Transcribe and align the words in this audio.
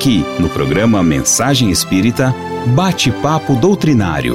Aqui, 0.00 0.24
no 0.40 0.48
programa 0.48 1.02
Mensagem 1.02 1.70
Espírita, 1.70 2.34
Bate-Papo 2.74 3.54
Doutrinário. 3.54 4.34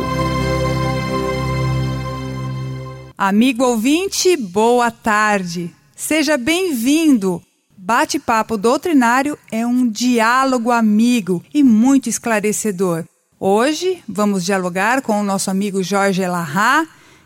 Amigo 3.17 3.64
ouvinte, 3.64 4.38
boa 4.38 4.92
tarde. 4.92 5.74
Seja 5.96 6.38
bem-vindo. 6.38 7.42
Bate-Papo 7.75 8.57
Doutrinário 8.57 9.39
é 9.52 9.66
um 9.66 9.89
diálogo 9.89 10.70
amigo 10.70 11.43
e 11.51 11.63
muito 11.63 12.07
esclarecedor. 12.07 13.04
Hoje 13.39 14.04
vamos 14.07 14.45
dialogar 14.45 15.02
com 15.02 15.20
o 15.20 15.23
nosso 15.23 15.50
amigo 15.50 15.82
Jorge 15.82 16.21
Elahá, 16.21 16.86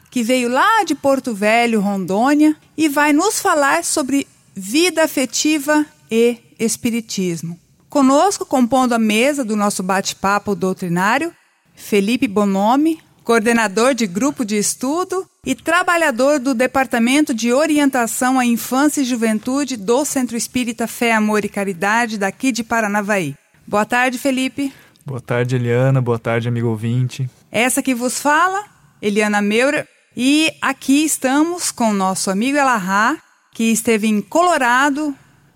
que 0.10 0.24
veio 0.24 0.48
lá 0.48 0.86
de 0.86 0.96
Porto 0.96 1.36
Velho, 1.36 1.82
Rondônia, 1.82 2.56
e 2.78 2.88
vai 2.88 3.12
nos 3.12 3.38
falar 3.38 3.84
sobre 3.84 4.26
vida 4.56 5.04
afetiva 5.04 5.86
e 6.10 6.38
espiritismo. 6.58 7.60
Conosco, 7.90 8.46
compondo 8.46 8.94
a 8.94 9.00
mesa 9.00 9.44
do 9.44 9.56
nosso 9.56 9.82
bate-papo 9.82 10.54
doutrinário, 10.54 11.34
Felipe 11.76 12.28
Bonomi, 12.28 13.00
coordenador 13.24 13.96
de 13.96 14.06
grupo 14.06 14.46
de 14.46 14.58
estudo 14.58 15.28
e 15.44 15.56
trabalhador 15.56 16.40
do 16.40 16.54
Departamento 16.54 17.34
de 17.34 17.52
Orientação 17.52 18.40
à 18.40 18.46
Infância 18.46 19.02
e 19.02 19.06
Juventude 19.06 19.76
do 19.76 20.06
Centro 20.06 20.38
Espírita 20.38 20.88
Fé, 20.88 21.14
Amor 21.14 21.44
e 21.44 21.50
Caridade, 21.50 22.20
daqui 22.20 22.52
de 22.52 22.64
Paranavaí. 22.64 23.36
Boa 23.66 23.86
tarde, 23.88 24.20
Felipe. 24.20 24.72
Boa 25.04 25.20
tarde, 25.20 25.56
Eliana. 25.56 26.00
Boa 26.00 26.20
tarde, 26.20 26.48
amigo 26.48 26.68
ouvinte. 26.68 27.28
Essa 27.52 27.82
que 27.82 27.96
vos 27.96 28.20
fala, 28.20 28.66
Eliana 29.02 29.42
Meura, 29.42 29.88
e 30.16 30.52
aqui 30.62 31.04
estamos 31.04 31.72
com 31.72 31.90
o 31.90 31.94
nosso 31.94 32.30
amigo 32.30 32.56
Elahá, 32.56 33.18
que 33.52 33.64
esteve 33.72 34.08
em 34.08 34.22
Colorado, 34.22 35.16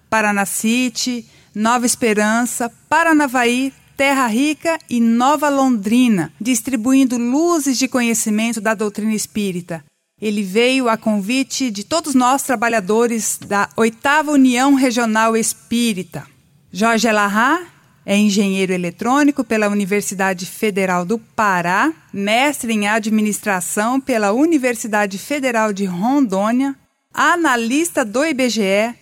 Paraná 0.09 0.45
City, 0.45 1.27
Nova 1.55 1.85
Esperança, 1.85 2.71
Paranavaí, 2.89 3.71
Terra 3.95 4.27
Rica 4.27 4.79
e 4.89 4.99
Nova 4.99 5.49
Londrina, 5.49 6.33
distribuindo 6.41 7.17
luzes 7.17 7.77
de 7.77 7.87
conhecimento 7.87 8.59
da 8.59 8.73
doutrina 8.73 9.13
espírita. 9.13 9.83
Ele 10.19 10.41
veio 10.41 10.89
a 10.89 10.97
convite 10.97 11.69
de 11.69 11.83
todos 11.83 12.15
nós 12.15 12.43
trabalhadores 12.43 13.37
da 13.45 13.69
Oitava 13.75 14.31
União 14.31 14.73
Regional 14.73 15.37
Espírita. 15.37 16.25
Jorge 16.71 17.07
Elahá 17.07 17.61
é 18.05 18.17
engenheiro 18.17 18.73
eletrônico 18.73 19.43
pela 19.43 19.69
Universidade 19.69 20.45
Federal 20.45 21.05
do 21.05 21.19
Pará, 21.19 21.93
mestre 22.11 22.73
em 22.73 22.87
administração 22.87 23.99
pela 23.99 24.31
Universidade 24.31 25.17
Federal 25.17 25.71
de 25.71 25.85
Rondônia, 25.85 26.75
analista 27.13 28.03
do 28.03 28.25
IBGE, 28.25 28.95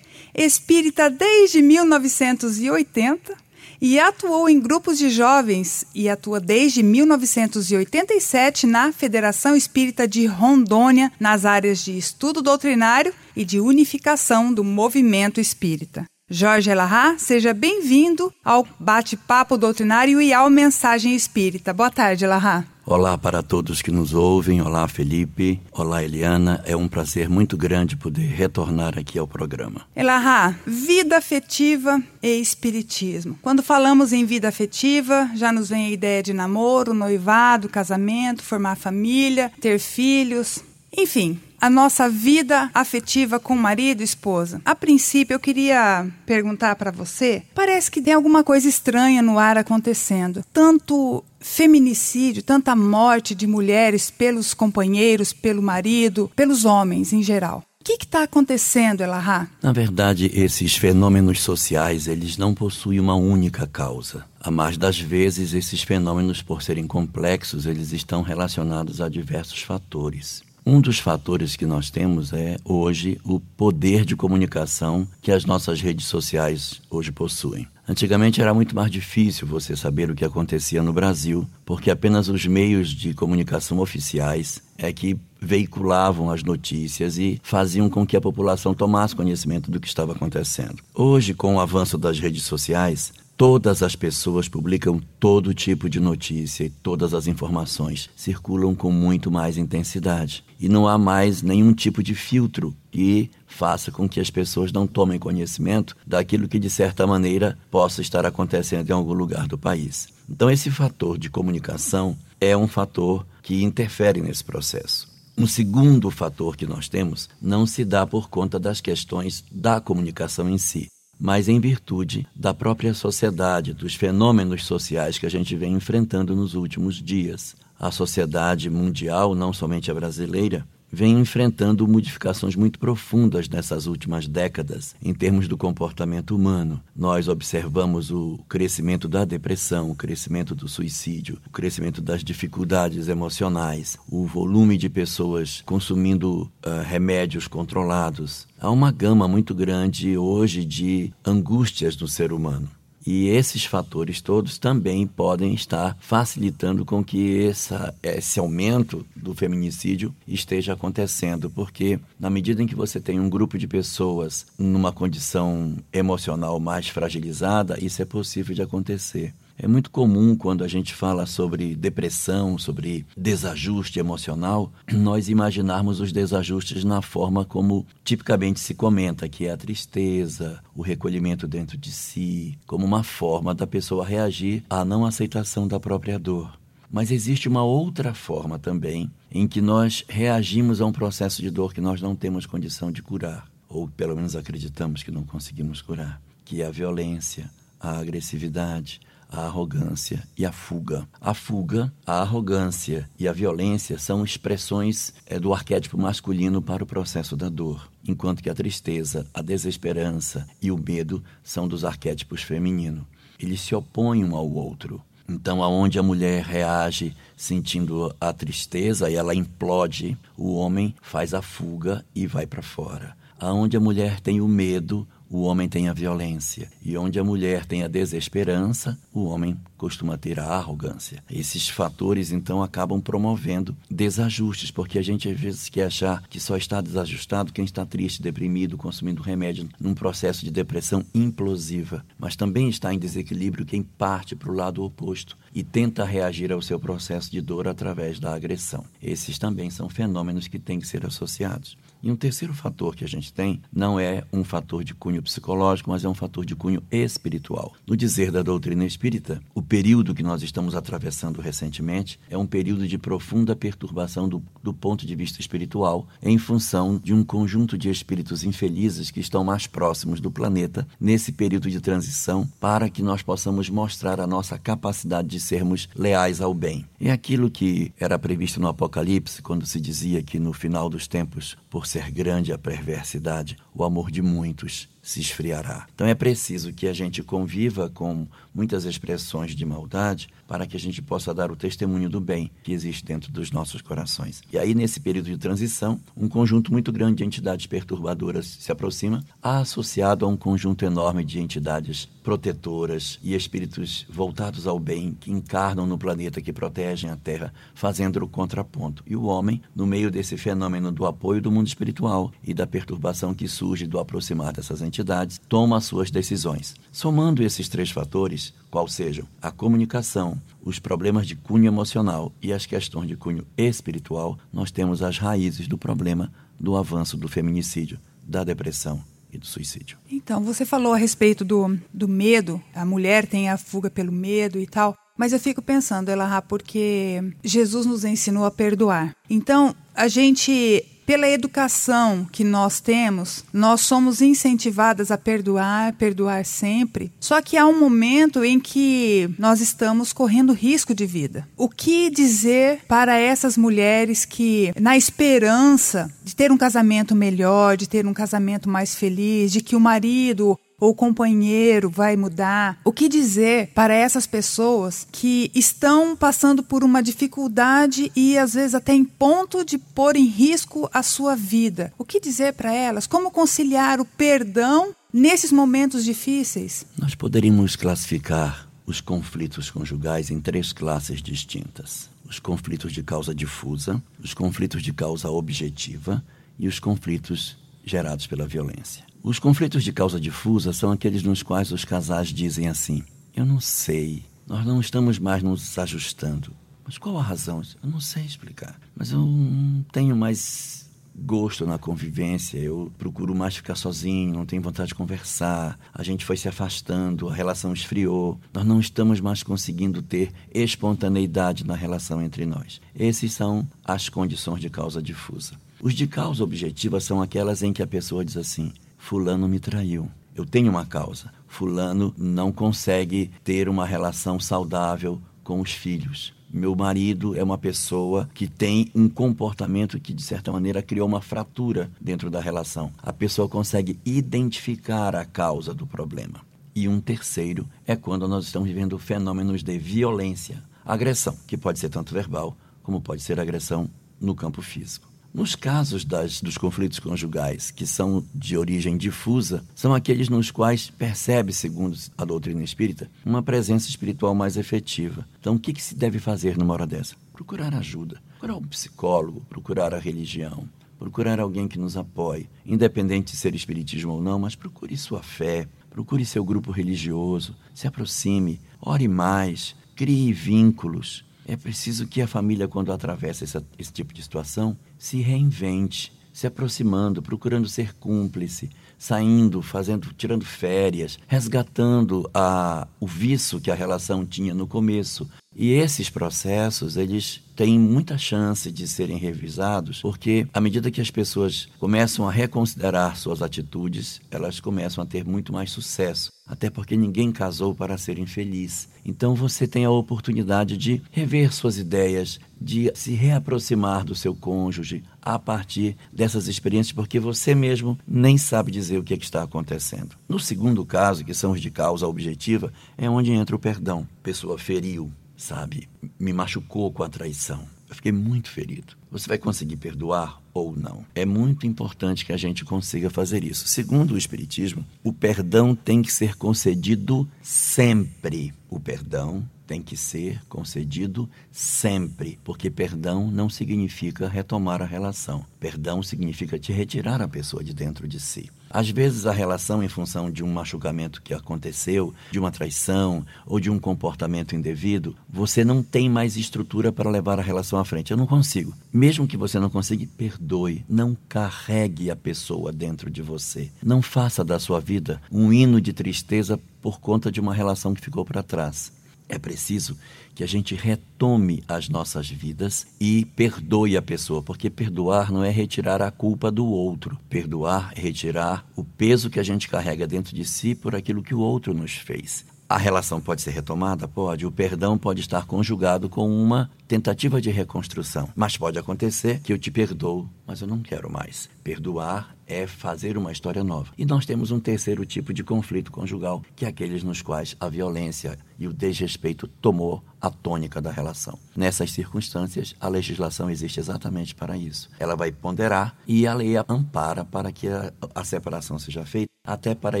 espírita 0.44 1.10
desde 1.10 1.60
1980 1.60 3.36
e 3.80 3.98
atuou 3.98 4.48
em 4.48 4.60
grupos 4.60 4.98
de 4.98 5.08
jovens 5.08 5.84
e 5.94 6.08
atua 6.08 6.38
desde 6.38 6.82
1987 6.82 8.66
na 8.66 8.92
Federação 8.92 9.56
Espírita 9.56 10.06
de 10.06 10.26
Rondônia 10.26 11.10
nas 11.18 11.44
áreas 11.44 11.82
de 11.82 11.96
estudo 11.96 12.42
doutrinário 12.42 13.14
e 13.34 13.44
de 13.44 13.60
unificação 13.60 14.52
do 14.52 14.62
movimento 14.62 15.40
espírita. 15.40 16.04
Jorge 16.28 16.70
Elahá, 16.70 17.16
seja 17.18 17.52
bem-vindo 17.52 18.32
ao 18.44 18.66
Bate-Papo 18.78 19.58
Doutrinário 19.58 20.22
e 20.22 20.32
ao 20.32 20.48
Mensagem 20.48 21.14
Espírita. 21.14 21.72
Boa 21.72 21.90
tarde, 21.90 22.24
Elahá. 22.24 22.64
Olá 22.86 23.16
para 23.16 23.42
todos 23.42 23.82
que 23.82 23.90
nos 23.90 24.14
ouvem. 24.14 24.62
Olá, 24.62 24.88
Felipe. 24.88 25.60
Olá, 25.70 26.02
Eliana. 26.02 26.62
É 26.64 26.74
um 26.74 26.88
prazer 26.88 27.28
muito 27.28 27.56
grande 27.56 27.96
poder 27.96 28.26
retornar 28.26 28.98
aqui 28.98 29.18
ao 29.18 29.28
programa. 29.28 29.82
Elahá, 29.94 30.56
vida 30.66 31.16
afetiva 31.18 32.02
e 32.22 32.40
espiritismo. 32.40 33.38
Quando 33.42 33.62
falamos 33.62 34.12
em 34.12 34.24
vida 34.24 34.48
afetiva, 34.48 35.30
já 35.34 35.52
nos 35.52 35.68
vem 35.68 35.86
a 35.86 35.90
ideia 35.90 36.22
de 36.22 36.32
namoro, 36.32 36.94
noivado, 36.94 37.68
casamento, 37.68 38.42
formar 38.42 38.76
família, 38.76 39.52
ter 39.60 39.78
filhos. 39.78 40.64
Enfim, 40.96 41.38
a 41.60 41.68
nossa 41.68 42.08
vida 42.08 42.70
afetiva 42.72 43.38
com 43.38 43.54
marido 43.54 44.00
e 44.00 44.04
esposa. 44.04 44.62
A 44.64 44.74
princípio, 44.74 45.34
eu 45.34 45.40
queria 45.40 46.08
perguntar 46.24 46.74
para 46.76 46.90
você: 46.90 47.42
parece 47.54 47.90
que 47.90 48.00
tem 48.00 48.14
alguma 48.14 48.42
coisa 48.42 48.68
estranha 48.68 49.20
no 49.20 49.38
ar 49.38 49.58
acontecendo. 49.58 50.42
Tanto 50.52 51.22
feminicídio, 51.40 52.42
tanta 52.42 52.76
morte 52.76 53.34
de 53.34 53.46
mulheres 53.46 54.10
pelos 54.10 54.54
companheiros, 54.54 55.32
pelo 55.32 55.62
marido, 55.62 56.30
pelos 56.36 56.64
homens 56.64 57.12
em 57.12 57.22
geral. 57.22 57.64
O 57.80 57.84
que 57.84 57.94
está 57.94 58.24
acontecendo, 58.24 59.00
Elahá? 59.00 59.48
Na 59.62 59.72
verdade, 59.72 60.30
esses 60.34 60.76
fenômenos 60.76 61.40
sociais, 61.40 62.06
eles 62.06 62.36
não 62.36 62.54
possuem 62.54 63.00
uma 63.00 63.14
única 63.14 63.66
causa. 63.66 64.26
A 64.38 64.50
mais 64.50 64.76
das 64.76 65.00
vezes, 65.00 65.54
esses 65.54 65.82
fenômenos, 65.82 66.42
por 66.42 66.62
serem 66.62 66.86
complexos, 66.86 67.64
eles 67.64 67.92
estão 67.92 68.20
relacionados 68.20 69.00
a 69.00 69.08
diversos 69.08 69.62
fatores. 69.62 70.42
Um 70.70 70.80
dos 70.80 71.00
fatores 71.00 71.56
que 71.56 71.66
nós 71.66 71.90
temos 71.90 72.32
é 72.32 72.56
hoje 72.64 73.20
o 73.24 73.40
poder 73.40 74.04
de 74.04 74.14
comunicação 74.14 75.04
que 75.20 75.32
as 75.32 75.44
nossas 75.44 75.80
redes 75.80 76.06
sociais 76.06 76.80
hoje 76.88 77.10
possuem. 77.10 77.66
Antigamente 77.88 78.40
era 78.40 78.54
muito 78.54 78.72
mais 78.72 78.88
difícil 78.88 79.48
você 79.48 79.74
saber 79.74 80.08
o 80.08 80.14
que 80.14 80.24
acontecia 80.24 80.80
no 80.80 80.92
Brasil, 80.92 81.44
porque 81.66 81.90
apenas 81.90 82.28
os 82.28 82.46
meios 82.46 82.90
de 82.90 83.12
comunicação 83.14 83.80
oficiais 83.80 84.62
é 84.78 84.92
que 84.92 85.18
veiculavam 85.40 86.30
as 86.30 86.44
notícias 86.44 87.18
e 87.18 87.40
faziam 87.42 87.90
com 87.90 88.06
que 88.06 88.16
a 88.16 88.20
população 88.20 88.72
tomasse 88.72 89.16
conhecimento 89.16 89.72
do 89.72 89.80
que 89.80 89.88
estava 89.88 90.12
acontecendo. 90.12 90.76
Hoje, 90.94 91.34
com 91.34 91.56
o 91.56 91.60
avanço 91.60 91.98
das 91.98 92.20
redes 92.20 92.44
sociais, 92.44 93.12
Todas 93.40 93.82
as 93.82 93.96
pessoas 93.96 94.50
publicam 94.50 95.00
todo 95.18 95.54
tipo 95.54 95.88
de 95.88 95.98
notícia 95.98 96.64
e 96.64 96.68
todas 96.68 97.14
as 97.14 97.26
informações 97.26 98.10
circulam 98.14 98.74
com 98.74 98.92
muito 98.92 99.30
mais 99.30 99.56
intensidade. 99.56 100.44
E 100.60 100.68
não 100.68 100.86
há 100.86 100.98
mais 100.98 101.40
nenhum 101.40 101.72
tipo 101.72 102.02
de 102.02 102.14
filtro 102.14 102.76
que 102.90 103.30
faça 103.46 103.90
com 103.90 104.06
que 104.06 104.20
as 104.20 104.28
pessoas 104.28 104.70
não 104.72 104.86
tomem 104.86 105.18
conhecimento 105.18 105.96
daquilo 106.06 106.46
que, 106.46 106.58
de 106.58 106.68
certa 106.68 107.06
maneira, 107.06 107.56
possa 107.70 108.02
estar 108.02 108.26
acontecendo 108.26 108.90
em 108.90 108.92
algum 108.92 109.14
lugar 109.14 109.48
do 109.48 109.56
país. 109.56 110.08
Então, 110.28 110.50
esse 110.50 110.70
fator 110.70 111.16
de 111.16 111.30
comunicação 111.30 112.18
é 112.38 112.54
um 112.54 112.68
fator 112.68 113.26
que 113.42 113.64
interfere 113.64 114.20
nesse 114.20 114.44
processo. 114.44 115.08
Um 115.38 115.46
segundo 115.46 116.10
fator 116.10 116.58
que 116.58 116.66
nós 116.66 116.90
temos 116.90 117.26
não 117.40 117.64
se 117.64 117.86
dá 117.86 118.06
por 118.06 118.28
conta 118.28 118.58
das 118.58 118.82
questões 118.82 119.42
da 119.50 119.80
comunicação 119.80 120.46
em 120.46 120.58
si 120.58 120.88
mas 121.20 121.50
em 121.50 121.60
virtude 121.60 122.26
da 122.34 122.54
própria 122.54 122.94
sociedade, 122.94 123.74
dos 123.74 123.94
fenômenos 123.94 124.64
sociais 124.64 125.18
que 125.18 125.26
a 125.26 125.30
gente 125.30 125.54
vem 125.54 125.74
enfrentando 125.74 126.34
nos 126.34 126.54
últimos 126.54 126.94
dias. 126.96 127.54
A 127.78 127.90
sociedade 127.90 128.70
mundial, 128.70 129.34
não 129.34 129.52
somente 129.52 129.90
a 129.90 129.94
brasileira, 129.94 130.66
vem 130.90 131.18
enfrentando 131.18 131.86
modificações 131.86 132.56
muito 132.56 132.78
profundas 132.78 133.48
nessas 133.48 133.86
últimas 133.86 134.26
décadas 134.26 134.94
em 135.02 135.14
termos 135.14 135.46
do 135.46 135.56
comportamento 135.56 136.34
humano. 136.34 136.80
Nós 136.96 137.28
observamos 137.28 138.10
o 138.10 138.38
crescimento 138.48 139.08
da 139.08 139.24
depressão, 139.24 139.90
o 139.90 139.94
crescimento 139.94 140.54
do 140.54 140.68
suicídio, 140.68 141.38
o 141.46 141.50
crescimento 141.50 142.00
das 142.00 142.24
dificuldades 142.24 143.08
emocionais, 143.08 143.96
o 144.08 144.26
volume 144.26 144.76
de 144.76 144.88
pessoas 144.88 145.62
consumindo 145.64 146.42
uh, 146.42 146.82
remédios 146.84 147.46
controlados. 147.46 148.46
Há 148.58 148.70
uma 148.70 148.90
gama 148.90 149.28
muito 149.28 149.54
grande 149.54 150.16
hoje 150.16 150.64
de 150.64 151.12
angústias 151.24 151.96
no 151.96 152.08
ser 152.08 152.32
humano. 152.32 152.68
E 153.06 153.28
esses 153.28 153.64
fatores 153.64 154.20
todos 154.20 154.58
também 154.58 155.06
podem 155.06 155.54
estar 155.54 155.96
facilitando 156.00 156.84
com 156.84 157.02
que 157.02 157.46
essa, 157.46 157.94
esse 158.02 158.38
aumento 158.38 159.06
do 159.16 159.34
feminicídio 159.34 160.14
esteja 160.28 160.74
acontecendo, 160.74 161.48
porque 161.48 161.98
na 162.18 162.28
medida 162.28 162.62
em 162.62 162.66
que 162.66 162.74
você 162.74 163.00
tem 163.00 163.18
um 163.18 163.30
grupo 163.30 163.56
de 163.56 163.66
pessoas 163.66 164.46
numa 164.58 164.92
condição 164.92 165.76
emocional 165.92 166.60
mais 166.60 166.88
fragilizada, 166.88 167.82
isso 167.82 168.02
é 168.02 168.04
possível 168.04 168.54
de 168.54 168.62
acontecer. 168.62 169.32
É 169.62 169.68
muito 169.68 169.90
comum 169.90 170.34
quando 170.34 170.64
a 170.64 170.68
gente 170.68 170.94
fala 170.94 171.26
sobre 171.26 171.76
depressão, 171.76 172.56
sobre 172.56 173.04
desajuste 173.14 173.98
emocional, 173.98 174.72
nós 174.90 175.28
imaginarmos 175.28 176.00
os 176.00 176.12
desajustes 176.12 176.82
na 176.82 177.02
forma 177.02 177.44
como 177.44 177.86
tipicamente 178.02 178.58
se 178.58 178.72
comenta, 178.72 179.28
que 179.28 179.46
é 179.46 179.50
a 179.50 179.58
tristeza, 179.58 180.64
o 180.74 180.80
recolhimento 180.80 181.46
dentro 181.46 181.76
de 181.76 181.92
si, 181.92 182.58
como 182.66 182.86
uma 182.86 183.02
forma 183.02 183.54
da 183.54 183.66
pessoa 183.66 184.02
reagir 184.02 184.64
à 184.70 184.82
não 184.82 185.04
aceitação 185.04 185.68
da 185.68 185.78
própria 185.78 186.18
dor. 186.18 186.58
Mas 186.90 187.10
existe 187.10 187.46
uma 187.46 187.62
outra 187.62 188.14
forma 188.14 188.58
também 188.58 189.10
em 189.30 189.46
que 189.46 189.60
nós 189.60 190.06
reagimos 190.08 190.80
a 190.80 190.86
um 190.86 190.92
processo 190.92 191.42
de 191.42 191.50
dor 191.50 191.74
que 191.74 191.82
nós 191.82 192.00
não 192.00 192.16
temos 192.16 192.46
condição 192.46 192.90
de 192.90 193.02
curar, 193.02 193.46
ou 193.68 193.86
pelo 193.88 194.16
menos 194.16 194.34
acreditamos 194.34 195.02
que 195.02 195.10
não 195.10 195.22
conseguimos 195.22 195.82
curar, 195.82 196.18
que 196.46 196.62
é 196.62 196.66
a 196.66 196.70
violência, 196.70 197.50
a 197.78 197.98
agressividade, 197.98 199.00
a 199.30 199.46
arrogância 199.46 200.22
e 200.36 200.44
a 200.44 200.50
fuga. 200.50 201.08
A 201.20 201.32
fuga, 201.32 201.92
a 202.04 202.20
arrogância 202.20 203.08
e 203.18 203.28
a 203.28 203.32
violência 203.32 203.98
são 203.98 204.24
expressões 204.24 205.14
é, 205.24 205.38
do 205.38 205.54
arquétipo 205.54 205.96
masculino 205.96 206.60
para 206.60 206.82
o 206.82 206.86
processo 206.86 207.36
da 207.36 207.48
dor, 207.48 207.88
enquanto 208.06 208.42
que 208.42 208.50
a 208.50 208.54
tristeza, 208.54 209.26
a 209.32 209.40
desesperança 209.40 210.46
e 210.60 210.70
o 210.72 210.76
medo 210.76 211.22
são 211.42 211.68
dos 211.68 211.84
arquétipos 211.84 212.42
feminino. 212.42 213.06
Eles 213.38 213.60
se 213.60 213.74
opõem 213.74 214.24
um 214.24 214.34
ao 214.34 214.50
outro. 214.50 215.00
Então, 215.28 215.62
aonde 215.62 215.96
a 215.96 216.02
mulher 216.02 216.42
reage 216.42 217.16
sentindo 217.36 218.12
a 218.20 218.32
tristeza 218.32 219.08
e 219.08 219.14
ela 219.14 219.32
implode, 219.32 220.18
o 220.36 220.54
homem 220.56 220.92
faz 221.00 221.32
a 221.32 221.40
fuga 221.40 222.04
e 222.12 222.26
vai 222.26 222.46
para 222.46 222.62
fora. 222.62 223.16
Aonde 223.38 223.76
a 223.76 223.80
mulher 223.80 224.20
tem 224.20 224.40
o 224.40 224.48
medo, 224.48 225.06
o 225.30 225.42
homem 225.42 225.68
tem 225.68 225.88
a 225.88 225.92
violência. 225.92 226.68
E 226.84 226.96
onde 226.96 227.20
a 227.20 227.24
mulher 227.24 227.64
tem 227.64 227.84
a 227.84 227.88
desesperança, 227.88 228.98
o 229.14 229.24
homem 229.26 229.56
costuma 229.78 230.18
ter 230.18 230.40
a 230.40 230.44
arrogância. 230.44 231.22
Esses 231.30 231.68
fatores, 231.68 232.32
então, 232.32 232.62
acabam 232.62 233.00
promovendo 233.00 233.76
desajustes, 233.88 234.72
porque 234.72 234.98
a 234.98 235.02
gente 235.02 235.28
às 235.28 235.38
vezes 235.38 235.68
quer 235.68 235.84
achar 235.84 236.22
que 236.28 236.40
só 236.40 236.56
está 236.56 236.80
desajustado 236.80 237.52
quem 237.52 237.64
está 237.64 237.86
triste, 237.86 238.20
deprimido, 238.20 238.76
consumindo 238.76 239.22
remédio 239.22 239.68
num 239.80 239.94
processo 239.94 240.44
de 240.44 240.50
depressão 240.50 241.04
implosiva. 241.14 242.04
Mas 242.18 242.34
também 242.34 242.68
está 242.68 242.92
em 242.92 242.98
desequilíbrio 242.98 243.64
quem 243.64 243.82
parte 243.82 244.34
para 244.34 244.50
o 244.50 244.54
lado 244.54 244.82
oposto 244.82 245.38
e 245.54 245.62
tenta 245.62 246.04
reagir 246.04 246.52
ao 246.52 246.60
seu 246.60 246.80
processo 246.80 247.30
de 247.30 247.40
dor 247.40 247.68
através 247.68 248.18
da 248.18 248.34
agressão. 248.34 248.84
Esses 249.00 249.38
também 249.38 249.70
são 249.70 249.88
fenômenos 249.88 250.48
que 250.48 250.58
têm 250.58 250.80
que 250.80 250.88
ser 250.88 251.06
associados. 251.06 251.76
E 252.02 252.10
um 252.10 252.16
terceiro 252.16 252.54
fator 252.54 252.96
que 252.96 253.04
a 253.04 253.08
gente 253.08 253.32
tem 253.32 253.60
não 253.72 254.00
é 254.00 254.24
um 254.32 254.42
fator 254.42 254.82
de 254.82 254.94
cunho 254.94 255.22
psicológico, 255.22 255.90
mas 255.90 256.04
é 256.04 256.08
um 256.08 256.14
fator 256.14 256.46
de 256.46 256.56
cunho 256.56 256.82
espiritual. 256.90 257.74
No 257.86 257.96
dizer 257.96 258.32
da 258.32 258.42
doutrina 258.42 258.86
espírita, 258.86 259.42
o 259.54 259.62
período 259.62 260.14
que 260.14 260.22
nós 260.22 260.42
estamos 260.42 260.74
atravessando 260.74 261.40
recentemente 261.40 262.18
é 262.30 262.38
um 262.38 262.46
período 262.46 262.88
de 262.88 262.96
profunda 262.96 263.54
perturbação 263.54 264.28
do, 264.28 264.42
do 264.62 264.72
ponto 264.72 265.06
de 265.06 265.14
vista 265.14 265.40
espiritual, 265.40 266.08
em 266.22 266.38
função 266.38 266.98
de 267.02 267.12
um 267.12 267.22
conjunto 267.22 267.76
de 267.76 267.90
espíritos 267.90 268.44
infelizes 268.44 269.10
que 269.10 269.20
estão 269.20 269.44
mais 269.44 269.66
próximos 269.66 270.20
do 270.20 270.30
planeta 270.30 270.86
nesse 270.98 271.32
período 271.32 271.70
de 271.70 271.80
transição, 271.80 272.48
para 272.58 272.88
que 272.88 273.02
nós 273.02 273.22
possamos 273.22 273.68
mostrar 273.68 274.20
a 274.20 274.26
nossa 274.26 274.58
capacidade 274.58 275.28
de 275.28 275.40
sermos 275.40 275.88
leais 275.94 276.40
ao 276.40 276.54
bem. 276.54 276.86
É 276.98 277.10
aquilo 277.10 277.50
que 277.50 277.92
era 277.98 278.18
previsto 278.18 278.60
no 278.60 278.68
Apocalipse, 278.68 279.42
quando 279.42 279.66
se 279.66 279.80
dizia 279.80 280.22
que 280.22 280.38
no 280.38 280.52
final 280.52 280.88
dos 280.88 281.06
tempos, 281.06 281.56
por 281.68 281.86
ser 281.90 282.08
grande 282.12 282.52
a 282.52 282.58
perversidade, 282.58 283.56
o 283.74 283.82
amor 283.82 284.12
de 284.12 284.22
muitos 284.22 284.88
se 285.10 285.20
esfriará. 285.20 285.86
Então 285.92 286.06
é 286.06 286.14
preciso 286.14 286.72
que 286.72 286.86
a 286.86 286.92
gente 286.92 287.22
conviva 287.22 287.90
com 287.90 288.28
muitas 288.54 288.84
expressões 288.84 289.54
de 289.54 289.66
maldade 289.66 290.28
para 290.46 290.66
que 290.66 290.76
a 290.76 290.80
gente 290.80 291.00
possa 291.02 291.32
dar 291.32 291.50
o 291.50 291.56
testemunho 291.56 292.08
do 292.08 292.20
bem 292.20 292.50
que 292.62 292.72
existe 292.72 293.04
dentro 293.04 293.30
dos 293.30 293.50
nossos 293.50 293.80
corações. 293.80 294.42
E 294.52 294.58
aí, 294.58 294.74
nesse 294.74 295.00
período 295.00 295.26
de 295.26 295.38
transição, 295.38 296.00
um 296.16 296.28
conjunto 296.28 296.72
muito 296.72 296.92
grande 296.92 297.18
de 297.18 297.24
entidades 297.24 297.66
perturbadoras 297.66 298.46
se 298.60 298.72
aproxima, 298.72 299.24
associado 299.42 300.24
a 300.24 300.28
um 300.28 300.36
conjunto 300.36 300.84
enorme 300.84 301.24
de 301.24 301.40
entidades 301.40 302.08
protetoras 302.22 303.18
e 303.22 303.34
espíritos 303.34 304.06
voltados 304.10 304.66
ao 304.66 304.78
bem 304.78 305.16
que 305.18 305.30
encarnam 305.30 305.86
no 305.86 305.98
planeta, 305.98 306.40
que 306.40 306.52
protegem 306.52 307.10
a 307.10 307.16
Terra, 307.16 307.52
fazendo 307.74 308.22
o 308.22 308.28
contraponto. 308.28 309.02
E 309.06 309.16
o 309.16 309.24
homem, 309.24 309.62
no 309.74 309.86
meio 309.86 310.10
desse 310.10 310.36
fenômeno 310.36 310.92
do 310.92 311.06
apoio 311.06 311.40
do 311.40 311.50
mundo 311.50 311.68
espiritual 311.68 312.32
e 312.44 312.52
da 312.52 312.66
perturbação 312.66 313.34
que 313.34 313.48
surge 313.48 313.86
do 313.86 313.98
aproximar 313.98 314.52
dessas 314.52 314.82
entidades, 314.82 314.99
toma 315.48 315.76
as 315.76 315.84
suas 315.84 316.10
decisões. 316.10 316.74
Somando 316.92 317.42
esses 317.42 317.68
três 317.68 317.90
fatores, 317.90 318.52
qual 318.70 318.88
sejam 318.88 319.26
a 319.40 319.50
comunicação, 319.50 320.40
os 320.62 320.78
problemas 320.78 321.26
de 321.26 321.36
cunho 321.36 321.66
emocional 321.66 322.32
e 322.42 322.52
as 322.52 322.66
questões 322.66 323.08
de 323.08 323.16
cunho 323.16 323.46
espiritual, 323.56 324.38
nós 324.52 324.70
temos 324.70 325.02
as 325.02 325.18
raízes 325.18 325.66
do 325.66 325.78
problema 325.78 326.32
do 326.58 326.76
avanço 326.76 327.16
do 327.16 327.28
feminicídio, 327.28 327.98
da 328.26 328.44
depressão 328.44 329.02
e 329.32 329.38
do 329.38 329.46
suicídio. 329.46 329.96
Então, 330.10 330.42
você 330.42 330.64
falou 330.64 330.92
a 330.92 330.96
respeito 330.96 331.44
do, 331.44 331.78
do 331.92 332.08
medo, 332.08 332.62
a 332.74 332.84
mulher 332.84 333.26
tem 333.26 333.48
a 333.48 333.56
fuga 333.56 333.90
pelo 333.90 334.12
medo 334.12 334.58
e 334.58 334.66
tal. 334.66 334.94
Mas 335.16 335.32
eu 335.32 335.38
fico 335.38 335.60
pensando, 335.60 336.08
Elahá, 336.08 336.40
porque 336.40 337.22
Jesus 337.44 337.84
nos 337.84 338.04
ensinou 338.04 338.44
a 338.44 338.50
perdoar. 338.50 339.14
Então, 339.28 339.74
a 339.94 340.08
gente 340.08 340.84
pela 341.10 341.28
educação 341.28 342.24
que 342.30 342.44
nós 342.44 342.78
temos, 342.78 343.44
nós 343.52 343.80
somos 343.80 344.22
incentivadas 344.22 345.10
a 345.10 345.18
perdoar, 345.18 345.92
perdoar 345.94 346.46
sempre. 346.46 347.10
Só 347.18 347.42
que 347.42 347.56
há 347.56 347.66
um 347.66 347.80
momento 347.80 348.44
em 348.44 348.60
que 348.60 349.28
nós 349.36 349.60
estamos 349.60 350.12
correndo 350.12 350.52
risco 350.52 350.94
de 350.94 351.06
vida. 351.06 351.48
O 351.56 351.68
que 351.68 352.10
dizer 352.10 352.82
para 352.86 353.18
essas 353.18 353.56
mulheres 353.56 354.24
que, 354.24 354.72
na 354.80 354.96
esperança 354.96 356.08
de 356.22 356.36
ter 356.36 356.52
um 356.52 356.56
casamento 356.56 357.16
melhor, 357.16 357.76
de 357.76 357.88
ter 357.88 358.06
um 358.06 358.14
casamento 358.14 358.68
mais 358.68 358.94
feliz, 358.94 359.50
de 359.50 359.60
que 359.60 359.74
o 359.74 359.80
marido 359.80 360.56
ou 360.80 360.90
o 360.90 360.94
companheiro 360.94 361.90
vai 361.90 362.16
mudar. 362.16 362.80
O 362.84 362.92
que 362.92 363.08
dizer 363.08 363.68
para 363.74 363.94
essas 363.94 364.26
pessoas 364.26 365.06
que 365.12 365.50
estão 365.54 366.16
passando 366.16 366.62
por 366.62 366.82
uma 366.82 367.02
dificuldade 367.02 368.10
e 368.16 368.38
às 368.38 368.54
vezes 368.54 368.74
até 368.74 368.94
em 368.94 369.04
ponto 369.04 369.64
de 369.64 369.76
pôr 369.78 370.16
em 370.16 370.26
risco 370.26 370.88
a 370.92 371.02
sua 371.02 371.36
vida? 371.36 371.92
O 371.98 372.04
que 372.04 372.18
dizer 372.18 372.54
para 372.54 372.72
elas? 372.72 373.06
Como 373.06 373.30
conciliar 373.30 374.00
o 374.00 374.04
perdão 374.04 374.94
nesses 375.12 375.52
momentos 375.52 376.04
difíceis? 376.04 376.86
Nós 376.98 377.14
poderíamos 377.14 377.76
classificar 377.76 378.68
os 378.86 379.00
conflitos 379.00 379.70
conjugais 379.70 380.30
em 380.30 380.40
três 380.40 380.72
classes 380.72 381.22
distintas: 381.22 382.08
os 382.24 382.38
conflitos 382.38 382.92
de 382.92 383.02
causa 383.02 383.34
difusa, 383.34 384.02
os 384.22 384.34
conflitos 384.34 384.82
de 384.82 384.92
causa 384.92 385.30
objetiva 385.30 386.24
e 386.58 386.66
os 386.66 386.78
conflitos 386.78 387.56
gerados 387.84 388.26
pela 388.26 388.46
violência. 388.46 389.09
Os 389.22 389.38
conflitos 389.38 389.84
de 389.84 389.92
causa 389.92 390.18
difusa 390.18 390.72
são 390.72 390.90
aqueles 390.90 391.22
nos 391.22 391.42
quais 391.42 391.70
os 391.72 391.84
casais 391.84 392.28
dizem 392.28 392.68
assim: 392.68 393.04
Eu 393.36 393.44
não 393.44 393.60
sei, 393.60 394.24
nós 394.46 394.64
não 394.64 394.80
estamos 394.80 395.18
mais 395.18 395.42
nos 395.42 395.78
ajustando. 395.78 396.52
Mas 396.84 396.96
qual 396.96 397.18
a 397.18 397.22
razão? 397.22 397.60
Eu 397.82 397.90
não 397.90 398.00
sei 398.00 398.24
explicar. 398.24 398.80
Mas 398.96 399.12
eu 399.12 399.18
não 399.18 399.84
tenho 399.92 400.16
mais 400.16 400.90
gosto 401.14 401.66
na 401.66 401.78
convivência, 401.78 402.56
eu 402.56 402.90
procuro 402.96 403.34
mais 403.34 403.54
ficar 403.54 403.74
sozinho, 403.74 404.32
não 404.32 404.46
tenho 404.46 404.62
vontade 404.62 404.88
de 404.88 404.94
conversar. 404.94 405.78
A 405.92 406.02
gente 406.02 406.24
foi 406.24 406.38
se 406.38 406.48
afastando, 406.48 407.28
a 407.28 407.34
relação 407.34 407.74
esfriou. 407.74 408.40
Nós 408.54 408.64
não 408.64 408.80
estamos 408.80 409.20
mais 409.20 409.42
conseguindo 409.42 410.00
ter 410.00 410.32
espontaneidade 410.52 411.66
na 411.66 411.74
relação 411.74 412.22
entre 412.22 412.46
nós. 412.46 412.80
Esses 412.94 413.34
são 413.34 413.68
as 413.84 414.08
condições 414.08 414.60
de 414.60 414.70
causa 414.70 415.02
difusa. 415.02 415.52
Os 415.82 415.94
de 415.94 416.06
causa 416.06 416.42
objetiva 416.42 417.00
são 417.00 417.22
aquelas 417.22 417.62
em 417.62 417.72
que 417.72 417.82
a 417.82 417.86
pessoa 417.86 418.24
diz 418.24 418.36
assim: 418.36 418.72
Fulano 419.00 419.48
me 419.48 419.58
traiu. 419.58 420.08
Eu 420.36 420.44
tenho 420.44 420.70
uma 420.70 420.86
causa. 420.86 421.32
Fulano 421.48 422.14
não 422.16 422.52
consegue 422.52 423.30
ter 423.42 423.68
uma 423.68 423.84
relação 423.84 424.38
saudável 424.38 425.20
com 425.42 425.60
os 425.60 425.72
filhos. 425.72 426.32
Meu 426.52 426.76
marido 426.76 427.36
é 427.36 427.42
uma 427.42 427.58
pessoa 427.58 428.28
que 428.32 428.46
tem 428.46 428.88
um 428.94 429.08
comportamento 429.08 429.98
que, 429.98 430.12
de 430.12 430.22
certa 430.22 430.52
maneira, 430.52 430.82
criou 430.82 431.08
uma 431.08 431.20
fratura 431.20 431.90
dentro 432.00 432.30
da 432.30 432.40
relação. 432.40 432.92
A 433.02 433.12
pessoa 433.12 433.48
consegue 433.48 433.98
identificar 434.04 435.16
a 435.16 435.24
causa 435.24 435.74
do 435.74 435.86
problema. 435.86 436.42
E 436.74 436.86
um 436.86 437.00
terceiro 437.00 437.66
é 437.86 437.96
quando 437.96 438.28
nós 438.28 438.44
estamos 438.44 438.68
vivendo 438.68 438.98
fenômenos 438.98 439.64
de 439.64 439.76
violência, 439.78 440.62
agressão, 440.84 441.36
que 441.48 441.56
pode 441.56 441.80
ser 441.80 441.88
tanto 441.88 442.14
verbal 442.14 442.56
como 442.82 443.00
pode 443.00 443.22
ser 443.22 443.40
agressão 443.40 443.90
no 444.20 444.34
campo 444.34 444.62
físico. 444.62 445.09
Nos 445.32 445.54
casos 445.54 446.04
das, 446.04 446.40
dos 446.40 446.58
conflitos 446.58 446.98
conjugais, 446.98 447.70
que 447.70 447.86
são 447.86 448.24
de 448.34 448.56
origem 448.56 448.96
difusa, 448.96 449.64
são 449.76 449.94
aqueles 449.94 450.28
nos 450.28 450.50
quais 450.50 450.90
percebe, 450.90 451.52
segundo 451.52 451.96
a 452.18 452.24
doutrina 452.24 452.64
espírita, 452.64 453.08
uma 453.24 453.40
presença 453.40 453.88
espiritual 453.88 454.34
mais 454.34 454.56
efetiva. 454.56 455.24
Então, 455.38 455.54
o 455.54 455.58
que, 455.58 455.72
que 455.72 455.82
se 455.82 455.94
deve 455.94 456.18
fazer 456.18 456.58
numa 456.58 456.74
hora 456.74 456.86
dessa? 456.86 457.14
Procurar 457.32 457.72
ajuda, 457.74 458.20
procurar 458.32 458.56
um 458.56 458.66
psicólogo, 458.66 459.40
procurar 459.48 459.94
a 459.94 460.00
religião, 460.00 460.68
procurar 460.98 461.38
alguém 461.38 461.68
que 461.68 461.78
nos 461.78 461.96
apoie, 461.96 462.48
independente 462.66 463.32
de 463.32 463.38
ser 463.38 463.54
espiritismo 463.54 464.14
ou 464.14 464.20
não, 464.20 464.38
mas 464.38 464.56
procure 464.56 464.96
sua 464.96 465.22
fé, 465.22 465.68
procure 465.88 466.26
seu 466.26 466.44
grupo 466.44 466.72
religioso, 466.72 467.56
se 467.72 467.86
aproxime, 467.86 468.60
ore 468.80 469.06
mais, 469.06 469.76
crie 469.94 470.32
vínculos. 470.32 471.24
É 471.50 471.56
preciso 471.56 472.06
que 472.06 472.22
a 472.22 472.28
família, 472.28 472.68
quando 472.68 472.92
atravessa 472.92 473.42
essa, 473.42 473.66
esse 473.76 473.92
tipo 473.92 474.14
de 474.14 474.22
situação, 474.22 474.78
se 474.96 475.20
reinvente, 475.20 476.12
se 476.32 476.46
aproximando, 476.46 477.20
procurando 477.20 477.68
ser 477.68 477.92
cúmplice, 477.94 478.70
saindo, 478.96 479.60
fazendo, 479.60 480.14
tirando 480.14 480.44
férias, 480.44 481.18
resgatando 481.26 482.30
a, 482.32 482.86
o 483.00 483.06
vício 483.08 483.60
que 483.60 483.68
a 483.68 483.74
relação 483.74 484.24
tinha 484.24 484.54
no 484.54 484.68
começo, 484.68 485.28
E 485.54 485.72
esses 485.72 486.08
processos, 486.08 486.96
eles 486.96 487.42
têm 487.56 487.78
muita 487.78 488.16
chance 488.16 488.70
de 488.70 488.86
serem 488.86 489.18
revisados, 489.18 490.00
porque 490.00 490.46
à 490.54 490.60
medida 490.60 490.90
que 490.90 491.00
as 491.00 491.10
pessoas 491.10 491.68
começam 491.78 492.26
a 492.26 492.32
reconsiderar 492.32 493.16
suas 493.16 493.42
atitudes, 493.42 494.20
elas 494.30 494.60
começam 494.60 495.02
a 495.02 495.06
ter 495.06 495.24
muito 495.24 495.52
mais 495.52 495.70
sucesso. 495.70 496.30
Até 496.46 496.70
porque 496.70 496.96
ninguém 496.96 497.30
casou 497.30 497.74
para 497.74 497.98
ser 497.98 498.18
infeliz. 498.18 498.88
Então 499.04 499.34
você 499.34 499.66
tem 499.66 499.84
a 499.84 499.90
oportunidade 499.90 500.76
de 500.76 501.02
rever 501.10 501.52
suas 501.52 501.78
ideias, 501.78 502.38
de 502.60 502.90
se 502.94 503.12
reaproximar 503.12 504.04
do 504.04 504.14
seu 504.14 504.34
cônjuge 504.34 505.02
a 505.20 505.38
partir 505.38 505.96
dessas 506.12 506.48
experiências, 506.48 506.92
porque 506.92 507.20
você 507.20 507.54
mesmo 507.54 507.98
nem 508.06 508.38
sabe 508.38 508.70
dizer 508.70 508.98
o 508.98 509.02
que, 509.02 509.14
é 509.14 509.16
que 509.16 509.24
está 509.24 509.42
acontecendo. 509.42 510.16
No 510.28 510.38
segundo 510.38 510.84
caso, 510.84 511.24
que 511.24 511.34
são 511.34 511.52
os 511.52 511.60
de 511.60 511.70
causa 511.70 512.06
objetiva, 512.06 512.72
é 512.96 513.08
onde 513.10 513.32
entra 513.32 513.54
o 513.54 513.58
perdão. 513.58 514.06
A 514.20 514.22
pessoa 514.22 514.58
feriu, 514.58 515.12
sabe, 515.40 515.88
me 516.18 516.32
machucou 516.32 516.92
com 516.92 517.02
a 517.02 517.08
traição. 517.08 517.66
Eu 517.88 517.96
fiquei 517.96 518.12
muito 518.12 518.48
ferido. 518.48 518.94
Você 519.10 519.26
vai 519.26 519.38
conseguir 519.38 519.76
perdoar 519.76 520.40
ou 520.54 520.76
não? 520.76 521.04
É 521.12 521.24
muito 521.24 521.66
importante 521.66 522.24
que 522.24 522.32
a 522.32 522.36
gente 522.36 522.64
consiga 522.64 523.10
fazer 523.10 523.42
isso. 523.42 523.66
Segundo 523.66 524.12
o 524.12 524.18
Espiritismo, 524.18 524.86
o 525.02 525.12
perdão 525.12 525.74
tem 525.74 526.02
que 526.02 526.12
ser 526.12 526.36
concedido 526.36 527.28
sempre. 527.42 528.54
O 528.68 528.78
perdão 528.78 529.44
tem 529.66 529.82
que 529.82 529.96
ser 529.96 530.44
concedido 530.46 531.28
sempre, 531.50 532.38
porque 532.44 532.70
perdão 532.70 533.30
não 533.30 533.48
significa 533.48 534.28
retomar 534.28 534.82
a 534.82 534.86
relação. 534.86 535.44
Perdão 535.58 536.02
significa 536.02 536.58
te 536.58 536.72
retirar 536.72 537.20
a 537.22 537.28
pessoa 537.28 537.64
de 537.64 537.74
dentro 537.74 538.06
de 538.06 538.20
si. 538.20 538.50
Às 538.72 538.88
vezes, 538.88 539.26
a 539.26 539.32
relação, 539.32 539.82
em 539.82 539.88
função 539.88 540.30
de 540.30 540.44
um 540.44 540.52
machucamento 540.52 541.20
que 541.20 541.34
aconteceu, 541.34 542.14
de 542.30 542.38
uma 542.38 542.52
traição 542.52 543.26
ou 543.44 543.58
de 543.58 543.68
um 543.68 543.80
comportamento 543.80 544.54
indevido, 544.54 545.16
você 545.28 545.64
não 545.64 545.82
tem 545.82 546.08
mais 546.08 546.36
estrutura 546.36 546.92
para 546.92 547.10
levar 547.10 547.40
a 547.40 547.42
relação 547.42 547.80
à 547.80 547.84
frente. 547.84 548.12
Eu 548.12 548.16
não 548.16 548.28
consigo. 548.28 548.72
Mesmo 548.92 549.26
que 549.26 549.36
você 549.36 549.58
não 549.58 549.68
consiga, 549.68 550.06
perdoe. 550.16 550.84
Não 550.88 551.16
carregue 551.28 552.12
a 552.12 552.16
pessoa 552.16 552.72
dentro 552.72 553.10
de 553.10 553.20
você. 553.20 553.72
Não 553.82 554.00
faça 554.00 554.44
da 554.44 554.60
sua 554.60 554.80
vida 554.80 555.20
um 555.32 555.52
hino 555.52 555.80
de 555.80 555.92
tristeza 555.92 556.56
por 556.80 557.00
conta 557.00 557.30
de 557.30 557.40
uma 557.40 557.52
relação 557.52 557.92
que 557.92 558.00
ficou 558.00 558.24
para 558.24 558.42
trás. 558.42 558.92
É 559.30 559.38
preciso 559.38 559.96
que 560.34 560.42
a 560.42 560.46
gente 560.46 560.74
retome 560.74 561.62
as 561.68 561.88
nossas 561.88 562.28
vidas 562.28 562.88
e 563.00 563.24
perdoe 563.24 563.96
a 563.96 564.02
pessoa, 564.02 564.42
porque 564.42 564.68
perdoar 564.68 565.30
não 565.30 565.44
é 565.44 565.50
retirar 565.50 566.02
a 566.02 566.10
culpa 566.10 566.50
do 566.50 566.66
outro. 566.66 567.16
Perdoar 567.28 567.92
é 567.94 568.00
retirar 568.00 568.68
o 568.74 568.82
peso 568.82 569.30
que 569.30 569.38
a 569.38 569.44
gente 569.44 569.68
carrega 569.68 570.04
dentro 570.04 570.34
de 570.34 570.44
si 570.44 570.74
por 570.74 570.96
aquilo 570.96 571.22
que 571.22 571.32
o 571.32 571.38
outro 571.38 571.72
nos 571.72 571.92
fez. 571.92 572.44
A 572.70 572.78
relação 572.78 573.20
pode 573.20 573.42
ser 573.42 573.50
retomada? 573.50 574.06
Pode. 574.06 574.46
O 574.46 574.52
perdão 574.52 574.96
pode 574.96 575.20
estar 575.20 575.44
conjugado 575.44 576.08
com 576.08 576.30
uma 576.30 576.70
tentativa 576.86 577.40
de 577.40 577.50
reconstrução. 577.50 578.28
Mas 578.36 578.56
pode 578.56 578.78
acontecer 578.78 579.40
que 579.40 579.52
eu 579.52 579.58
te 579.58 579.72
perdoo, 579.72 580.30
mas 580.46 580.60
eu 580.60 580.68
não 580.68 580.78
quero 580.78 581.10
mais. 581.10 581.50
Perdoar 581.64 582.32
é 582.46 582.68
fazer 582.68 583.18
uma 583.18 583.32
história 583.32 583.64
nova. 583.64 583.92
E 583.98 584.06
nós 584.06 584.24
temos 584.24 584.52
um 584.52 584.60
terceiro 584.60 585.04
tipo 585.04 585.34
de 585.34 585.42
conflito 585.42 585.90
conjugal, 585.90 586.44
que 586.54 586.64
é 586.64 586.68
aqueles 586.68 587.02
nos 587.02 587.20
quais 587.20 587.56
a 587.58 587.68
violência 587.68 588.38
e 588.56 588.68
o 588.68 588.72
desrespeito 588.72 589.48
tomou 589.48 590.00
a 590.20 590.30
tônica 590.30 590.80
da 590.80 590.92
relação. 590.92 591.36
Nessas 591.56 591.90
circunstâncias, 591.90 592.76
a 592.78 592.86
legislação 592.86 593.50
existe 593.50 593.80
exatamente 593.80 594.32
para 594.32 594.56
isso. 594.56 594.88
Ela 595.00 595.16
vai 595.16 595.32
ponderar 595.32 595.96
e 596.06 596.24
a 596.24 596.34
lei 596.34 596.54
ampara 596.68 597.24
para 597.24 597.50
que 597.50 597.66
a, 597.66 597.92
a 598.14 598.22
separação 598.22 598.78
seja 598.78 599.04
feita, 599.04 599.26
até 599.44 599.74
para 599.74 600.00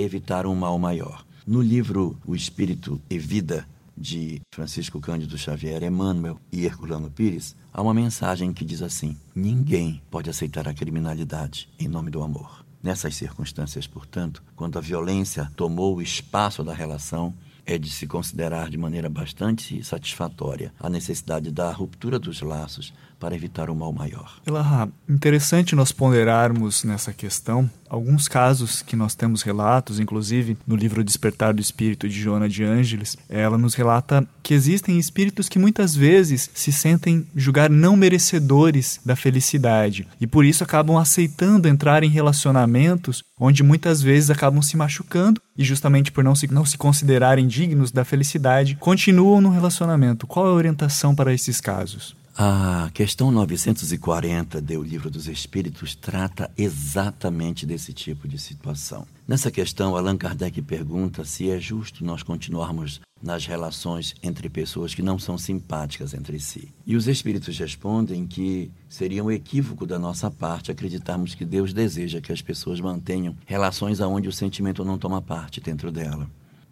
evitar 0.00 0.46
um 0.46 0.54
mal 0.54 0.78
maior. 0.78 1.24
No 1.46 1.62
livro 1.62 2.18
O 2.26 2.34
Espírito 2.34 3.00
e 3.08 3.18
Vida, 3.18 3.66
de 3.96 4.40
Francisco 4.50 5.00
Cândido 5.00 5.38
Xavier, 5.38 5.82
Emmanuel 5.82 6.38
e 6.52 6.64
Herculano 6.64 7.10
Pires, 7.10 7.56
há 7.72 7.80
uma 7.80 7.94
mensagem 7.94 8.52
que 8.52 8.64
diz 8.64 8.82
assim: 8.82 9.16
Ninguém 9.34 10.02
pode 10.10 10.28
aceitar 10.28 10.68
a 10.68 10.74
criminalidade 10.74 11.68
em 11.78 11.88
nome 11.88 12.10
do 12.10 12.22
amor. 12.22 12.64
Nessas 12.82 13.16
circunstâncias, 13.16 13.86
portanto, 13.86 14.42
quando 14.54 14.78
a 14.78 14.82
violência 14.82 15.50
tomou 15.56 15.96
o 15.96 16.02
espaço 16.02 16.62
da 16.62 16.74
relação, 16.74 17.34
é 17.70 17.78
de 17.78 17.90
se 17.90 18.06
considerar 18.06 18.68
de 18.68 18.76
maneira 18.76 19.08
bastante 19.08 19.82
satisfatória 19.84 20.72
a 20.80 20.90
necessidade 20.90 21.52
da 21.52 21.70
ruptura 21.70 22.18
dos 22.18 22.42
laços 22.42 22.92
para 23.20 23.34
evitar 23.34 23.68
o 23.68 23.76
mal 23.76 23.92
maior. 23.92 24.40
Elahá, 24.46 24.88
interessante 25.08 25.76
nós 25.76 25.92
ponderarmos 25.92 26.82
nessa 26.84 27.12
questão 27.12 27.70
alguns 27.88 28.26
casos 28.26 28.82
que 28.82 28.96
nós 28.96 29.14
temos 29.14 29.42
relatos, 29.42 30.00
inclusive 30.00 30.56
no 30.66 30.74
livro 30.74 31.04
Despertar 31.04 31.52
do 31.52 31.60
Espírito 31.60 32.08
de 32.08 32.18
Joana 32.18 32.48
de 32.48 32.64
Ângeles, 32.64 33.16
ela 33.28 33.58
nos 33.58 33.74
relata 33.74 34.26
que 34.42 34.54
existem 34.54 34.98
espíritos 34.98 35.48
que 35.48 35.58
muitas 35.58 35.94
vezes 35.94 36.50
se 36.54 36.72
sentem 36.72 37.26
julgar 37.36 37.68
não 37.68 37.94
merecedores 37.94 39.00
da 39.04 39.14
felicidade 39.14 40.08
e 40.20 40.26
por 40.26 40.44
isso 40.44 40.64
acabam 40.64 40.96
aceitando 40.96 41.68
entrar 41.68 42.02
em 42.02 42.08
relacionamentos 42.08 43.22
onde 43.40 43.62
muitas 43.62 44.02
vezes 44.02 44.28
acabam 44.28 44.60
se 44.60 44.76
machucando 44.76 45.40
e 45.56 45.64
justamente 45.64 46.12
por 46.12 46.22
não 46.22 46.34
se, 46.34 46.46
não 46.52 46.66
se 46.66 46.76
considerarem 46.76 47.48
dignos 47.48 47.90
da 47.90 48.04
felicidade, 48.04 48.76
continuam 48.78 49.40
no 49.40 49.48
relacionamento. 49.48 50.26
Qual 50.26 50.46
é 50.46 50.50
a 50.50 50.52
orientação 50.52 51.14
para 51.14 51.32
esses 51.32 51.60
casos? 51.60 52.14
A 52.36 52.90
questão 52.94 53.30
940 53.30 54.60
do 54.60 54.82
Livro 54.82 55.10
dos 55.10 55.28
Espíritos 55.28 55.94
trata 55.94 56.50
exatamente 56.56 57.66
desse 57.66 57.92
tipo 57.92 58.26
de 58.26 58.38
situação. 58.38 59.06
Nessa 59.26 59.50
questão, 59.50 59.96
Allan 59.96 60.16
Kardec 60.16 60.62
pergunta 60.62 61.24
se 61.24 61.50
é 61.50 61.60
justo 61.60 62.04
nós 62.04 62.22
continuarmos 62.22 63.00
nas 63.22 63.46
relações 63.46 64.14
entre 64.22 64.48
pessoas 64.48 64.94
que 64.94 65.02
não 65.02 65.18
são 65.18 65.36
simpáticas 65.36 66.14
entre 66.14 66.38
si. 66.40 66.72
E 66.86 66.96
os 66.96 67.06
espíritos 67.06 67.58
respondem 67.58 68.26
que 68.26 68.70
seria 68.88 69.22
um 69.22 69.30
equívoco 69.30 69.86
da 69.86 69.98
nossa 69.98 70.30
parte 70.30 70.70
acreditarmos 70.70 71.34
que 71.34 71.44
Deus 71.44 71.72
deseja 71.72 72.20
que 72.20 72.32
as 72.32 72.42
pessoas 72.42 72.80
mantenham 72.80 73.36
relações 73.46 74.00
aonde 74.00 74.28
o 74.28 74.32
sentimento 74.32 74.84
não 74.84 74.98
toma 74.98 75.20
parte 75.20 75.60
dentro 75.60 75.92
dela. 75.92 76.28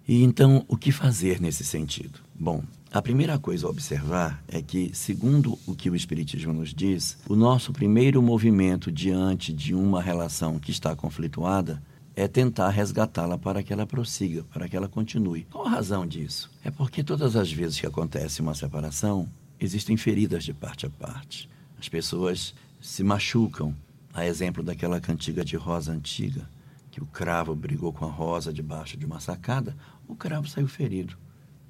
E 0.07 0.23
então, 0.23 0.64
o 0.67 0.76
que 0.76 0.90
fazer 0.90 1.38
nesse 1.38 1.62
sentido? 1.62 2.19
Bom, 2.35 2.62
a 2.90 3.02
primeira 3.02 3.38
coisa 3.38 3.67
a 3.67 3.71
observar 3.71 4.43
é 4.49 4.62
que, 4.62 4.90
segundo 4.95 5.59
o 5.67 5.75
que 5.75 5.90
o 5.90 5.95
Espiritismo 5.95 6.55
nos 6.55 6.73
diz, 6.73 7.19
o 7.28 7.37
nosso 7.37 7.71
primeiro 7.71 8.23
movimento 8.23 8.90
diante 8.90 9.52
de 9.52 9.75
uma 9.75 10.00
relação 10.00 10.59
que 10.59 10.71
está 10.71 10.97
conflituada 10.97 11.83
é 12.18 12.26
tentar 12.26 12.70
resgatá-la 12.70 13.38
para 13.38 13.62
que 13.62 13.72
ela 13.72 13.87
prossiga, 13.87 14.42
para 14.52 14.68
que 14.68 14.76
ela 14.76 14.88
continue. 14.88 15.44
Qual 15.44 15.64
a 15.64 15.70
razão 15.70 16.04
disso? 16.04 16.50
É 16.64 16.70
porque 16.70 17.04
todas 17.04 17.37
as 17.37 17.52
vezes 17.52 17.78
que 17.78 17.87
acontece 17.87 18.40
uma 18.40 18.56
separação, 18.56 19.28
existem 19.60 19.96
feridas 19.96 20.42
de 20.42 20.52
parte 20.52 20.84
a 20.84 20.90
parte. 20.90 21.48
As 21.78 21.88
pessoas 21.88 22.56
se 22.80 23.04
machucam. 23.04 23.72
A 24.12 24.26
exemplo 24.26 24.64
daquela 24.64 25.00
cantiga 25.00 25.44
de 25.44 25.54
rosa 25.54 25.92
antiga, 25.92 26.50
que 26.90 27.00
o 27.00 27.06
cravo 27.06 27.54
brigou 27.54 27.92
com 27.92 28.04
a 28.04 28.10
rosa 28.10 28.52
debaixo 28.52 28.96
de 28.96 29.06
uma 29.06 29.20
sacada, 29.20 29.76
o 30.08 30.16
cravo 30.16 30.48
saiu 30.48 30.66
ferido 30.66 31.16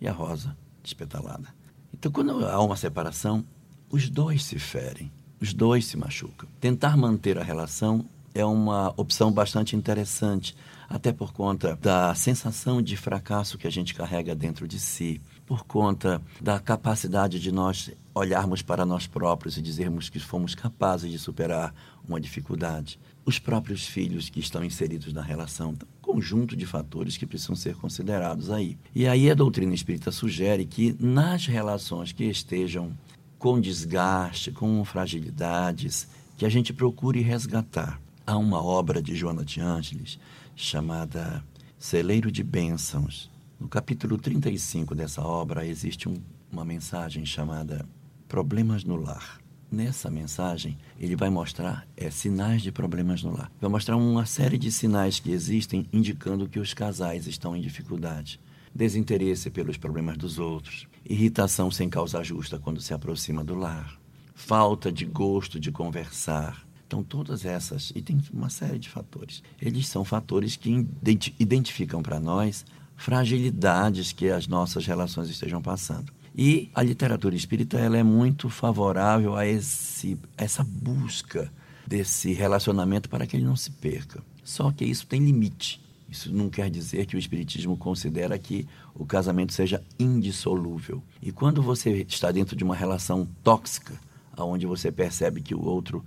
e 0.00 0.08
a 0.08 0.12
rosa 0.12 0.56
despetalada. 0.82 1.54
Então, 1.92 2.10
quando 2.10 2.46
há 2.46 2.58
uma 2.58 2.76
separação, 2.76 3.44
os 3.90 4.08
dois 4.08 4.44
se 4.44 4.58
ferem, 4.58 5.12
os 5.38 5.52
dois 5.52 5.84
se 5.84 5.98
machucam. 5.98 6.48
Tentar 6.58 6.96
manter 6.96 7.36
a 7.36 7.44
relação 7.44 8.06
é 8.38 8.44
uma 8.44 8.94
opção 8.96 9.32
bastante 9.32 9.74
interessante, 9.74 10.54
até 10.88 11.12
por 11.12 11.32
conta 11.32 11.76
da 11.76 12.14
sensação 12.14 12.80
de 12.80 12.96
fracasso 12.96 13.58
que 13.58 13.66
a 13.66 13.70
gente 13.70 13.94
carrega 13.94 14.34
dentro 14.34 14.68
de 14.68 14.78
si, 14.78 15.20
por 15.44 15.64
conta 15.64 16.22
da 16.40 16.60
capacidade 16.60 17.40
de 17.40 17.50
nós 17.50 17.90
olharmos 18.14 18.62
para 18.62 18.86
nós 18.86 19.06
próprios 19.06 19.56
e 19.56 19.62
dizermos 19.62 20.08
que 20.08 20.20
fomos 20.20 20.54
capazes 20.54 21.10
de 21.10 21.18
superar 21.18 21.74
uma 22.08 22.20
dificuldade. 22.20 22.98
Os 23.24 23.38
próprios 23.38 23.86
filhos 23.86 24.30
que 24.30 24.40
estão 24.40 24.64
inseridos 24.64 25.12
na 25.12 25.20
relação 25.20 25.74
conjunto 26.00 26.56
de 26.56 26.64
fatores 26.64 27.16
que 27.16 27.26
precisam 27.26 27.56
ser 27.56 27.74
considerados 27.74 28.50
aí. 28.50 28.78
E 28.94 29.06
aí 29.06 29.30
a 29.30 29.34
doutrina 29.34 29.74
espírita 29.74 30.10
sugere 30.10 30.64
que 30.64 30.96
nas 30.98 31.44
relações 31.44 32.12
que 32.12 32.24
estejam 32.24 32.92
com 33.38 33.60
desgaste, 33.60 34.50
com 34.50 34.82
fragilidades, 34.84 36.08
que 36.38 36.46
a 36.46 36.48
gente 36.48 36.72
procure 36.72 37.20
resgatar. 37.20 38.00
Há 38.28 38.36
uma 38.36 38.62
obra 38.62 39.00
de 39.00 39.16
Joana 39.16 39.42
de 39.42 39.58
Ângeles 39.58 40.18
chamada 40.54 41.42
Celeiro 41.78 42.30
de 42.30 42.44
Bênçãos. 42.44 43.30
No 43.58 43.70
capítulo 43.70 44.18
35 44.18 44.94
dessa 44.94 45.22
obra 45.22 45.66
existe 45.66 46.10
um, 46.10 46.16
uma 46.52 46.62
mensagem 46.62 47.24
chamada 47.24 47.88
Problemas 48.28 48.84
no 48.84 48.96
Lar 48.96 49.40
nessa 49.72 50.10
mensagem, 50.10 50.76
ele 51.00 51.16
vai 51.16 51.30
mostrar 51.30 51.88
é, 51.96 52.10
sinais 52.10 52.60
de 52.60 52.70
problemas 52.70 53.22
no 53.22 53.34
lar. 53.34 53.50
Vai 53.60 53.70
mostrar 53.70 53.96
uma 53.96 54.26
série 54.26 54.56
de 54.56 54.72
sinais 54.72 55.20
que 55.20 55.30
existem 55.30 55.86
indicando 55.90 56.48
que 56.48 56.58
os 56.58 56.72
casais 56.72 57.26
estão 57.26 57.56
em 57.56 57.60
dificuldade. 57.60 58.40
Desinteresse 58.74 59.50
pelos 59.50 59.78
problemas 59.78 60.18
dos 60.18 60.38
outros, 60.38 60.86
irritação 61.04 61.70
sem 61.70 61.88
causa 61.88 62.22
justa 62.22 62.58
quando 62.58 62.80
se 62.80 62.92
aproxima 62.92 63.44
do 63.44 63.54
lar, 63.54 63.98
falta 64.34 64.92
de 64.92 65.04
gosto 65.06 65.58
de 65.58 65.70
conversar. 65.70 66.67
Então, 66.88 67.02
todas 67.02 67.44
essas, 67.44 67.92
e 67.94 68.00
tem 68.00 68.18
uma 68.32 68.48
série 68.48 68.78
de 68.78 68.88
fatores, 68.88 69.42
eles 69.60 69.86
são 69.86 70.06
fatores 70.06 70.56
que 70.56 70.86
identificam 71.38 72.02
para 72.02 72.18
nós 72.18 72.64
fragilidades 72.96 74.10
que 74.10 74.30
as 74.30 74.48
nossas 74.48 74.86
relações 74.86 75.28
estejam 75.28 75.60
passando. 75.60 76.10
E 76.34 76.70
a 76.74 76.82
literatura 76.82 77.36
espírita 77.36 77.78
ela 77.78 77.98
é 77.98 78.02
muito 78.02 78.48
favorável 78.48 79.36
a 79.36 79.46
esse, 79.46 80.18
essa 80.34 80.64
busca 80.64 81.52
desse 81.86 82.32
relacionamento 82.32 83.10
para 83.10 83.26
que 83.26 83.36
ele 83.36 83.44
não 83.44 83.56
se 83.56 83.70
perca. 83.70 84.22
Só 84.42 84.72
que 84.72 84.86
isso 84.86 85.06
tem 85.06 85.22
limite. 85.22 85.78
Isso 86.08 86.32
não 86.32 86.48
quer 86.48 86.70
dizer 86.70 87.04
que 87.04 87.16
o 87.16 87.18
Espiritismo 87.18 87.76
considera 87.76 88.38
que 88.38 88.66
o 88.94 89.04
casamento 89.04 89.52
seja 89.52 89.84
indissolúvel. 89.98 91.02
E 91.20 91.30
quando 91.30 91.60
você 91.60 92.06
está 92.08 92.32
dentro 92.32 92.56
de 92.56 92.64
uma 92.64 92.74
relação 92.74 93.28
tóxica, 93.44 93.92
onde 94.38 94.66
você 94.66 94.90
percebe 94.90 95.42
que 95.42 95.54
o 95.54 95.62
outro 95.62 96.04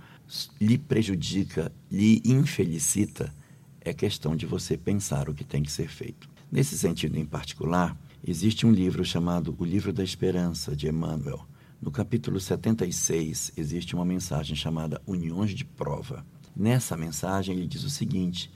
lhe 0.60 0.78
prejudica, 0.78 1.72
lhe 1.92 2.22
infelicita, 2.24 3.34
é 3.82 3.94
questão 3.94 4.36
de 4.36 4.46
você 4.46 4.78
pensar 4.78 5.28
o 5.30 5.34
que 5.34 5.44
tem 5.44 5.64
que 5.64 5.72
ser 5.72 5.88
feito. 5.88 6.30
Nesse 6.52 6.78
sentido 6.78 7.18
em 7.18 7.26
particular, 7.26 7.98
existe 8.26 8.66
um 8.66 8.72
livro 8.72 9.04
chamado 9.04 9.56
O 9.58 9.66
Livro 9.66 9.92
da 9.92 10.04
Esperança, 10.04 10.76
de 10.76 10.88
Emmanuel. 10.88 11.46
No 11.82 11.90
capítulo 11.90 12.40
76, 12.40 13.54
existe 13.58 13.96
uma 13.96 14.06
mensagem 14.06 14.56
chamada 14.56 15.02
Uniões 15.08 15.52
de 15.52 15.66
Prova. 15.66 16.26
Nessa 16.56 16.96
mensagem, 16.96 17.56
ele 17.56 17.68
diz 17.68 17.84
o 17.84 17.90
seguinte: 17.90 18.52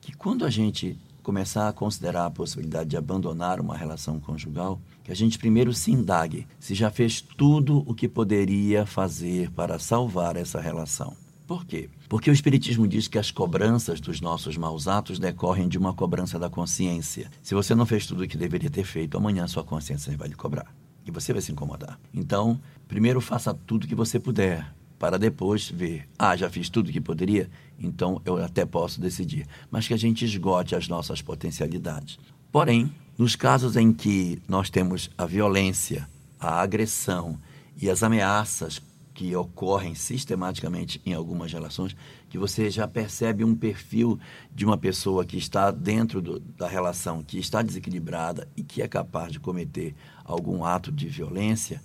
que 0.00 0.12
quando 0.12 0.44
a 0.44 0.50
gente 0.50 0.98
começar 1.28 1.68
a 1.68 1.74
considerar 1.74 2.24
a 2.24 2.30
possibilidade 2.30 2.88
de 2.88 2.96
abandonar 2.96 3.60
uma 3.60 3.76
relação 3.76 4.18
conjugal, 4.18 4.80
que 5.04 5.12
a 5.12 5.14
gente 5.14 5.38
primeiro 5.38 5.74
se 5.74 5.92
indague 5.92 6.46
se 6.58 6.74
já 6.74 6.90
fez 6.90 7.20
tudo 7.20 7.84
o 7.86 7.92
que 7.92 8.08
poderia 8.08 8.86
fazer 8.86 9.50
para 9.50 9.78
salvar 9.78 10.36
essa 10.36 10.58
relação. 10.58 11.14
Por 11.46 11.66
quê? 11.66 11.90
Porque 12.08 12.30
o 12.30 12.32
Espiritismo 12.32 12.88
diz 12.88 13.08
que 13.08 13.18
as 13.18 13.30
cobranças 13.30 14.00
dos 14.00 14.22
nossos 14.22 14.56
maus 14.56 14.88
atos 14.88 15.18
decorrem 15.18 15.68
de 15.68 15.76
uma 15.76 15.92
cobrança 15.92 16.38
da 16.38 16.48
consciência. 16.48 17.30
Se 17.42 17.54
você 17.54 17.74
não 17.74 17.84
fez 17.84 18.06
tudo 18.06 18.24
o 18.24 18.26
que 18.26 18.38
deveria 18.38 18.70
ter 18.70 18.84
feito, 18.84 19.18
amanhã 19.18 19.46
sua 19.46 19.62
consciência 19.62 20.16
vai 20.16 20.28
lhe 20.28 20.34
cobrar. 20.34 20.74
E 21.04 21.10
você 21.10 21.34
vai 21.34 21.42
se 21.42 21.52
incomodar. 21.52 22.00
Então, 22.14 22.58
primeiro 22.86 23.20
faça 23.20 23.52
tudo 23.52 23.84
o 23.84 23.86
que 23.86 23.94
você 23.94 24.18
puder 24.18 24.66
para 24.98 25.18
depois 25.18 25.70
ver, 25.70 26.08
ah, 26.18 26.36
já 26.36 26.50
fiz 26.50 26.68
tudo 26.68 26.92
que 26.92 27.00
poderia, 27.00 27.48
então 27.78 28.20
eu 28.24 28.42
até 28.42 28.66
posso 28.66 29.00
decidir. 29.00 29.46
Mas 29.70 29.86
que 29.86 29.94
a 29.94 29.98
gente 29.98 30.24
esgote 30.24 30.74
as 30.74 30.88
nossas 30.88 31.22
potencialidades. 31.22 32.18
Porém, 32.50 32.92
nos 33.16 33.36
casos 33.36 33.76
em 33.76 33.92
que 33.92 34.40
nós 34.48 34.70
temos 34.70 35.10
a 35.16 35.26
violência, 35.26 36.08
a 36.38 36.60
agressão 36.60 37.38
e 37.80 37.88
as 37.88 38.02
ameaças 38.02 38.80
que 39.18 39.34
ocorrem 39.34 39.96
sistematicamente 39.96 41.02
em 41.04 41.12
algumas 41.12 41.52
relações, 41.52 41.96
que 42.28 42.38
você 42.38 42.70
já 42.70 42.86
percebe 42.86 43.42
um 43.42 43.52
perfil 43.52 44.16
de 44.54 44.64
uma 44.64 44.78
pessoa 44.78 45.24
que 45.24 45.36
está 45.36 45.72
dentro 45.72 46.22
do, 46.22 46.38
da 46.38 46.68
relação, 46.68 47.24
que 47.24 47.36
está 47.36 47.60
desequilibrada 47.60 48.48
e 48.56 48.62
que 48.62 48.80
é 48.80 48.86
capaz 48.86 49.32
de 49.32 49.40
cometer 49.40 49.96
algum 50.24 50.64
ato 50.64 50.92
de 50.92 51.08
violência, 51.08 51.82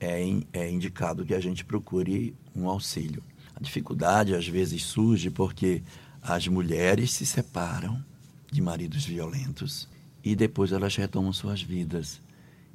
é, 0.00 0.20
é 0.52 0.68
indicado 0.68 1.24
que 1.24 1.34
a 1.34 1.40
gente 1.40 1.64
procure 1.64 2.34
um 2.54 2.68
auxílio. 2.68 3.22
A 3.54 3.60
dificuldade 3.60 4.34
às 4.34 4.46
vezes 4.46 4.82
surge 4.84 5.30
porque 5.30 5.82
as 6.20 6.46
mulheres 6.46 7.12
se 7.12 7.26
separam 7.26 8.02
de 8.50 8.60
maridos 8.60 9.04
violentos 9.04 9.88
e 10.24 10.36
depois 10.36 10.72
elas 10.72 10.94
retomam 10.96 11.32
suas 11.32 11.62
vidas. 11.62 12.20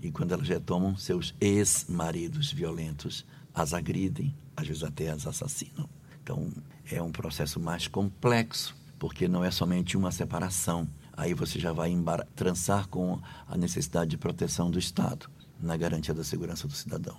E 0.02 0.12
quando 0.12 0.34
elas 0.34 0.48
retomam, 0.48 0.96
seus 0.98 1.34
ex-maridos 1.40 2.52
violentos 2.52 3.26
as 3.54 3.74
agridem, 3.74 4.36
às 4.56 4.68
vezes 4.68 4.84
até 4.84 5.10
as 5.10 5.26
assassinam. 5.26 5.90
Então 6.22 6.52
é 6.92 7.02
um 7.02 7.12
processo 7.12 7.60
mais 7.60 7.88
complexo, 7.88 8.76
porque 9.00 9.28
não 9.28 9.44
é 9.44 9.50
somente 9.50 9.98
uma 9.98 10.12
separação. 10.12 10.88
Aí 11.14 11.34
você 11.34 11.60
já 11.60 11.72
vai 11.72 11.92
trançar 12.36 12.88
com 12.88 13.20
a 13.48 13.58
necessidade 13.58 14.12
de 14.12 14.18
proteção 14.18 14.70
do 14.70 14.78
Estado 14.78 15.30
na 15.60 15.76
garantia 15.76 16.14
da 16.14 16.24
segurança 16.24 16.68
do 16.68 16.74
cidadão. 16.74 17.18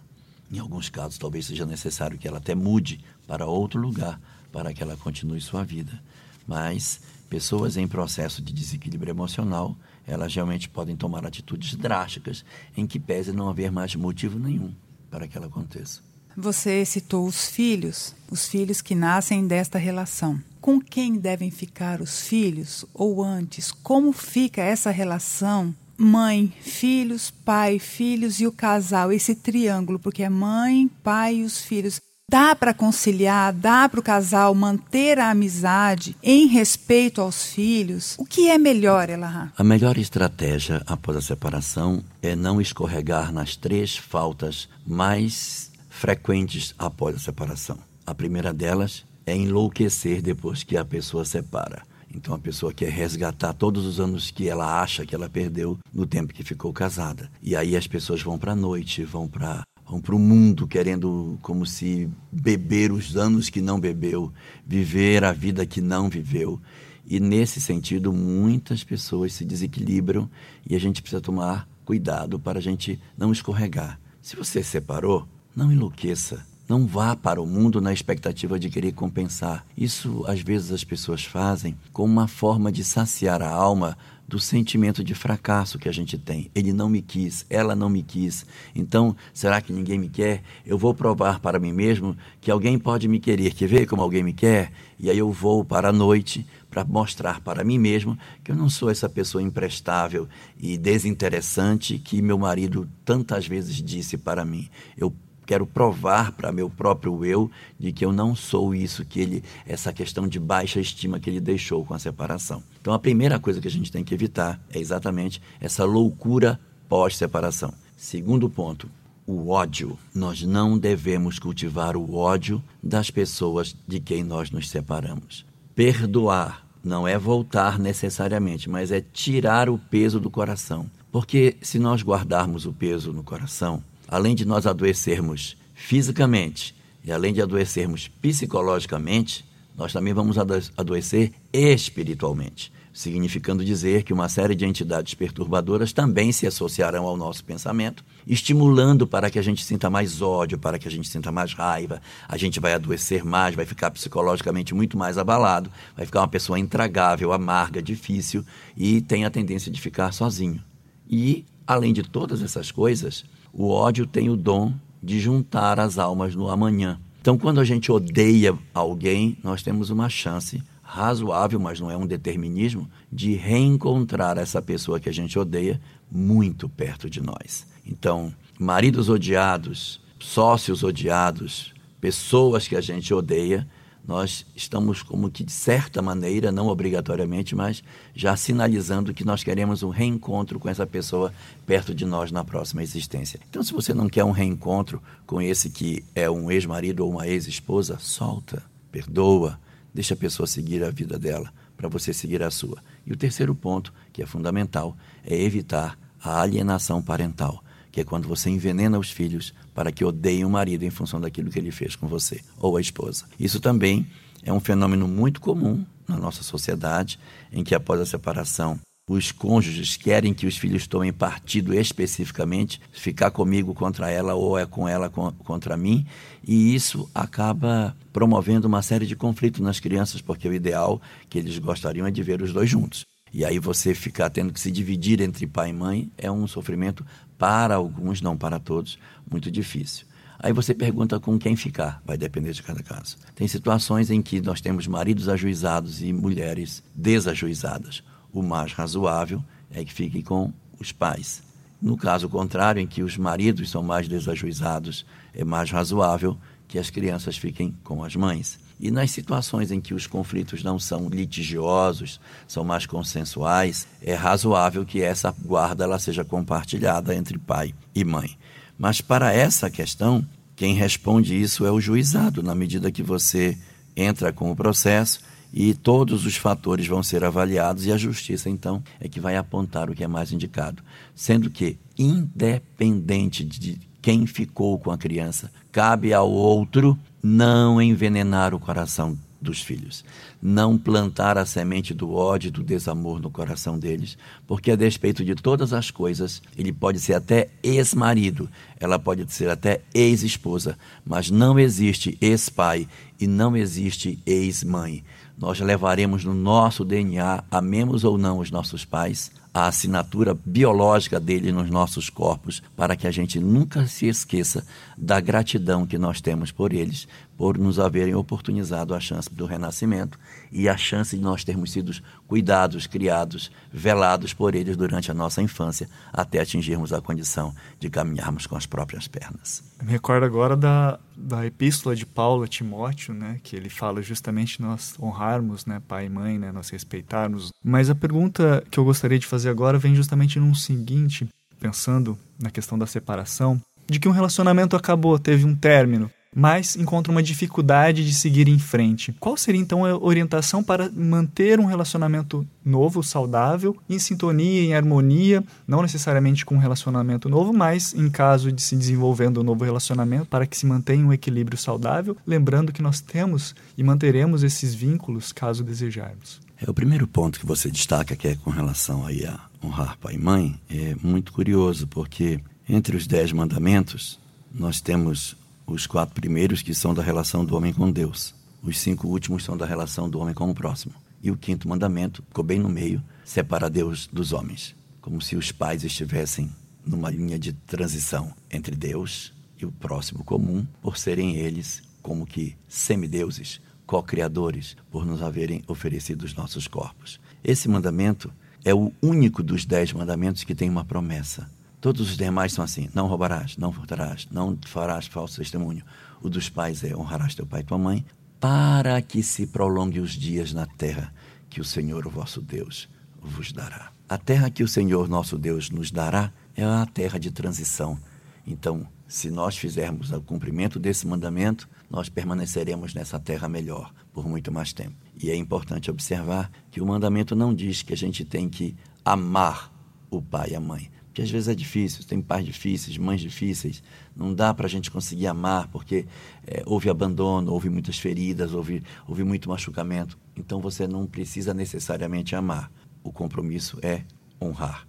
Em 0.51 0.59
alguns 0.59 0.89
casos, 0.89 1.19
talvez 1.19 1.47
seja 1.47 1.67
necessário 1.67 2.19
que 2.19 2.27
ela 2.27 2.39
até 2.39 2.55
mude 2.55 3.01
para 3.27 3.47
outro 3.47 3.81
lugar 3.81 4.21
para 4.51 4.73
que 4.73 4.83
ela 4.83 4.97
continue 4.97 5.41
sua 5.41 5.63
vida. 5.63 6.03
Mas 6.47 7.01
pessoas 7.29 7.77
em 7.77 7.87
processo 7.87 8.41
de 8.41 8.53
desequilíbrio 8.53 9.13
emocional, 9.13 9.77
elas 10.07 10.35
realmente 10.35 10.69
podem 10.69 10.97
tomar 10.97 11.27
atitudes 11.27 11.75
drásticas 11.75 12.45
em 12.77 12.87
que 12.87 12.99
pese 12.99 13.33
não 13.33 13.49
haver 13.49 13.71
mais 13.71 13.95
motivo 13.95 14.39
nenhum 14.39 14.73
para 15.11 15.29
que 15.29 15.37
ela 15.37 15.47
aconteça. 15.47 16.01
Você 16.37 16.85
citou 16.85 17.27
os 17.27 17.49
filhos, 17.49 18.15
os 18.31 18.47
filhos 18.47 18.81
que 18.81 18.95
nascem 18.95 19.47
desta 19.47 19.77
relação. 19.77 20.41
Com 20.61 20.81
quem 20.81 21.19
devem 21.19 21.51
ficar 21.51 22.01
os 22.01 22.23
filhos? 22.23 22.85
Ou 22.95 23.23
antes, 23.23 23.73
como 23.73 24.13
fica 24.13 24.63
essa 24.63 24.91
relação 24.91 25.75
mãe, 25.99 26.53
filhos, 26.61 27.31
pai, 27.31 27.81
filhos 27.81 28.41
e 28.41 28.47
o 28.47 28.53
casal, 28.53 29.13
esse 29.13 29.35
triângulo, 29.35 29.99
porque 29.99 30.23
é 30.23 30.31
mãe, 30.31 30.89
pai 31.03 31.37
e 31.37 31.45
os 31.45 31.61
filhos. 31.61 32.01
Dá 32.31 32.55
para 32.55 32.75
conciliar, 32.75 33.55
dá 33.55 33.89
para 33.89 34.01
o 34.01 34.03
casal 34.03 34.55
manter 34.55 35.19
a 35.19 35.31
amizade 35.31 36.15
em 36.23 36.47
respeito 36.47 37.23
aos 37.23 37.47
filhos? 37.47 38.15
O 38.19 38.25
que 38.25 38.51
é 38.51 38.59
melhor, 38.59 39.09
Elahá? 39.09 39.51
A 39.57 39.65
melhor 39.65 39.97
estratégia 39.97 40.83
após 40.87 41.17
a 41.17 41.23
separação 41.23 42.05
é 42.23 42.37
não 42.37 42.61
escorregar 42.61 43.33
nas 43.33 43.57
três 43.57 43.97
faltas 43.97 44.69
mais 44.87 45.73
frequentes 45.89 46.75
após 46.79 47.17
a 47.17 47.19
separação. 47.19 47.79
A 48.07 48.15
primeira 48.15 48.53
delas 48.53 49.05
é 49.25 49.35
enlouquecer 49.35 50.21
depois 50.21 50.63
que 50.63 50.77
a 50.77 50.85
pessoa 50.85 51.25
separa. 51.25 51.83
Então 52.15 52.35
a 52.35 52.39
pessoa 52.39 52.73
quer 52.73 52.91
resgatar 52.91 53.53
todos 53.53 53.85
os 53.85 54.01
anos 54.01 54.31
que 54.31 54.49
ela 54.49 54.81
acha 54.81 55.05
que 55.05 55.15
ela 55.15 55.29
perdeu 55.29 55.79
no 55.93 56.07
tempo 56.07 56.33
que 56.33 56.43
ficou 56.43 56.73
casada. 56.73 57.31
E 57.43 57.55
aí 57.55 57.77
as 57.77 57.87
pessoas 57.87 58.23
vão 58.23 58.39
para 58.39 58.53
a 58.53 58.57
noite, 58.57 59.05
vão 59.05 59.29
para 59.29 59.63
vão 59.87 60.01
para 60.03 60.15
o 60.15 60.19
mundo 60.19 60.67
querendo 60.67 61.39
como 61.41 61.65
se 61.65 62.11
beber 62.31 62.93
os 62.93 63.17
anos 63.17 63.49
que 63.49 63.63
não 63.63 63.81
bebeu, 63.81 64.31
viver 64.67 65.25
a 65.25 65.33
vida 65.33 65.65
que 65.65 65.81
não 65.81 66.11
viveu. 66.11 66.61
E 67.07 67.19
nesse 67.19 67.59
sentido, 67.59 68.13
muitas 68.13 68.85
pessoas 68.85 69.33
se 69.33 69.45
desequilibram 69.47 70.29
e 70.69 70.77
a 70.77 70.79
gente 70.79 71.01
precisa 71.01 71.23
tomar 71.23 71.67
cuidado 71.87 72.39
para 72.39 72.59
a 72.59 72.63
gente 72.63 73.01
não 73.17 73.33
escorregar. 73.33 73.99
Se 74.21 74.37
você 74.37 74.63
separou, 74.63 75.27
não 75.57 75.73
enlouqueça. 75.73 76.47
Não 76.69 76.87
vá 76.87 77.17
para 77.17 77.41
o 77.41 77.47
mundo 77.47 77.81
na 77.81 77.95
expectativa 77.95 78.59
de 78.59 78.69
querer 78.69 78.93
compensar. 78.93 79.65
Isso, 79.75 80.23
às 80.27 80.41
vezes, 80.41 80.71
as 80.71 80.85
pessoas 80.85 81.25
fazem 81.25 81.75
como 81.95 82.13
uma 82.13 82.29
forma 82.29 82.71
de 82.71 82.85
saciar 82.85 83.41
a 83.41 83.49
alma 83.49 83.97
do 84.29 84.39
sentimento 84.39 85.03
de 85.03 85.15
fracasso 85.15 85.79
que 85.79 85.89
a 85.89 85.93
gente 85.93 86.19
tem. 86.19 86.51
Ele 86.55 86.71
não 86.75 86.91
me 86.91 87.01
quis, 87.01 87.47
ela 87.49 87.75
não 87.75 87.89
me 87.89 88.03
quis. 88.03 88.45
Então, 88.75 89.17
será 89.33 89.63
que 89.63 89.73
ninguém 89.73 89.99
me 89.99 90.11
quer? 90.11 90.43
Eu 90.67 90.77
vou 90.77 90.93
provar 90.93 91.41
para 91.41 91.59
mim 91.59 91.73
mesmo 91.73 92.15
que 92.39 92.51
alguém 92.51 92.79
pode 92.79 93.09
me 93.09 93.19
querer. 93.19 93.55
Quer 93.55 93.67
ver 93.67 93.87
como 93.87 94.03
alguém 94.03 94.23
me 94.23 94.35
quer? 94.35 94.71
E 94.99 95.09
aí 95.09 95.17
eu 95.17 95.33
vou 95.33 95.65
para 95.65 95.89
a 95.89 95.93
noite 95.93 96.47
para 96.69 96.85
mostrar 96.85 97.41
para 97.41 97.65
mim 97.65 97.79
mesmo 97.79 98.19
que 98.45 98.53
eu 98.53 98.57
não 98.57 98.69
sou 98.69 98.91
essa 98.91 99.09
pessoa 99.09 99.43
imprestável 99.43 100.29
e 100.59 100.77
desinteressante 100.77 101.99
que 101.99 102.21
meu 102.21 102.37
marido 102.37 102.87
tantas 103.07 103.47
vezes 103.47 103.77
disse 103.77 104.19
para 104.19 104.45
mim. 104.45 104.69
Eu 104.95 105.15
quero 105.49 105.67
provar 105.67 106.33
para 106.33 106.53
meu 106.53 106.69
próprio 106.69 107.25
eu 107.25 107.51
de 107.81 107.91
que 107.91 108.05
eu 108.05 108.13
não 108.13 108.37
sou 108.37 108.75
isso 108.75 109.03
que 109.03 109.19
ele, 109.19 109.43
essa 109.67 109.95
questão 109.95 110.29
de 110.29 110.39
baixa 110.39 110.79
estima 110.79 111.19
que 111.19 111.31
ele 111.31 111.41
deixou 111.41 111.87
com 111.87 111.95
a 111.95 111.99
separação. 111.99 112.63
Então 112.79 112.93
a 112.93 112.99
primeira 112.99 113.39
coisa 113.39 113.59
que 113.59 113.67
a 113.67 113.71
gente 113.71 113.91
tem 113.91 114.05
que 114.05 114.13
evitar 114.13 114.61
é 114.71 114.79
exatamente 114.79 115.41
essa 115.59 115.87
loucura 115.87 116.61
pós-separação. 116.87 117.73
Segundo 117.97 118.51
ponto, 118.51 118.91
o 119.27 119.49
ódio. 119.49 119.99
Nós 120.15 120.43
não 120.43 120.79
devemos 120.79 121.39
cultivar 121.39 121.97
o 121.97 122.15
ódio 122.15 122.63
das 122.83 123.11
pessoas 123.11 123.75
de 123.87 123.99
quem 124.01 124.23
nós 124.23 124.51
nos 124.51 124.69
separamos. 124.69 125.47
Perdoar 125.75 126.67
não 126.85 127.09
é 127.09 127.19
voltar 127.19 127.79
necessariamente, 127.79 128.69
mas 128.69 128.93
é 128.93 129.01
tirar 129.01 129.71
o 129.71 129.79
peso 129.79 130.21
do 130.21 130.29
coração. 130.29 130.91
Porque 131.11 131.57
se 131.63 131.79
nós 131.79 132.03
guardarmos 132.03 132.67
o 132.67 132.73
peso 132.73 133.15
no 133.15 133.23
coração, 133.23 133.83
além 134.09 134.35
de 134.35 134.47
nós 134.47 134.67
adoecermos 134.67 135.57
fisicamente 135.75 136.75
e 137.05 137.13
além 137.13 137.33
de 137.33 137.41
adoecermos 137.41 138.09
psicologicamente, 138.09 139.45
nós 139.77 139.93
também 139.93 140.13
vamos 140.13 140.37
adoecer 140.77 141.33
espiritualmente, 141.53 142.73
significando 142.93 143.65
dizer 143.65 144.03
que 144.03 144.13
uma 144.13 144.29
série 144.29 144.57
de 144.57 144.67
entidades 144.67 145.15
perturbadoras 145.15 145.93
também 145.93 146.33
se 146.33 146.49
associarão 146.49 147.07
ao 147.07 147.17
nosso 147.17 147.45
pensamento, 147.45 148.05
estimulando 148.27 149.07
para 149.07 149.31
que 149.31 149.39
a 149.39 149.43
gente 149.43 149.65
sinta 149.65 149.89
mais 149.89 150.21
ódio, 150.21 150.59
para 150.59 150.81
que 150.81 150.89
a 150.89 150.91
gente 150.91 151.09
sinta 151.09 151.31
mais 151.31 151.53
raiva, 151.53 152.03
a 152.27 152.37
gente 152.37 152.59
vai 152.59 152.75
adoecer 152.75 153.25
mais, 153.25 153.55
vai 153.55 153.65
ficar 153.65 153.93
psicologicamente 153.93 154.75
muito 154.75 154.99
mais 154.99 155.17
abalado, 155.17 155.71
vai 155.97 156.05
ficar 156.05 156.23
uma 156.23 156.29
pessoa 156.29 156.59
intragável, 156.59 157.33
amarga, 157.33 157.81
difícil 157.81 158.45
e 158.77 159.01
tem 159.01 159.25
a 159.25 159.31
tendência 159.31 159.71
de 159.71 159.81
ficar 159.81 160.13
sozinho. 160.13 160.61
E, 161.09 161.47
além 161.65 161.93
de 161.93 162.03
todas 162.03 162.43
essas 162.43 162.73
coisas, 162.73 163.25
o 163.53 163.71
ódio 163.71 164.07
tem 164.07 164.29
o 164.29 164.37
dom 164.37 164.73
de 165.03 165.21
juntar 165.21 165.79
as 165.79 165.99
almas 165.99 166.35
no 166.35 166.49
amanhã. 166.49 166.99
Então, 167.21 167.37
quando 167.37 167.61
a 167.61 167.65
gente 167.65 167.91
odeia 167.91 168.57
alguém, 168.73 169.37
nós 169.43 169.63
temos 169.63 169.91
uma 169.91 170.09
chance 170.09 170.63
razoável, 170.83 171.61
mas 171.61 171.79
não 171.79 171.91
é 171.91 171.97
um 171.97 172.07
determinismo, 172.07 172.89
de 173.13 173.35
reencontrar 173.35 174.39
essa 174.39 174.63
pessoa 174.63 174.99
que 174.99 175.09
a 175.09 175.13
gente 175.13 175.39
odeia 175.39 175.81
muito 176.11 176.69
perto 176.69 177.11
de 177.11 177.21
nós. 177.21 177.67
Então, 177.87 178.33
maridos 178.59 179.11
odiados, 179.11 180.01
sócios 180.19 180.83
odiados, 180.83 181.75
pessoas 182.01 182.67
que 182.67 182.75
a 182.75 182.81
gente 182.81 183.13
odeia, 183.13 183.69
nós 184.09 184.47
estamos 184.57 185.03
como 185.03 185.31
que 185.31 185.45
de 185.45 185.53
certa 185.53 186.01
maneira, 186.01 186.51
não 186.51 186.69
obrigatoriamente, 186.69 187.55
mas 187.55 187.85
já 188.15 188.35
sinalizando 188.35 189.13
que 189.13 189.23
nós 189.23 189.45
queremos 189.45 189.83
um 189.83 189.91
reencontro 189.91 190.59
com 190.59 190.67
essa 190.67 190.87
pessoa 190.87 191.31
perto 191.67 191.95
de 191.95 192.07
nós 192.07 192.33
na 192.33 192.43
próxima 192.43 192.83
existência. 192.83 193.39
Então, 193.51 193.63
se 193.63 193.71
você 193.71 193.93
não 193.93 194.09
quer 194.09 194.25
um 194.25 194.31
reencontro 194.31 195.03
com 195.27 195.43
esse 195.43 195.69
que 195.69 196.03
é 196.15 196.31
um 196.31 196.51
ex-marido 196.51 197.05
ou 197.05 197.11
uma 197.11 197.29
ex-esposa, 197.29 197.99
solta, 198.01 198.63
perdoa, 198.91 199.61
deixa 199.93 200.15
a 200.15 200.17
pessoa 200.17 200.47
seguir 200.47 200.83
a 200.83 200.91
vida 200.91 201.19
dela 201.19 201.53
para 201.77 201.91
você 201.91 202.15
seguir 202.15 202.43
a 202.43 202.51
sua. 202.51 202.83
E 203.07 203.13
o 203.13 203.17
terceiro 203.17 203.55
ponto, 203.55 203.93
que 204.11 204.23
é 204.23 204.27
fundamental, 204.27 204.97
é 205.23 205.39
evitar 205.39 205.99
a 206.19 206.41
alienação 206.41 207.03
parental 207.03 207.63
que 207.99 208.03
é 208.03 208.05
quando 208.05 208.29
você 208.29 208.49
envenena 208.49 208.97
os 208.97 209.11
filhos 209.11 209.53
para 209.79 209.93
que 209.93 210.05
odeiem 210.05 210.45
o 210.45 210.51
marido 210.51 210.83
em 210.83 210.91
função 210.91 211.21
daquilo 211.21 211.53
que 211.53 211.59
ele 211.61 211.71
fez 211.71 211.95
com 211.95 212.09
você 212.09 212.41
ou 212.59 212.77
a 212.77 212.81
esposa. 212.81 213.27
Isso 213.39 213.61
também 213.61 214.05
é 214.43 214.53
um 214.53 214.59
fenômeno 214.59 215.07
muito 215.07 215.41
comum 215.41 215.87
na 216.09 216.17
nossa 216.17 216.43
sociedade, 216.43 217.17
em 217.53 217.63
que 217.63 217.77
após 217.77 218.01
a 218.01 218.05
separação 218.05 218.81
os 219.09 219.31
cônjuges 219.31 219.97
querem 219.97 220.35
que 220.35 220.49
os 220.49 220.57
filhos 220.57 220.89
tomem 220.89 221.13
partido 221.13 221.73
especificamente, 221.73 222.81
ficar 222.91 223.31
comigo 223.31 223.73
contra 223.73 224.11
ela 224.11 224.35
ou 224.35 224.59
é 224.59 224.67
com 224.67 224.89
ela 224.89 225.09
contra 225.09 225.77
mim, 225.77 226.05
e 226.45 226.75
isso 226.75 227.09
acaba 227.15 227.97
promovendo 228.13 228.67
uma 228.67 228.83
série 228.83 229.07
de 229.07 229.15
conflitos 229.15 229.61
nas 229.61 229.79
crianças, 229.79 230.21
porque 230.21 230.49
o 230.49 230.53
ideal 230.53 231.01
que 231.31 231.39
eles 231.39 231.57
gostariam 231.61 232.05
é 232.05 232.11
de 232.11 232.23
ver 232.25 232.43
os 232.43 232.53
dois 232.53 232.69
juntos. 232.69 233.07
E 233.33 233.45
aí 233.45 233.59
você 233.59 233.95
ficar 233.95 234.31
tendo 234.31 234.53
que 234.53 234.61
se 234.61 234.71
dividir 234.71 235.21
entre 235.21 235.47
pai 235.47 235.71
e 235.71 235.73
mãe 235.73 236.11
é 236.17 236.31
um 236.31 236.47
sofrimento 236.47 237.05
para 237.37 237.75
alguns, 237.75 238.21
não 238.21 238.37
para 238.37 238.59
todos, 238.59 238.99
muito 239.31 239.51
difícil. 239.51 240.07
Aí 240.41 240.53
você 240.53 240.73
pergunta 240.73 241.19
com 241.19 241.37
quem 241.39 241.57
ficar, 241.57 242.01
vai 242.05 242.17
depender 242.17 242.53
de 242.53 242.63
cada 242.63 242.83
caso. 242.83 243.17
Tem 243.35 243.49
situações 243.49 244.09
em 244.09 244.23
que 244.23 244.41
nós 244.41 244.61
temos 244.61 244.87
maridos 244.87 245.29
ajuizados 245.29 246.01
e 246.01 246.13
mulheres 246.13 246.83
desajuizadas. 246.95 248.05
O 248.33 248.41
mais 248.43 248.73
razoável 248.73 249.43
é 249.71 249.85
que 249.85 249.93
fique 249.93 250.23
com 250.23 250.53
os 250.79 250.93
pais. 250.93 251.43
No 251.83 251.97
caso 251.97 252.29
contrário, 252.29 252.81
em 252.81 252.87
que 252.87 253.03
os 253.03 253.17
maridos 253.17 253.71
são 253.71 253.83
mais 253.83 254.09
desajuizados, 254.09 255.05
é 255.35 255.45
mais 255.45 255.71
razoável 255.71 256.39
que 256.69 256.79
as 256.79 256.91
crianças 256.91 257.37
fiquem 257.37 257.75
com 257.83 258.05
as 258.05 258.15
mães. 258.15 258.59
E 258.81 258.91
nas 258.91 259.11
situações 259.11 259.71
em 259.71 259.81
que 259.81 259.93
os 259.93 260.07
conflitos 260.07 260.63
não 260.63 260.79
são 260.79 261.09
litigiosos, 261.09 262.21
são 262.47 262.65
mais 262.65 262.87
consensuais, 262.87 263.87
é 264.01 264.15
razoável 264.15 264.85
que 264.85 265.03
essa 265.03 265.35
guarda 265.45 265.85
ela 265.85 265.99
seja 265.99 266.25
compartilhada 266.25 267.15
entre 267.15 267.39
pai 267.39 267.75
e 267.95 268.05
mãe. 268.05 268.37
Mas 268.79 269.01
para 269.01 269.33
essa 269.33 269.69
questão, 269.69 270.25
quem 270.55 270.75
responde 270.75 271.41
isso 271.41 271.67
é 271.67 271.73
o 271.73 271.81
juizado, 271.81 272.43
na 272.43 272.55
medida 272.55 272.93
que 272.93 273.03
você 273.03 273.59
entra 273.97 274.33
com 274.33 274.51
o 274.51 274.57
processo 274.57 275.21
e 275.53 275.75
todos 275.75 276.27
os 276.27 276.37
fatores 276.37 276.87
vão 276.87 277.03
ser 277.03 277.25
avaliados 277.25 277.87
e 277.87 277.93
a 277.93 277.97
justiça 277.97 278.49
então 278.51 278.83
é 279.01 279.09
que 279.09 279.19
vai 279.19 279.37
apontar 279.37 279.91
o 279.91 279.95
que 279.95 280.05
é 280.05 280.07
mais 280.07 280.31
indicado, 280.31 280.83
sendo 281.15 281.51
que 281.51 281.79
independente 281.99 283.45
de 283.45 283.81
quem 284.01 284.27
ficou 284.27 284.79
com 284.79 284.91
a 284.91 284.99
criança, 284.99 285.51
cabe 285.79 286.13
ao 286.13 286.29
outro 286.29 286.99
não 287.23 287.81
envenenar 287.81 288.53
o 288.53 288.59
coração 288.59 289.17
dos 289.41 289.63
filhos, 289.63 290.05
não 290.43 290.77
plantar 290.77 291.39
a 291.39 291.47
semente 291.47 291.95
do 291.95 292.13
ódio 292.13 292.51
do 292.51 292.65
desamor 292.65 293.21
no 293.21 293.31
coração 293.31 293.79
deles, 293.79 294.19
porque 294.45 294.73
a 294.73 294.77
despeito 294.77 295.25
de 295.25 295.37
todas 295.37 295.73
as 295.73 295.89
coisas, 295.89 296.43
ele 296.57 296.73
pode 296.73 296.99
ser 296.99 297.15
até 297.15 297.51
ex-marido, 297.63 298.51
ela 298.81 298.99
pode 298.99 299.33
ser 299.33 299.49
até 299.49 299.81
ex-esposa, 299.95 300.77
mas 301.07 301.31
não 301.31 301.57
existe 301.61 302.19
ex-pai 302.21 302.89
e 303.21 303.29
não 303.29 303.57
existe 303.57 304.19
ex-mãe. 304.27 305.05
Nós 305.39 305.61
levaremos 305.61 306.25
no 306.25 306.35
nosso 306.35 306.85
DNA, 306.85 307.45
amemos 307.49 308.03
ou 308.03 308.19
não 308.19 308.41
os 308.41 308.51
nossos 308.51 308.85
pais, 308.85 309.31
a 309.59 309.67
assinatura 309.67 310.39
biológica 310.45 311.19
dele 311.19 311.51
nos 311.51 311.69
nossos 311.69 312.09
corpos, 312.09 312.63
para 312.77 312.95
que 312.95 313.07
a 313.07 313.11
gente 313.11 313.41
nunca 313.41 313.87
se 313.87 314.07
esqueça 314.07 314.65
da 314.97 315.21
gratidão 315.21 315.87
que 315.87 315.99
nós 315.99 316.21
temos 316.21 316.53
por 316.53 316.73
eles, 316.73 317.09
por 317.37 317.59
nos 317.59 317.81
haverem 317.81 318.15
oportunizado 318.15 318.95
a 318.95 319.01
chance 319.01 319.29
do 319.33 319.47
renascimento 319.47 320.19
e 320.51 320.69
a 320.69 320.77
chance 320.77 321.17
de 321.17 321.23
nós 321.23 321.45
termos 321.45 321.73
sido 321.73 321.93
cuidados, 322.27 322.87
criados, 322.87 323.51
velados 323.73 324.33
por 324.33 324.55
eles 324.55 324.77
durante 324.77 325.11
a 325.11 325.15
nossa 325.15 325.43
infância, 325.43 325.89
até 326.13 326.41
atingirmos 326.41 326.93
a 326.93 327.01
condição 327.01 327.55
de 327.79 327.89
caminharmos 327.89 328.47
com 328.47 328.57
as 328.57 328.67
próprias 328.67 329.09
pernas. 329.09 329.63
Me 329.83 329.91
recordo 329.91 330.25
agora 330.25 330.57
da, 330.57 330.99
da 331.17 331.47
epístola 331.47 331.95
de 331.95 332.05
Paulo 332.05 332.45
a 332.45 332.49
Timóteo, 332.49 333.15
né, 333.15 333.41
que 333.43 333.57
ele 333.57 333.69
fala 333.69 334.03
justamente 334.03 334.61
nós 334.61 334.95
honrarmos, 335.01 335.67
né, 335.67 335.81
pai 335.87 336.07
e 336.07 336.11
mãe, 336.11 336.39
né, 336.39 336.53
nós 336.53 336.69
respeitarmos. 336.71 337.53
Mas 337.63 337.91
a 337.91 337.95
pergunta 337.95 338.63
que 338.71 338.79
eu 338.79 338.85
gostaria 338.85 339.19
de 339.19 339.27
fazer 339.27 339.49
agora 339.49 339.79
vem 339.79 339.95
justamente 339.95 340.39
num 340.39 340.55
seguinte, 340.55 341.29
pensando 341.61 342.19
na 342.41 342.51
questão 342.51 342.79
da 342.79 342.87
separação, 342.87 343.61
de 343.87 343.99
que 343.99 344.09
um 344.09 344.13
relacionamento 344.13 344.77
acabou, 344.77 345.19
teve 345.19 345.47
um 345.47 345.55
término 345.55 346.11
mas 346.39 346.77
encontra 346.77 347.11
uma 347.11 347.21
dificuldade 347.21 348.07
de 348.07 348.15
seguir 348.15 348.47
em 348.47 348.61
frente. 348.61 349.13
Qual 349.19 349.37
seria 349.37 349.61
então 349.61 349.85
a 349.85 349.99
orientação 349.99 350.63
para 350.63 350.89
manter 350.89 351.59
um 351.59 351.65
relacionamento 351.65 352.47
novo, 352.65 353.03
saudável, 353.03 353.77
em 353.91 353.99
sintonia, 353.99 354.63
em 354.63 354.73
harmonia, 354.73 355.43
não 355.67 355.83
necessariamente 355.83 356.47
com 356.47 356.55
um 356.55 356.59
relacionamento 356.59 357.29
novo, 357.29 357.53
mas 357.53 357.93
em 357.93 358.09
caso 358.09 358.53
de 358.53 358.63
se 358.63 358.77
desenvolvendo 358.77 359.41
um 359.41 359.43
novo 359.43 359.65
relacionamento, 359.65 360.27
para 360.27 360.47
que 360.47 360.57
se 360.57 360.65
mantenha 360.65 361.05
um 361.05 361.13
equilíbrio 361.13 361.59
saudável, 361.59 362.17
lembrando 362.25 362.73
que 362.73 362.83
nós 362.83 363.01
temos 363.01 363.53
e 363.77 363.83
manteremos 363.83 364.45
esses 364.45 364.73
vínculos 364.73 365.33
caso 365.33 365.65
desejarmos. 365.65 366.41
É 366.61 366.71
o 366.71 366.75
primeiro 366.75 367.09
ponto 367.09 367.41
que 367.41 367.47
você 367.47 367.69
destaca 367.69 368.15
que 368.15 368.29
é 368.29 368.37
com 368.37 368.51
relação 368.51 369.05
aí 369.05 369.27
a 369.27 369.41
honrar 369.65 369.99
pai 369.99 370.15
e 370.15 370.19
mãe 370.19 370.61
é 370.71 370.95
muito 371.03 371.33
curioso 371.33 371.89
porque 371.89 372.41
entre 372.69 372.97
os 372.97 373.09
dez 373.09 373.33
mandamentos 373.33 374.21
nós 374.55 374.81
temos 374.81 375.37
os 375.73 375.87
quatro 375.87 376.15
primeiros 376.15 376.63
que 376.63 376.75
são 376.75 376.95
da 376.95 377.03
relação 377.03 377.45
do 377.45 377.57
homem 377.57 377.73
com 377.73 377.91
Deus. 377.91 378.35
Os 378.63 378.79
cinco 378.79 379.09
últimos 379.09 379.45
são 379.45 379.57
da 379.57 379.67
relação 379.67 380.09
do 380.09 380.19
homem 380.19 380.35
com 380.35 380.49
o 380.51 380.55
próximo. 380.55 380.95
E 381.23 381.31
o 381.31 381.37
quinto 381.37 381.69
mandamento 381.69 382.23
ficou 382.29 382.45
bem 382.45 382.59
no 382.59 382.69
meio, 382.69 383.03
separa 383.25 383.69
Deus 383.69 384.09
dos 384.13 384.33
homens. 384.33 384.75
Como 385.01 385.21
se 385.21 385.37
os 385.37 385.53
pais 385.53 385.85
estivessem 385.85 386.51
numa 386.85 387.11
linha 387.11 387.39
de 387.39 387.53
transição 387.53 388.33
entre 388.51 388.75
Deus 388.75 389.33
e 389.61 389.67
o 389.67 389.73
próximo 389.73 390.25
comum, 390.25 390.67
por 390.81 390.97
serem 390.97 391.37
eles 391.37 391.83
como 392.03 392.27
que 392.27 392.57
semideuses, 392.67 393.61
co-criadores, 393.87 394.77
por 394.91 395.05
nos 395.05 395.23
haverem 395.23 395.63
oferecido 395.67 396.23
os 396.23 396.35
nossos 396.35 396.67
corpos. 396.67 397.21
Esse 397.45 397.69
mandamento 397.69 398.33
é 398.65 398.75
o 398.75 398.93
único 399.03 399.43
dos 399.43 399.65
dez 399.65 399.93
mandamentos 399.93 400.45
que 400.45 400.55
tem 400.55 400.69
uma 400.69 400.85
promessa. 400.85 401.51
Todos 401.81 402.11
os 402.11 402.17
demais 402.17 402.53
são 402.53 402.65
assim: 402.65 402.89
não 402.93 403.07
roubarás, 403.07 403.57
não 403.57 403.73
furtarás, 403.73 404.27
não 404.31 404.59
farás 404.67 405.07
falso 405.07 405.37
testemunho. 405.37 405.85
O 406.21 406.29
dos 406.29 406.49
pais 406.49 406.83
é 406.83 406.97
honrarás 406.97 407.35
teu 407.35 407.47
pai 407.47 407.61
e 407.61 407.65
tua 407.65 407.79
mãe, 407.79 408.05
para 408.41 409.01
que 409.01 409.23
se 409.23 409.47
prolongue 409.47 410.01
os 410.01 410.13
dias 410.13 410.53
na 410.53 410.67
terra 410.67 411.13
que 411.49 411.61
o 411.61 411.65
Senhor, 411.65 412.07
o 412.07 412.11
vosso 412.11 412.43
Deus, 412.43 412.89
vos 413.21 413.53
dará. 413.53 413.93
A 414.09 414.19
terra 414.19 414.51
que 414.51 414.65
o 414.65 414.69
Senhor, 414.69 415.09
nosso 415.09 415.39
Deus, 415.39 415.71
nos 415.71 415.91
dará 415.91 416.33
é 416.57 416.65
a 416.65 416.85
terra 416.87 417.19
de 417.19 417.31
transição. 417.31 417.99
Então, 418.47 418.87
se 419.07 419.31
nós 419.31 419.57
fizermos 419.57 420.11
o 420.11 420.21
cumprimento 420.21 420.79
desse 420.79 421.07
mandamento, 421.07 421.69
nós 421.89 422.09
permaneceremos 422.09 422.93
nessa 422.95 423.19
terra 423.19 423.49
melhor 423.49 423.93
por 424.13 424.27
muito 424.27 424.51
mais 424.51 424.73
tempo. 424.73 424.97
E 425.23 425.31
é 425.31 425.37
importante 425.37 425.91
observar 425.91 426.51
que 426.71 426.81
o 426.81 426.87
mandamento 426.87 427.37
não 427.37 427.55
diz 427.55 427.83
que 427.83 427.93
a 427.93 427.97
gente 427.97 428.25
tem 428.25 428.49
que 428.49 428.75
amar 429.05 429.73
o 430.11 430.21
pai 430.21 430.51
e 430.51 430.57
a 430.57 430.61
mãe 430.61 430.91
que 431.19 431.23
às 431.23 431.31
vezes 431.33 431.49
é 431.49 431.55
difícil, 431.55 432.05
tem 432.05 432.23
pais 432.23 432.47
difíceis, 432.47 432.97
mães 432.97 433.21
difíceis, 433.21 433.83
não 434.15 434.33
dá 434.33 434.55
para 434.55 434.67
a 434.67 434.69
gente 434.69 434.89
conseguir 434.89 435.27
amar, 435.27 435.67
porque 435.67 436.07
é, 436.47 436.63
houve 436.65 436.89
abandono, 436.89 437.53
houve 437.53 437.69
muitas 437.69 437.99
feridas, 437.99 438.55
houve, 438.55 438.85
houve 439.05 439.25
muito 439.25 439.49
machucamento. 439.49 440.17
Então 440.37 440.61
você 440.61 440.87
não 440.87 441.09
precisa 441.09 441.53
necessariamente 441.53 442.37
amar. 442.37 442.71
O 443.03 443.11
compromisso 443.11 443.81
é 443.83 444.05
honrar. 444.41 444.87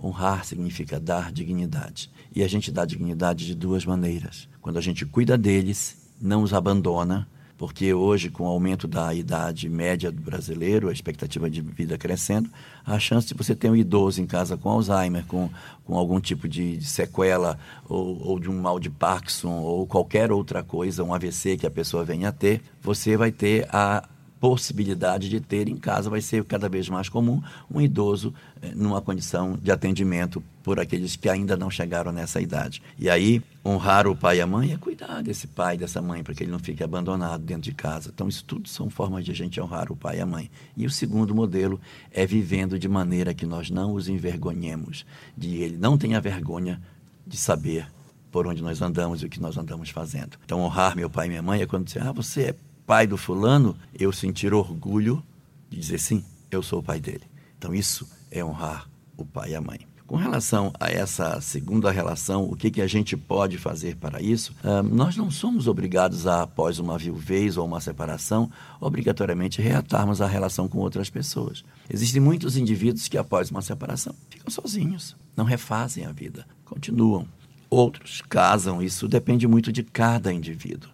Honrar 0.00 0.44
significa 0.44 1.00
dar 1.00 1.32
dignidade. 1.32 2.12
E 2.32 2.44
a 2.44 2.48
gente 2.48 2.70
dá 2.70 2.84
dignidade 2.84 3.44
de 3.44 3.56
duas 3.56 3.84
maneiras. 3.84 4.48
Quando 4.60 4.76
a 4.76 4.80
gente 4.80 5.04
cuida 5.04 5.36
deles, 5.36 5.96
não 6.20 6.44
os 6.44 6.54
abandona, 6.54 7.28
porque 7.56 7.94
hoje, 7.94 8.28
com 8.28 8.44
o 8.44 8.48
aumento 8.48 8.88
da 8.88 9.14
idade 9.14 9.68
média 9.68 10.10
do 10.10 10.20
brasileiro, 10.20 10.88
a 10.88 10.92
expectativa 10.92 11.48
de 11.48 11.60
vida 11.60 11.96
crescendo, 11.96 12.50
a 12.84 12.98
chance 12.98 13.28
de 13.28 13.34
você 13.34 13.54
ter 13.54 13.70
um 13.70 13.76
idoso 13.76 14.20
em 14.20 14.26
casa 14.26 14.56
com 14.56 14.68
Alzheimer, 14.68 15.24
com, 15.26 15.48
com 15.84 15.96
algum 15.96 16.20
tipo 16.20 16.48
de 16.48 16.80
sequela, 16.82 17.58
ou, 17.88 18.20
ou 18.26 18.38
de 18.38 18.50
um 18.50 18.60
mal 18.60 18.80
de 18.80 18.90
Parkinson, 18.90 19.60
ou 19.60 19.86
qualquer 19.86 20.32
outra 20.32 20.62
coisa, 20.62 21.04
um 21.04 21.14
AVC 21.14 21.56
que 21.56 21.66
a 21.66 21.70
pessoa 21.70 22.04
venha 22.04 22.30
a 22.30 22.32
ter, 22.32 22.62
você 22.82 23.16
vai 23.16 23.30
ter 23.30 23.68
a 23.72 24.08
possibilidade 24.42 25.28
de 25.28 25.38
ter 25.38 25.68
em 25.68 25.76
casa 25.76 26.10
vai 26.10 26.20
ser 26.20 26.44
cada 26.44 26.68
vez 26.68 26.88
mais 26.88 27.08
comum 27.08 27.40
um 27.72 27.80
idoso 27.80 28.34
eh, 28.60 28.72
numa 28.74 29.00
condição 29.00 29.56
de 29.56 29.70
atendimento 29.70 30.42
por 30.64 30.80
aqueles 30.80 31.14
que 31.14 31.28
ainda 31.28 31.56
não 31.56 31.70
chegaram 31.70 32.10
nessa 32.10 32.40
idade. 32.40 32.82
E 32.98 33.08
aí, 33.08 33.40
honrar 33.64 34.08
o 34.08 34.16
pai 34.16 34.38
e 34.38 34.40
a 34.40 34.46
mãe 34.46 34.72
é 34.72 34.76
cuidar 34.76 35.22
desse 35.22 35.46
pai, 35.46 35.78
dessa 35.78 36.02
mãe, 36.02 36.24
para 36.24 36.34
que 36.34 36.42
ele 36.42 36.50
não 36.50 36.58
fique 36.58 36.82
abandonado 36.82 37.44
dentro 37.44 37.62
de 37.62 37.72
casa. 37.72 38.10
Então, 38.12 38.26
isso 38.26 38.44
tudo 38.44 38.68
são 38.68 38.90
formas 38.90 39.24
de 39.24 39.30
a 39.30 39.34
gente 39.34 39.60
honrar 39.60 39.92
o 39.92 39.96
pai 39.96 40.18
e 40.18 40.20
a 40.20 40.26
mãe. 40.26 40.50
E 40.76 40.86
o 40.86 40.90
segundo 40.90 41.32
modelo 41.32 41.80
é 42.10 42.26
vivendo 42.26 42.80
de 42.80 42.88
maneira 42.88 43.32
que 43.32 43.46
nós 43.46 43.70
não 43.70 43.92
os 43.92 44.08
envergonhemos, 44.08 45.06
de 45.36 45.54
ele 45.58 45.76
não 45.76 45.96
tenha 45.96 46.20
vergonha 46.20 46.82
de 47.24 47.36
saber 47.36 47.86
por 48.32 48.48
onde 48.48 48.60
nós 48.60 48.82
andamos 48.82 49.22
e 49.22 49.26
o 49.26 49.28
que 49.28 49.40
nós 49.40 49.56
andamos 49.56 49.90
fazendo. 49.90 50.36
Então, 50.44 50.58
honrar 50.62 50.96
meu 50.96 51.08
pai 51.08 51.26
e 51.26 51.28
minha 51.28 51.42
mãe 51.42 51.62
é 51.62 51.66
quando 51.66 51.84
dizer, 51.84 52.02
ah, 52.02 52.10
você 52.10 52.42
é 52.42 52.54
pai 52.86 53.06
do 53.06 53.16
fulano, 53.16 53.76
eu 53.98 54.12
sentir 54.12 54.52
orgulho 54.52 55.22
de 55.70 55.78
dizer 55.78 55.98
sim, 55.98 56.24
eu 56.50 56.62
sou 56.62 56.80
o 56.80 56.82
pai 56.82 57.00
dele. 57.00 57.24
Então 57.58 57.74
isso 57.74 58.08
é 58.30 58.44
honrar 58.44 58.88
o 59.16 59.24
pai 59.24 59.50
e 59.52 59.54
a 59.54 59.60
mãe. 59.60 59.80
Com 60.12 60.16
relação 60.16 60.70
a 60.78 60.90
essa 60.90 61.40
segunda 61.40 61.90
relação, 61.90 62.44
o 62.44 62.54
que, 62.54 62.70
que 62.70 62.82
a 62.82 62.86
gente 62.86 63.16
pode 63.16 63.56
fazer 63.56 63.96
para 63.96 64.20
isso? 64.20 64.54
Uh, 64.62 64.82
nós 64.82 65.16
não 65.16 65.30
somos 65.30 65.66
obrigados 65.66 66.26
a, 66.26 66.42
após 66.42 66.78
uma 66.78 66.98
viuvez 66.98 67.56
ou 67.56 67.64
uma 67.64 67.80
separação, 67.80 68.50
obrigatoriamente 68.78 69.62
reatarmos 69.62 70.20
a 70.20 70.26
relação 70.26 70.68
com 70.68 70.80
outras 70.80 71.08
pessoas. 71.08 71.64
Existem 71.88 72.20
muitos 72.20 72.58
indivíduos 72.58 73.08
que, 73.08 73.16
após 73.16 73.50
uma 73.50 73.62
separação, 73.62 74.14
ficam 74.28 74.50
sozinhos, 74.50 75.16
não 75.34 75.46
refazem 75.46 76.04
a 76.04 76.12
vida, 76.12 76.46
continuam. 76.66 77.26
Outros 77.70 78.20
casam, 78.28 78.82
isso 78.82 79.08
depende 79.08 79.48
muito 79.48 79.72
de 79.72 79.82
cada 79.82 80.30
indivíduo. 80.30 80.90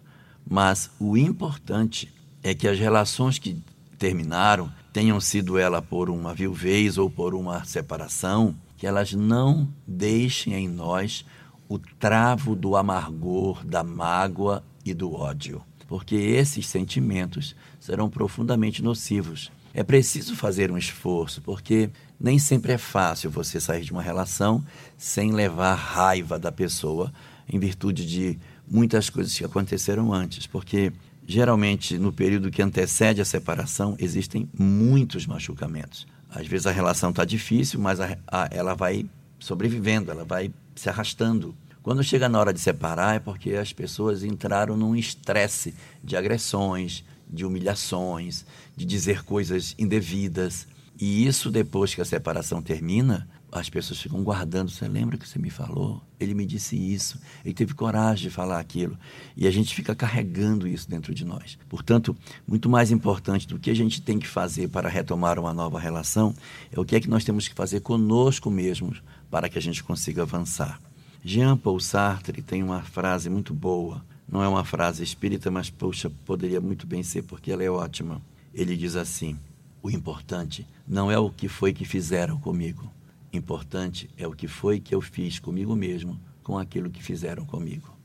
Mas 0.47 0.89
o 0.99 1.17
importante 1.17 2.11
é 2.43 2.53
que 2.53 2.67
as 2.67 2.77
relações 2.79 3.37
que 3.37 3.61
terminaram, 3.97 4.71
tenham 4.93 5.19
sido 5.19 5.57
ela 5.57 5.81
por 5.81 6.09
uma 6.09 6.33
viuvez 6.33 6.97
ou 6.97 7.09
por 7.09 7.35
uma 7.35 7.63
separação, 7.65 8.55
que 8.77 8.87
elas 8.87 9.13
não 9.13 9.67
deixem 9.85 10.53
em 10.53 10.67
nós 10.67 11.25
o 11.67 11.77
travo 11.77 12.55
do 12.55 12.75
amargor, 12.75 13.63
da 13.65 13.83
mágoa 13.83 14.63
e 14.83 14.93
do 14.93 15.13
ódio, 15.13 15.61
porque 15.87 16.15
esses 16.15 16.65
sentimentos 16.65 17.55
serão 17.79 18.09
profundamente 18.09 18.81
nocivos. 18.81 19.51
É 19.73 19.83
preciso 19.83 20.35
fazer 20.35 20.71
um 20.71 20.77
esforço, 20.77 21.41
porque 21.41 21.91
nem 22.19 22.39
sempre 22.39 22.73
é 22.73 22.77
fácil 22.77 23.29
você 23.29 23.59
sair 23.59 23.83
de 23.83 23.91
uma 23.91 24.01
relação 24.01 24.65
sem 24.97 25.31
levar 25.31 25.75
raiva 25.75 26.39
da 26.39 26.51
pessoa 26.51 27.13
em 27.47 27.59
virtude 27.59 28.05
de 28.05 28.39
muitas 28.69 29.09
coisas 29.09 29.35
que 29.37 29.45
aconteceram 29.45 30.13
antes, 30.13 30.45
porque 30.47 30.91
geralmente 31.27 31.97
no 31.97 32.11
período 32.11 32.51
que 32.51 32.61
antecede 32.61 33.21
a 33.21 33.25
separação 33.25 33.95
existem 33.99 34.49
muitos 34.57 35.25
machucamentos. 35.25 36.07
Às 36.29 36.47
vezes 36.47 36.67
a 36.67 36.71
relação 36.71 37.09
está 37.09 37.25
difícil, 37.25 37.79
mas 37.79 37.99
a, 37.99 38.17
a, 38.27 38.49
ela 38.51 38.75
vai 38.75 39.05
sobrevivendo, 39.39 40.11
ela 40.11 40.23
vai 40.23 40.51
se 40.75 40.89
arrastando. 40.89 41.55
Quando 41.81 42.03
chega 42.03 42.29
na 42.29 42.39
hora 42.39 42.53
de 42.53 42.59
separar 42.59 43.15
é 43.15 43.19
porque 43.19 43.53
as 43.53 43.73
pessoas 43.73 44.23
entraram 44.23 44.77
num 44.77 44.95
estresse 44.95 45.73
de 46.03 46.15
agressões, 46.15 47.03
de 47.29 47.45
humilhações, 47.45 48.45
de 48.75 48.85
dizer 48.85 49.23
coisas 49.23 49.75
indevidas. 49.77 50.67
E 50.99 51.25
isso 51.25 51.49
depois 51.49 51.95
que 51.95 52.01
a 52.01 52.05
separação 52.05 52.61
termina, 52.61 53.27
as 53.51 53.69
pessoas 53.69 53.99
ficam 53.99 54.23
guardando. 54.23 54.69
Você 54.69 54.87
lembra 54.87 55.17
que 55.17 55.27
você 55.27 55.39
me 55.39 55.49
falou? 55.49 56.01
Ele 56.19 56.33
me 56.33 56.45
disse 56.45 56.75
isso. 56.75 57.19
Ele 57.43 57.53
teve 57.53 57.73
coragem 57.73 58.29
de 58.29 58.29
falar 58.29 58.59
aquilo. 58.59 58.97
E 59.35 59.47
a 59.47 59.51
gente 59.51 59.73
fica 59.73 59.95
carregando 59.95 60.67
isso 60.67 60.89
dentro 60.89 61.13
de 61.13 61.25
nós. 61.25 61.57
Portanto, 61.67 62.15
muito 62.47 62.69
mais 62.69 62.91
importante 62.91 63.47
do 63.47 63.59
que 63.59 63.69
a 63.69 63.75
gente 63.75 64.01
tem 64.01 64.19
que 64.19 64.27
fazer 64.27 64.69
para 64.69 64.89
retomar 64.89 65.39
uma 65.39 65.53
nova 65.53 65.79
relação 65.79 66.33
é 66.71 66.79
o 66.79 66.85
que 66.85 66.95
é 66.95 66.99
que 66.99 67.09
nós 67.09 67.23
temos 67.23 67.47
que 67.47 67.55
fazer 67.55 67.79
conosco 67.81 68.49
mesmos 68.49 69.01
para 69.29 69.49
que 69.49 69.57
a 69.57 69.61
gente 69.61 69.83
consiga 69.83 70.21
avançar. 70.21 70.79
Jean 71.23 71.57
Paul 71.57 71.79
Sartre 71.79 72.41
tem 72.41 72.63
uma 72.63 72.81
frase 72.81 73.29
muito 73.29 73.53
boa. 73.53 74.03
Não 74.31 74.43
é 74.43 74.47
uma 74.47 74.63
frase 74.63 75.03
espírita, 75.03 75.49
mas, 75.49 75.69
poxa, 75.69 76.11
poderia 76.25 76.61
muito 76.61 76.85
bem 76.85 77.01
ser, 77.01 77.23
porque 77.23 77.51
ela 77.51 77.63
é 77.63 77.69
ótima. 77.69 78.21
Ele 78.53 78.77
diz 78.77 78.95
assim: 78.95 79.35
O 79.81 79.89
importante 79.89 80.67
não 80.87 81.11
é 81.11 81.17
o 81.17 81.31
que 81.31 81.47
foi 81.47 81.73
que 81.73 81.83
fizeram 81.83 82.39
comigo 82.39 82.89
Importante 83.31 84.09
é 84.17 84.27
o 84.27 84.33
que 84.33 84.47
foi 84.47 84.79
que 84.79 84.93
eu 84.93 85.01
fiz 85.01 85.39
comigo 85.39 85.75
mesmo 85.75 86.19
com 86.43 86.57
aquilo 86.57 86.89
que 86.89 87.03
fizeram 87.03 87.45
comigo. 87.45 87.95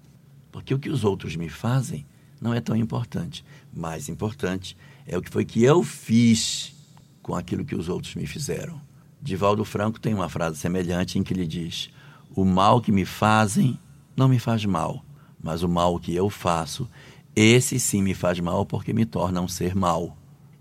Porque 0.52 0.74
o 0.74 0.78
que 0.78 0.90
os 0.90 1.02
outros 1.02 1.34
me 1.34 1.48
fazem 1.48 2.06
não 2.40 2.52
é 2.52 2.60
tão 2.60 2.76
importante. 2.76 3.44
Mais 3.72 4.08
importante 4.08 4.76
é 5.06 5.16
o 5.16 5.22
que 5.22 5.30
foi 5.30 5.44
que 5.44 5.62
eu 5.64 5.82
fiz 5.82 6.74
com 7.22 7.34
aquilo 7.34 7.64
que 7.64 7.74
os 7.74 7.88
outros 7.88 8.14
me 8.14 8.26
fizeram. 8.26 8.80
Divaldo 9.20 9.64
Franco 9.64 9.98
tem 9.98 10.12
uma 10.12 10.28
frase 10.28 10.58
semelhante 10.58 11.18
em 11.18 11.22
que 11.22 11.32
ele 11.32 11.46
diz: 11.46 11.88
O 12.36 12.44
mal 12.44 12.80
que 12.82 12.92
me 12.92 13.06
fazem 13.06 13.78
não 14.14 14.28
me 14.28 14.38
faz 14.38 14.64
mal, 14.66 15.02
mas 15.42 15.62
o 15.62 15.68
mal 15.68 15.98
que 15.98 16.14
eu 16.14 16.28
faço, 16.28 16.88
esse 17.34 17.80
sim 17.80 18.02
me 18.02 18.14
faz 18.14 18.38
mal 18.38 18.66
porque 18.66 18.92
me 18.92 19.06
torna 19.06 19.40
um 19.40 19.48
ser 19.48 19.74
mal. 19.74 20.16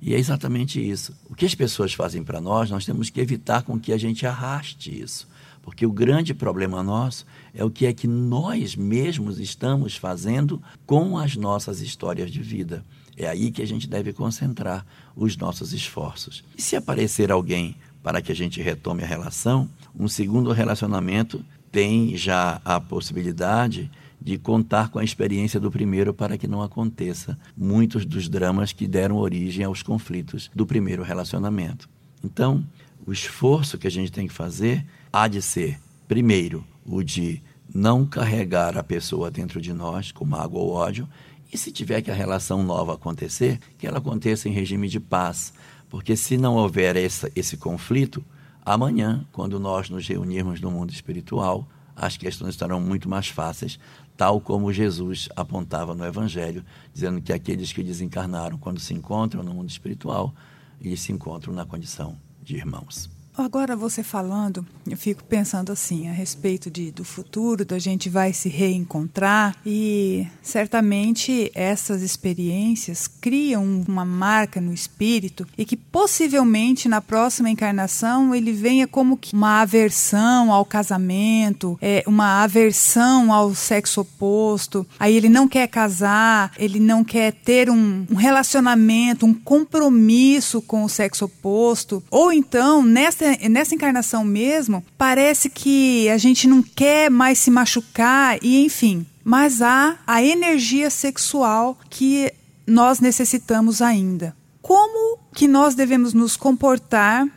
E 0.05 0.13
é 0.13 0.19
exatamente 0.19 0.85
isso. 0.85 1.15
O 1.29 1.33
que 1.33 1.45
as 1.45 1.55
pessoas 1.55 1.93
fazem 1.93 2.25
para 2.25 2.41
nós, 2.41 2.69
nós 2.69 2.85
temos 2.85 3.09
que 3.09 3.21
evitar 3.21 3.63
com 3.63 3.79
que 3.79 3.93
a 3.93 3.97
gente 3.97 4.27
arraste 4.27 5.01
isso. 5.01 5.25
Porque 5.61 5.85
o 5.85 5.93
grande 5.93 6.33
problema 6.33 6.83
nosso 6.83 7.25
é 7.53 7.63
o 7.63 7.71
que 7.71 7.85
é 7.85 7.93
que 7.93 8.05
nós 8.05 8.75
mesmos 8.75 9.39
estamos 9.39 9.95
fazendo 9.95 10.61
com 10.85 11.17
as 11.17 11.37
nossas 11.37 11.79
histórias 11.79 12.29
de 12.29 12.41
vida. 12.41 12.83
É 13.15 13.29
aí 13.29 13.49
que 13.49 13.61
a 13.61 13.65
gente 13.65 13.87
deve 13.87 14.11
concentrar 14.11 14.85
os 15.15 15.37
nossos 15.37 15.71
esforços. 15.71 16.43
E 16.57 16.61
se 16.61 16.75
aparecer 16.75 17.31
alguém 17.31 17.73
para 18.03 18.21
que 18.21 18.33
a 18.33 18.35
gente 18.35 18.61
retome 18.61 19.03
a 19.03 19.07
relação, 19.07 19.69
um 19.97 20.09
segundo 20.09 20.51
relacionamento 20.51 21.45
tem 21.71 22.17
já 22.17 22.59
a 22.65 22.77
possibilidade 22.77 23.89
de 24.23 24.37
contar 24.37 24.89
com 24.89 24.99
a 24.99 25.03
experiência 25.03 25.59
do 25.59 25.69
primeiro 25.69 26.13
para 26.13 26.37
que 26.37 26.47
não 26.47 26.61
aconteça 26.61 27.37
muitos 27.57 28.05
dos 28.05 28.29
dramas 28.29 28.71
que 28.71 28.87
deram 28.87 29.17
origem 29.17 29.65
aos 29.65 29.83
conflitos 29.83 30.49
do 30.55 30.65
primeiro 30.65 31.03
relacionamento. 31.03 31.89
Então, 32.23 32.65
o 33.05 33.11
esforço 33.11 33.77
que 33.77 33.85
a 33.85 33.91
gente 33.91 34.11
tem 34.11 34.27
que 34.27 34.33
fazer 34.33 34.85
há 35.11 35.27
de 35.27 35.41
ser, 35.41 35.77
primeiro, 36.07 36.65
o 36.85 37.03
de 37.03 37.41
não 37.73 38.05
carregar 38.05 38.77
a 38.77 38.83
pessoa 38.83 39.29
dentro 39.29 39.59
de 39.59 39.73
nós 39.73 40.11
com 40.11 40.23
mágoa 40.23 40.61
ou 40.61 40.71
ódio, 40.71 41.07
e 41.51 41.57
se 41.57 41.71
tiver 41.71 42.01
que 42.01 42.09
a 42.09 42.15
relação 42.15 42.63
nova 42.63 42.93
acontecer, 42.93 43.59
que 43.77 43.85
ela 43.85 43.97
aconteça 43.97 44.47
em 44.47 44.53
regime 44.53 44.87
de 44.87 44.99
paz, 44.99 45.53
porque 45.89 46.15
se 46.15 46.37
não 46.37 46.55
houver 46.55 46.95
essa, 46.95 47.29
esse 47.35 47.57
conflito, 47.57 48.23
amanhã, 48.65 49.25
quando 49.31 49.59
nós 49.59 49.89
nos 49.89 50.07
reunirmos 50.07 50.61
no 50.61 50.71
mundo 50.71 50.91
espiritual, 50.91 51.67
as 51.95 52.17
questões 52.17 52.55
estarão 52.55 52.81
muito 52.81 53.07
mais 53.07 53.27
fáceis, 53.27 53.79
tal 54.15 54.39
como 54.39 54.71
Jesus 54.71 55.29
apontava 55.35 55.93
no 55.93 56.05
Evangelho, 56.05 56.63
dizendo 56.93 57.21
que 57.21 57.33
aqueles 57.33 57.71
que 57.71 57.83
desencarnaram, 57.83 58.57
quando 58.57 58.79
se 58.79 58.93
encontram 58.93 59.43
no 59.43 59.53
mundo 59.53 59.69
espiritual, 59.69 60.33
eles 60.79 61.01
se 61.01 61.11
encontram 61.11 61.53
na 61.53 61.65
condição 61.65 62.17
de 62.41 62.55
irmãos. 62.55 63.12
Agora 63.35 63.75
você 63.75 64.03
falando, 64.03 64.63
eu 64.87 64.95
fico 64.95 65.23
pensando 65.23 65.71
assim 65.71 66.07
a 66.07 66.11
respeito 66.11 66.69
de, 66.69 66.91
do 66.91 67.03
futuro, 67.03 67.65
da 67.65 67.79
gente 67.79 68.07
vai 68.07 68.31
se 68.31 68.47
reencontrar 68.47 69.55
e 69.65 70.27
certamente 70.39 71.51
essas 71.55 72.03
experiências 72.03 73.07
criam 73.07 73.83
uma 73.87 74.05
marca 74.05 74.61
no 74.61 74.71
espírito 74.71 75.47
e 75.57 75.65
que 75.65 75.75
possivelmente 75.75 76.87
na 76.87 77.01
próxima 77.01 77.49
encarnação 77.49 78.35
ele 78.35 78.51
venha 78.51 78.87
como 78.87 79.17
que 79.17 79.33
uma 79.33 79.61
aversão 79.61 80.51
ao 80.51 80.63
casamento, 80.63 81.75
é, 81.81 82.03
uma 82.05 82.43
aversão 82.43 83.33
ao 83.33 83.55
sexo 83.55 84.01
oposto. 84.01 84.85
Aí 84.99 85.15
ele 85.15 85.29
não 85.29 85.47
quer 85.47 85.67
casar, 85.67 86.51
ele 86.55 86.79
não 86.79 87.03
quer 87.03 87.33
ter 87.33 87.67
um, 87.67 88.05
um 88.11 88.15
relacionamento, 88.15 89.25
um 89.25 89.33
compromisso 89.33 90.61
com 90.61 90.83
o 90.83 90.89
sexo 90.89 91.25
oposto, 91.25 92.03
ou 92.11 92.31
então 92.31 92.83
nessa 92.83 93.22
nessa, 93.23 93.49
nessa 93.49 93.75
encarnação 93.75 94.23
mesmo, 94.23 94.83
parece 94.97 95.49
que 95.49 96.09
a 96.09 96.17
gente 96.17 96.47
não 96.47 96.61
quer 96.61 97.09
mais 97.09 97.39
se 97.39 97.49
machucar 97.49 98.37
e 98.41 98.63
enfim. 98.63 99.05
Mas 99.23 99.61
há 99.61 99.97
a 100.05 100.21
energia 100.21 100.89
sexual 100.89 101.77
que 101.89 102.31
nós 102.67 102.99
necessitamos 102.99 103.81
ainda. 103.81 104.35
Como 104.61 105.19
que 105.33 105.47
nós 105.47 105.75
devemos 105.75 106.13
nos 106.13 106.35
comportar 106.35 107.27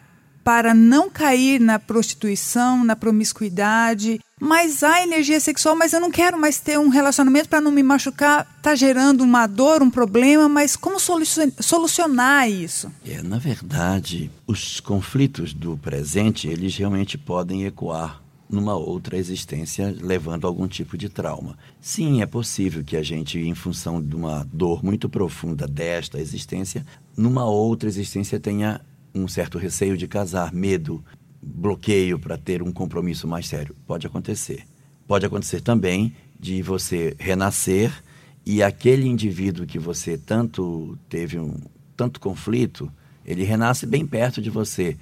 para 0.45 0.73
não 0.75 1.11
cair 1.11 1.61
na 1.61 1.79
prostituição, 1.79 2.85
na 2.85 2.95
promiscuidade, 2.95 4.21
mas 4.41 4.83
há 4.83 5.03
energia 5.03 5.41
sexual, 5.41 5.75
mas 5.75 5.93
eu 5.93 6.01
não 6.01 6.11
quero 6.11 6.39
mais 6.39 6.61
ter 6.61 6.79
um 6.79 6.89
relacionamento 6.89 7.49
para 7.49 7.61
não 7.61 7.73
me 7.73 7.83
machucar, 7.83 8.47
tá 8.63 8.75
gerando 8.75 9.25
uma 9.25 9.47
dor, 9.47 9.83
um 9.83 9.91
problema, 9.91 10.49
mas 10.49 10.77
como 10.77 10.99
solucionar 11.01 12.49
isso? 12.49 12.93
É, 13.05 13.23
na 13.23 13.39
verdade, 13.39 14.31
os 14.47 14.79
conflitos 14.79 15.55
do 15.55 15.77
presente, 15.79 16.49
eles 16.49 16.77
realmente 16.77 17.17
podem 17.17 17.65
ecoar 17.65 18.23
numa 18.49 18.77
outra 18.77 19.17
existência 19.17 19.97
levando 20.01 20.47
algum 20.47 20.69
tipo 20.69 20.97
de 20.97 21.09
trauma. 21.09 21.59
Sim, 21.81 22.23
é 22.23 22.27
possível 22.27 22.85
que 22.85 22.97
a 22.97 23.03
gente, 23.03 23.41
em 23.41 23.55
função 23.55 24.01
de 24.01 24.15
uma 24.15 24.47
dor 24.53 24.85
muito 24.85 25.09
profunda 25.09 25.67
desta 25.67 26.21
existência, 26.21 26.87
numa 27.17 27.45
outra 27.47 27.89
existência 27.89 28.39
tenha 28.39 28.81
um 29.15 29.27
certo 29.27 29.59
receio 29.59 29.97
de 29.97 30.07
casar, 30.07 30.53
medo, 30.53 31.03
bloqueio 31.47 32.19
para 32.19 32.37
ter 32.37 32.63
um 32.63 32.73
compromisso 32.73 33.29
mais 33.29 33.47
sério. 33.47 33.75
Pode 33.87 34.07
acontecer. 34.07 34.65
Pode 35.07 35.25
acontecer 35.25 35.61
também 35.61 36.15
de 36.39 36.61
você 36.63 37.15
renascer 37.19 37.93
e 38.45 38.63
aquele 38.63 39.07
indivíduo 39.07 39.67
que 39.67 39.79
você 39.79 40.19
tanto 40.19 40.99
teve 41.09 41.39
um 41.39 41.55
tanto 41.97 42.21
conflito, 42.21 42.93
ele 43.25 43.43
renasce 43.43 43.87
bem 43.87 44.07
perto 44.07 44.43
de 44.43 44.51
você 44.51 44.97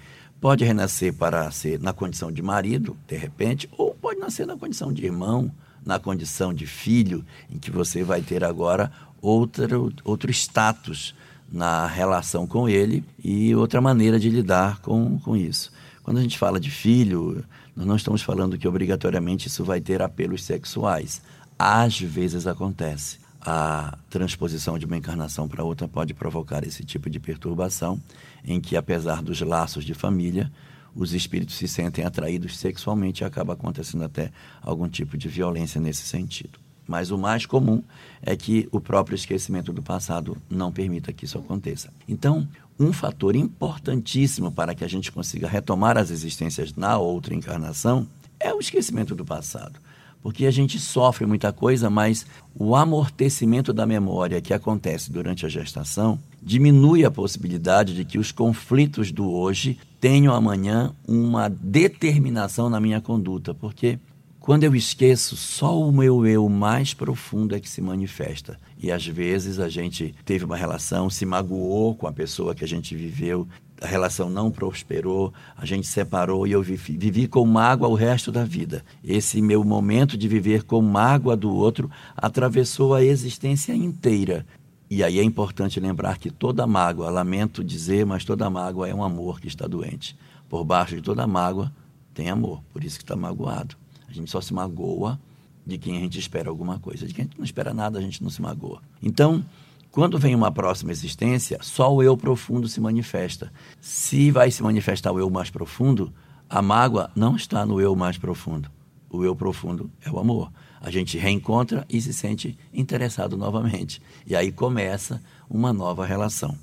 Pode 0.44 0.62
renascer 0.62 1.14
para 1.14 1.50
ser 1.50 1.80
na 1.80 1.94
condição 1.94 2.30
de 2.30 2.42
marido, 2.42 2.94
de 3.09 3.16
repente, 3.16 3.66
ou 3.78 3.94
pode 3.94 4.20
nascer 4.20 4.46
na 4.46 4.59
condição 4.59 4.92
de 4.92 5.02
irmão, 5.02 5.50
na 5.83 5.98
condição 5.98 6.52
de 6.52 6.66
filho, 6.66 7.24
em 7.50 7.59
que 7.59 7.70
você 7.70 8.04
vai 8.04 8.20
ter 8.20 8.44
agora 8.44 8.92
outro, 9.22 9.90
outro 10.04 10.30
status 10.30 11.14
na 11.50 11.87
relação 11.87 12.46
com 12.46 12.68
ele 12.68 13.02
e 13.24 13.54
outra 13.54 13.80
maneira 13.80 14.20
de 14.20 14.28
lidar 14.28 14.83
com, 14.83 15.18
com 15.20 15.35
isso. 15.35 15.72
Quando 16.04 16.18
a 16.18 16.22
gente 16.22 16.38
fala 16.38 16.60
de 16.60 16.70
filho, 16.70 17.42
nós 17.74 17.86
não 17.86 17.96
estamos 17.96 18.20
falando 18.20 18.58
que 18.58 18.68
obrigatoriamente 18.68 19.48
isso 19.48 19.64
vai 19.64 19.80
ter 19.80 20.02
apelos 20.02 20.44
sexuais. 20.44 21.22
Às 21.58 21.98
vezes 21.98 22.46
acontece. 22.46 23.18
A 23.40 23.96
transposição 24.10 24.78
de 24.78 24.84
uma 24.84 24.98
encarnação 24.98 25.48
para 25.48 25.64
outra 25.64 25.88
pode 25.88 26.12
provocar 26.12 26.62
esse 26.62 26.84
tipo 26.84 27.08
de 27.08 27.18
perturbação 27.18 28.00
em 28.44 28.60
que, 28.60 28.76
apesar 28.76 29.22
dos 29.22 29.40
laços 29.40 29.82
de 29.82 29.94
família, 29.94 30.52
os 30.94 31.14
espíritos 31.14 31.56
se 31.56 31.66
sentem 31.66 32.04
atraídos 32.04 32.58
sexualmente 32.58 33.22
e 33.22 33.24
acaba 33.24 33.54
acontecendo 33.54 34.04
até 34.04 34.30
algum 34.62 34.88
tipo 34.88 35.16
de 35.16 35.26
violência 35.26 35.80
nesse 35.80 36.06
sentido. 36.06 36.58
Mas 36.86 37.10
o 37.10 37.16
mais 37.16 37.46
comum 37.46 37.82
é 38.22 38.36
que 38.36 38.68
o 38.70 38.78
próprio 38.78 39.14
esquecimento 39.14 39.72
do 39.72 39.82
passado 39.82 40.36
não 40.50 40.70
permita 40.70 41.12
que 41.14 41.24
isso 41.24 41.38
aconteça. 41.38 41.90
Então, 42.06 42.46
um 42.78 42.92
fator 42.92 43.37
importantíssimo 43.37 44.50
para 44.50 44.74
que 44.74 44.84
a 44.84 44.88
gente 44.88 45.12
consiga 45.12 45.48
retomar 45.48 45.96
as 45.96 46.10
existências 46.10 46.74
na 46.74 46.98
outra 46.98 47.34
encarnação 47.34 48.06
é 48.40 48.52
o 48.52 48.60
esquecimento 48.60 49.14
do 49.14 49.24
passado. 49.24 49.78
Porque 50.22 50.46
a 50.46 50.50
gente 50.50 50.78
sofre 50.78 51.26
muita 51.26 51.52
coisa, 51.52 51.90
mas 51.90 52.26
o 52.54 52.74
amortecimento 52.74 53.74
da 53.74 53.84
memória 53.84 54.40
que 54.40 54.54
acontece 54.54 55.12
durante 55.12 55.44
a 55.44 55.50
gestação 55.50 56.18
diminui 56.42 57.04
a 57.04 57.10
possibilidade 57.10 57.94
de 57.94 58.04
que 58.06 58.18
os 58.18 58.32
conflitos 58.32 59.12
do 59.12 59.30
hoje 59.30 59.78
tenham 60.00 60.34
amanhã 60.34 60.92
uma 61.06 61.48
determinação 61.48 62.70
na 62.70 62.80
minha 62.80 63.02
conduta, 63.02 63.52
porque 63.52 63.98
quando 64.44 64.64
eu 64.64 64.76
esqueço, 64.76 65.38
só 65.38 65.80
o 65.80 65.90
meu 65.90 66.26
eu 66.26 66.46
mais 66.50 66.92
profundo 66.92 67.57
é 67.57 67.61
que 67.61 67.66
se 67.66 67.80
manifesta. 67.80 68.61
E 68.78 68.92
às 68.92 69.07
vezes 69.07 69.59
a 69.59 69.70
gente 69.70 70.14
teve 70.22 70.44
uma 70.44 70.54
relação, 70.54 71.09
se 71.09 71.24
magoou 71.24 71.94
com 71.94 72.07
a 72.07 72.12
pessoa 72.12 72.54
que 72.54 72.62
a 72.62 72.68
gente 72.68 72.94
viveu, 72.94 73.48
a 73.80 73.87
relação 73.87 74.28
não 74.28 74.50
prosperou, 74.50 75.33
a 75.57 75.64
gente 75.64 75.87
separou 75.87 76.46
e 76.46 76.52
eu 76.52 76.62
vivi, 76.62 76.94
vivi 76.94 77.26
com 77.26 77.46
mágoa 77.46 77.88
o 77.88 77.94
resto 77.94 78.30
da 78.30 78.44
vida. 78.44 78.85
Esse 79.02 79.40
meu 79.40 79.64
momento 79.64 80.14
de 80.14 80.28
viver 80.28 80.64
com 80.64 80.83
mágoa 80.83 81.35
do 81.35 81.50
outro 81.50 81.90
atravessou 82.14 82.92
a 82.92 83.02
existência 83.02 83.74
inteira. 83.74 84.44
E 84.90 85.02
aí 85.02 85.18
é 85.18 85.22
importante 85.22 85.80
lembrar 85.80 86.18
que 86.18 86.30
toda 86.30 86.66
mágoa, 86.66 87.09
lamento 87.09 87.64
dizer, 87.64 88.04
mas 88.04 88.26
toda 88.26 88.50
mágoa 88.50 88.90
é 88.90 88.94
um 88.94 89.02
amor 89.02 89.40
que 89.40 89.48
está 89.48 89.66
doente. 89.66 90.14
Por 90.50 90.66
baixo 90.66 90.96
de 90.96 91.00
toda 91.00 91.26
mágoa 91.26 91.72
tem 92.12 92.28
amor, 92.28 92.62
por 92.74 92.85
isso 92.85 92.98
que 92.98 93.04
está 93.04 93.16
magoado. 93.16 93.83
Gente 94.14 94.31
só 94.31 94.40
se 94.40 94.55
magoa 94.55 95.18
de 95.66 95.77
quem 95.77 95.96
a 95.96 96.00
gente 96.00 96.18
espera 96.18 96.48
alguma 96.48 96.79
coisa. 96.79 97.07
De 97.07 97.12
quem 97.12 97.24
a 97.24 97.27
gente 97.27 97.38
não 97.38 97.44
espera 97.44 97.74
nada, 97.74 97.98
a 97.98 98.03
gente 98.03 98.22
não 98.22 98.31
se 98.31 98.40
magoa. 98.40 98.81
Então, 99.03 99.44
quando 99.90 100.18
vem 100.18 100.35
uma 100.35 100.53
próxima 100.53 100.92
existência, 100.92 101.59
só 101.62 101.92
o 101.92 102.03
eu 102.03 102.16
profundo 102.16 102.68
se 102.68 102.81
manifesta. 102.81 103.53
Se 103.81 104.31
vai 104.31 104.50
se 104.50 104.62
manifestar 104.62 105.11
o 105.12 105.18
eu 105.18 105.29
mais 105.29 105.50
profundo, 105.50 106.12
a 106.48 106.62
mágoa 106.62 107.11
não 107.16 107.35
está 107.35 107.66
no 107.66 107.81
eu 107.81 107.96
mais 107.96 108.18
profundo. 108.18 108.70
O 109.11 109.24
eu 109.24 109.35
profundo 109.35 109.90
é 110.05 110.11
o 110.11 110.18
amor. 110.18 110.53
A 110.81 110.90
gente 110.90 111.16
reencontra 111.18 111.87
e 111.88 112.00
se 112.00 112.12
sente 112.12 112.59
interessado 112.72 113.37
novamente. 113.37 114.00
E 114.27 114.37
aí 114.37 114.53
começa 114.53 115.22
uma 115.48 115.72
nova 115.72 116.05
relação. 116.05 116.57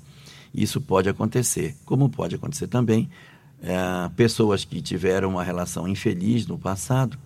Isso 0.54 0.80
pode 0.80 1.08
acontecer, 1.08 1.76
como 1.84 2.08
pode 2.08 2.34
acontecer 2.34 2.66
também 2.66 3.10
é, 3.62 4.10
pessoas 4.16 4.64
que 4.64 4.82
tiveram 4.82 5.30
uma 5.30 5.44
relação 5.44 5.86
infeliz 5.86 6.46
no 6.46 6.58
passado, 6.58 7.16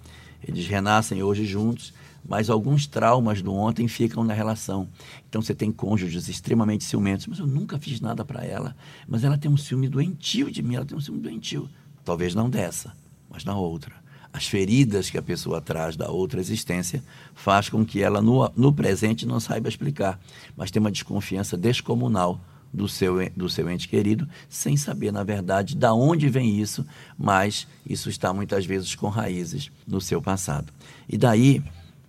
eles 0.42 0.66
renascem 0.66 1.22
hoje 1.22 1.44
juntos 1.44 1.92
mas 2.28 2.50
alguns 2.50 2.86
traumas 2.86 3.40
do 3.40 3.54
ontem 3.54 3.86
ficam 3.88 4.24
na 4.24 4.34
relação. 4.34 4.88
Então 5.28 5.40
você 5.40 5.54
tem 5.54 5.70
cônjuges 5.70 6.28
extremamente 6.28 6.84
ciumentos, 6.84 7.26
mas 7.26 7.38
eu 7.38 7.46
nunca 7.46 7.78
fiz 7.78 8.00
nada 8.00 8.24
para 8.24 8.44
ela, 8.44 8.76
mas 9.06 9.24
ela 9.24 9.38
tem 9.38 9.50
um 9.50 9.56
ciúme 9.56 9.88
doentio 9.88 10.50
de 10.50 10.62
mim, 10.62 10.74
ela 10.74 10.84
tem 10.84 10.96
um 10.96 11.00
ciúme 11.00 11.20
doentio. 11.20 11.68
Talvez 12.04 12.34
não 12.34 12.50
dessa, 12.50 12.92
mas 13.30 13.44
na 13.44 13.56
outra. 13.56 13.94
As 14.32 14.46
feridas 14.46 15.08
que 15.08 15.16
a 15.16 15.22
pessoa 15.22 15.60
traz 15.60 15.96
da 15.96 16.10
outra 16.10 16.40
existência 16.40 17.02
faz 17.34 17.68
com 17.68 17.86
que 17.86 18.02
ela 18.02 18.20
no, 18.20 18.50
no 18.54 18.72
presente 18.72 19.24
não 19.24 19.40
saiba 19.40 19.68
explicar, 19.68 20.20
mas 20.56 20.70
tem 20.70 20.80
uma 20.80 20.90
desconfiança 20.90 21.56
descomunal 21.56 22.40
do 22.72 22.88
seu, 22.88 23.16
do 23.36 23.48
seu 23.48 23.70
ente 23.70 23.88
querido, 23.88 24.28
sem 24.48 24.76
saber, 24.76 25.12
na 25.12 25.22
verdade, 25.22 25.76
da 25.76 25.94
onde 25.94 26.28
vem 26.28 26.60
isso, 26.60 26.86
mas 27.18 27.66
isso 27.88 28.08
está 28.08 28.32
muitas 28.32 28.66
vezes 28.66 28.94
com 28.94 29.08
raízes 29.08 29.70
no 29.86 30.00
seu 30.00 30.20
passado. 30.20 30.72
E 31.08 31.16
daí 31.16 31.62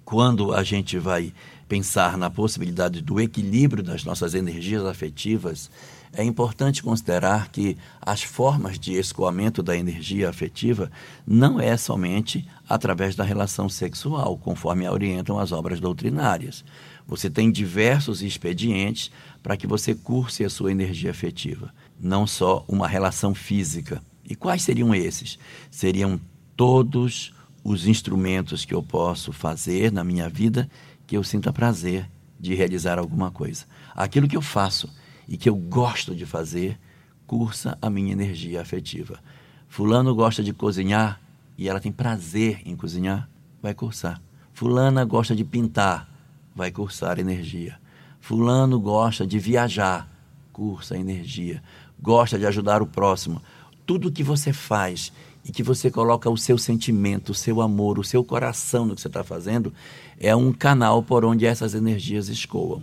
quando 0.07 0.53
a 0.53 0.63
gente 0.63 0.97
vai 0.97 1.33
pensar 1.67 2.17
na 2.17 2.29
possibilidade 2.29 3.01
do 3.01 3.19
equilíbrio 3.19 3.83
das 3.83 4.05
nossas 4.05 4.33
energias 4.33 4.85
afetivas, 4.85 5.69
é 6.13 6.23
importante 6.23 6.81
considerar 6.81 7.49
que 7.49 7.77
as 8.01 8.23
formas 8.23 8.79
de 8.79 8.93
escoamento 8.93 9.61
da 9.61 9.75
energia 9.75 10.29
afetiva 10.29 10.89
não 11.27 11.59
é 11.59 11.75
somente 11.75 12.47
através 12.69 13.17
da 13.17 13.23
relação 13.25 13.67
sexual, 13.67 14.37
conforme 14.37 14.87
orientam 14.87 15.37
as 15.37 15.51
obras 15.51 15.81
doutrinárias. 15.81 16.63
Você 17.07 17.29
tem 17.29 17.49
diversos 17.49 18.21
expedientes 18.21 19.09
para 19.41 19.55
que 19.55 19.65
você 19.65 19.95
curse 19.95 20.43
a 20.43 20.49
sua 20.49 20.71
energia 20.71 21.09
afetiva, 21.09 21.73
não 21.99 22.27
só 22.27 22.65
uma 22.67 22.87
relação 22.87 23.33
física. 23.33 24.03
E 24.29 24.35
quais 24.35 24.61
seriam 24.61 24.93
esses? 24.93 25.39
Seriam 25.71 26.19
todos 26.55 27.33
os 27.63 27.87
instrumentos 27.87 28.65
que 28.65 28.73
eu 28.73 28.83
posso 28.83 29.31
fazer 29.31 29.91
na 29.91 30.03
minha 30.03 30.27
vida 30.27 30.69
que 31.05 31.15
eu 31.15 31.23
sinta 31.23 31.53
prazer 31.53 32.09
de 32.37 32.53
realizar 32.53 32.99
alguma 32.99 33.31
coisa. 33.31 33.65
Aquilo 33.95 34.27
que 34.27 34.35
eu 34.35 34.41
faço 34.41 34.93
e 35.27 35.37
que 35.37 35.47
eu 35.47 35.55
gosto 35.55 36.13
de 36.13 36.25
fazer 36.25 36.77
cursa 37.25 37.77
a 37.81 37.89
minha 37.89 38.11
energia 38.11 38.61
afetiva. 38.61 39.19
Fulano 39.67 40.13
gosta 40.13 40.43
de 40.43 40.53
cozinhar 40.53 41.21
e 41.57 41.67
ela 41.67 41.79
tem 41.79 41.91
prazer 41.91 42.61
em 42.65 42.75
cozinhar, 42.75 43.29
vai 43.61 43.73
cursar. 43.73 44.21
Fulana 44.53 45.03
gosta 45.03 45.35
de 45.35 45.43
pintar, 45.43 46.09
vai 46.57 46.71
cursar 46.71 47.19
energia. 47.19 47.79
Fulano 48.19 48.79
gosta 48.79 49.27
de 49.27 49.37
viajar, 49.37 50.09
cursa 50.51 50.97
energia. 50.97 51.61
Gosta 52.01 52.37
de 52.39 52.47
ajudar 52.47 52.81
o 52.81 52.87
próximo. 52.87 53.39
Tudo 53.85 54.11
que 54.11 54.23
você 54.23 54.51
faz 54.51 55.13
e 55.45 55.51
que 55.51 55.61
você 55.61 55.91
coloca 55.91 56.27
o 56.27 56.35
seu 56.35 56.57
sentimento, 56.57 57.29
o 57.29 57.35
seu 57.35 57.61
amor, 57.61 57.99
o 57.99 58.03
seu 58.03 58.23
coração 58.23 58.87
no 58.87 58.95
que 58.95 59.01
você 59.01 59.07
está 59.07 59.23
fazendo, 59.23 59.71
é 60.19 60.35
um 60.35 60.51
canal 60.51 61.03
por 61.03 61.23
onde 61.23 61.45
essas 61.45 61.75
energias 61.75 62.27
escoam. 62.27 62.81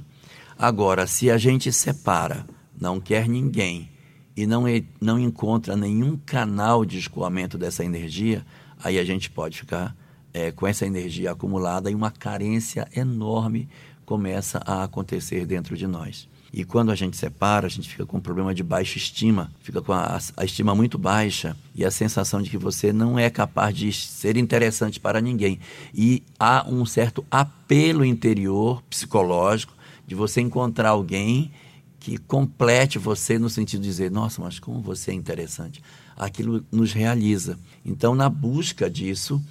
Agora, 0.56 1.04
se 1.04 1.28
a 1.28 1.36
gente 1.36 1.72
separa, 1.72 2.46
não 2.80 3.00
quer 3.00 3.28
ninguém 3.28 3.90
e 4.36 4.46
não, 4.46 4.64
não 5.00 5.18
encontra 5.18 5.76
nenhum 5.76 6.16
canal 6.16 6.84
de 6.84 6.96
escoamento 6.96 7.58
dessa 7.58 7.84
energia, 7.84 8.46
aí 8.82 9.00
a 9.00 9.04
gente 9.04 9.28
pode 9.28 9.58
ficar 9.58 9.96
é, 10.34 10.50
com 10.50 10.66
essa 10.66 10.84
energia 10.84 11.30
acumulada 11.30 11.90
e 11.90 11.94
uma 11.94 12.10
carência 12.10 12.88
enorme 12.94 13.68
começa 14.04 14.60
a 14.66 14.82
acontecer 14.82 15.46
dentro 15.46 15.76
de 15.76 15.86
nós. 15.86 16.28
E 16.52 16.64
quando 16.64 16.92
a 16.92 16.94
gente 16.94 17.16
separa, 17.16 17.66
a 17.66 17.70
gente 17.70 17.88
fica 17.88 18.06
com 18.06 18.18
um 18.18 18.20
problema 18.20 18.54
de 18.54 18.62
baixa 18.62 18.96
estima, 18.96 19.50
fica 19.60 19.82
com 19.82 19.92
a, 19.92 20.20
a, 20.36 20.44
estima 20.44 20.72
muito 20.72 20.96
baixa 20.96 21.56
e 21.74 21.84
a 21.84 21.90
sensação 21.90 22.40
de 22.40 22.48
que 22.48 22.58
você 22.58 22.92
não 22.92 23.18
é 23.18 23.28
capaz 23.28 23.76
de 23.76 23.92
ser 23.92 24.36
interessante 24.36 25.00
para 25.00 25.20
ninguém. 25.20 25.58
E 25.92 26.22
há 26.38 26.64
um 26.68 26.86
certo 26.86 27.24
apelo 27.28 28.04
interior 28.04 28.82
psicológico 28.88 29.72
de 30.06 30.14
você 30.14 30.40
encontrar 30.40 30.90
alguém 30.90 31.50
que 31.98 32.18
complete 32.18 32.98
você 32.98 33.36
no 33.36 33.50
sentido 33.50 33.80
de 33.80 33.88
dizer: 33.88 34.10
nossa, 34.10 34.40
mas 34.40 34.60
como 34.60 34.80
você 34.80 35.10
é 35.10 35.14
interessante. 35.14 35.82
Aquilo 36.16 36.64
nos 36.70 36.92
realiza. 36.92 37.58
Então, 37.84 38.14
na 38.14 38.28
busca 38.28 38.88
disso, 38.88 39.42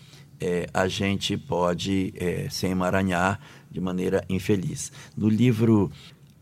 é, 0.43 0.67
a 0.73 0.89
gente 0.89 1.37
pode 1.37 2.13
é, 2.17 2.47
se 2.49 2.67
emaranhar 2.67 3.39
de 3.71 3.79
maneira 3.79 4.25
infeliz. 4.27 4.91
No 5.15 5.29
livro 5.29 5.89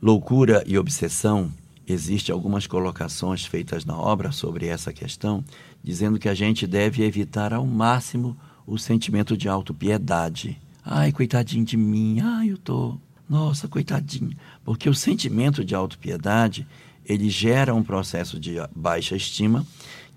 Loucura 0.01 0.63
e 0.65 0.75
obsessão, 0.75 1.53
existe 1.87 2.31
algumas 2.31 2.65
colocações 2.65 3.45
feitas 3.45 3.85
na 3.85 3.95
obra 3.95 4.31
sobre 4.31 4.65
essa 4.65 4.91
questão, 4.91 5.45
dizendo 5.83 6.17
que 6.17 6.27
a 6.27 6.33
gente 6.33 6.65
deve 6.65 7.03
evitar 7.03 7.53
ao 7.53 7.63
máximo 7.67 8.35
o 8.65 8.79
sentimento 8.79 9.37
de 9.37 9.47
autopiedade. 9.47 10.59
Ai, 10.83 11.11
coitadinho 11.11 11.63
de 11.63 11.77
mim. 11.77 12.19
Ai, 12.21 12.49
eu 12.49 12.57
tô. 12.57 12.97
Nossa, 13.29 13.67
coitadinho. 13.67 14.35
Porque 14.65 14.89
o 14.89 14.95
sentimento 14.95 15.63
de 15.63 15.75
autopiedade, 15.75 16.67
ele 17.05 17.29
gera 17.29 17.75
um 17.75 17.83
processo 17.83 18.39
de 18.39 18.55
baixa 18.75 19.15
estima 19.15 19.63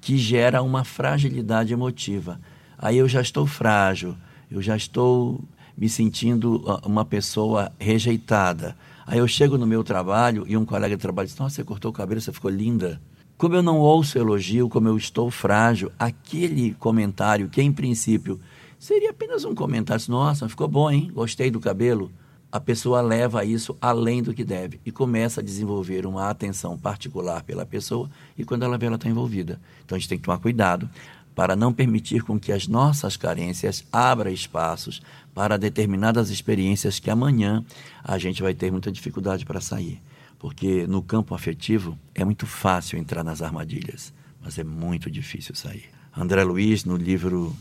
que 0.00 0.16
gera 0.16 0.62
uma 0.62 0.84
fragilidade 0.84 1.74
emotiva. 1.74 2.40
Aí 2.84 2.98
eu 2.98 3.08
já 3.08 3.22
estou 3.22 3.46
frágil, 3.46 4.14
eu 4.50 4.60
já 4.60 4.76
estou 4.76 5.42
me 5.74 5.88
sentindo 5.88 6.62
ah, 6.66 6.82
uma 6.84 7.02
pessoa 7.02 7.72
rejeitada. 7.78 8.76
Aí 9.06 9.18
eu 9.20 9.26
chego 9.26 9.56
no 9.56 9.66
meu 9.66 9.82
trabalho 9.82 10.44
e 10.46 10.54
um 10.54 10.66
colega 10.66 10.94
de 10.94 11.00
trabalho 11.00 11.26
diz: 11.26 11.38
Nossa, 11.38 11.54
você 11.54 11.64
cortou 11.64 11.90
o 11.90 11.94
cabelo, 11.94 12.20
você 12.20 12.30
ficou 12.30 12.50
linda. 12.50 13.00
Como 13.38 13.54
eu 13.54 13.62
não 13.62 13.78
ouço 13.78 14.18
elogio, 14.18 14.68
como 14.68 14.86
eu 14.86 14.98
estou 14.98 15.30
frágil, 15.30 15.90
aquele 15.98 16.74
comentário 16.74 17.48
que 17.48 17.62
em 17.62 17.72
princípio 17.72 18.38
seria 18.78 19.12
apenas 19.12 19.46
um 19.46 19.54
comentário, 19.54 20.04
nossa, 20.08 20.46
ficou 20.46 20.68
bom, 20.68 20.90
hein? 20.90 21.10
Gostei 21.14 21.50
do 21.50 21.60
cabelo. 21.60 22.12
A 22.52 22.60
pessoa 22.60 23.00
leva 23.00 23.46
isso 23.46 23.76
além 23.80 24.22
do 24.22 24.34
que 24.34 24.44
deve 24.44 24.78
e 24.84 24.92
começa 24.92 25.40
a 25.40 25.42
desenvolver 25.42 26.06
uma 26.06 26.28
atenção 26.28 26.78
particular 26.78 27.42
pela 27.42 27.64
pessoa 27.64 28.08
e 28.38 28.44
quando 28.44 28.62
ela 28.62 28.76
vê, 28.76 28.86
ela 28.86 28.94
está 28.94 29.08
envolvida. 29.08 29.58
Então 29.84 29.96
a 29.96 29.98
gente 29.98 30.08
tem 30.08 30.18
que 30.18 30.24
tomar 30.24 30.38
cuidado 30.38 30.88
para 31.34 31.56
não 31.56 31.72
permitir 31.72 32.22
com 32.22 32.38
que 32.38 32.52
as 32.52 32.68
nossas 32.68 33.16
carências 33.16 33.84
abram 33.92 34.30
espaços 34.30 35.02
para 35.34 35.58
determinadas 35.58 36.30
experiências 36.30 37.00
que 37.00 37.10
amanhã 37.10 37.64
a 38.02 38.16
gente 38.18 38.42
vai 38.42 38.54
ter 38.54 38.70
muita 38.70 38.92
dificuldade 38.92 39.44
para 39.44 39.60
sair. 39.60 40.00
Porque 40.38 40.86
no 40.86 41.02
campo 41.02 41.34
afetivo 41.34 41.98
é 42.14 42.24
muito 42.24 42.46
fácil 42.46 42.98
entrar 42.98 43.24
nas 43.24 43.42
armadilhas, 43.42 44.12
mas 44.40 44.58
é 44.58 44.64
muito 44.64 45.10
difícil 45.10 45.54
sair. 45.54 45.88
André 46.16 46.44
Luiz, 46.44 46.84
no 46.84 46.96
livro 46.96 47.56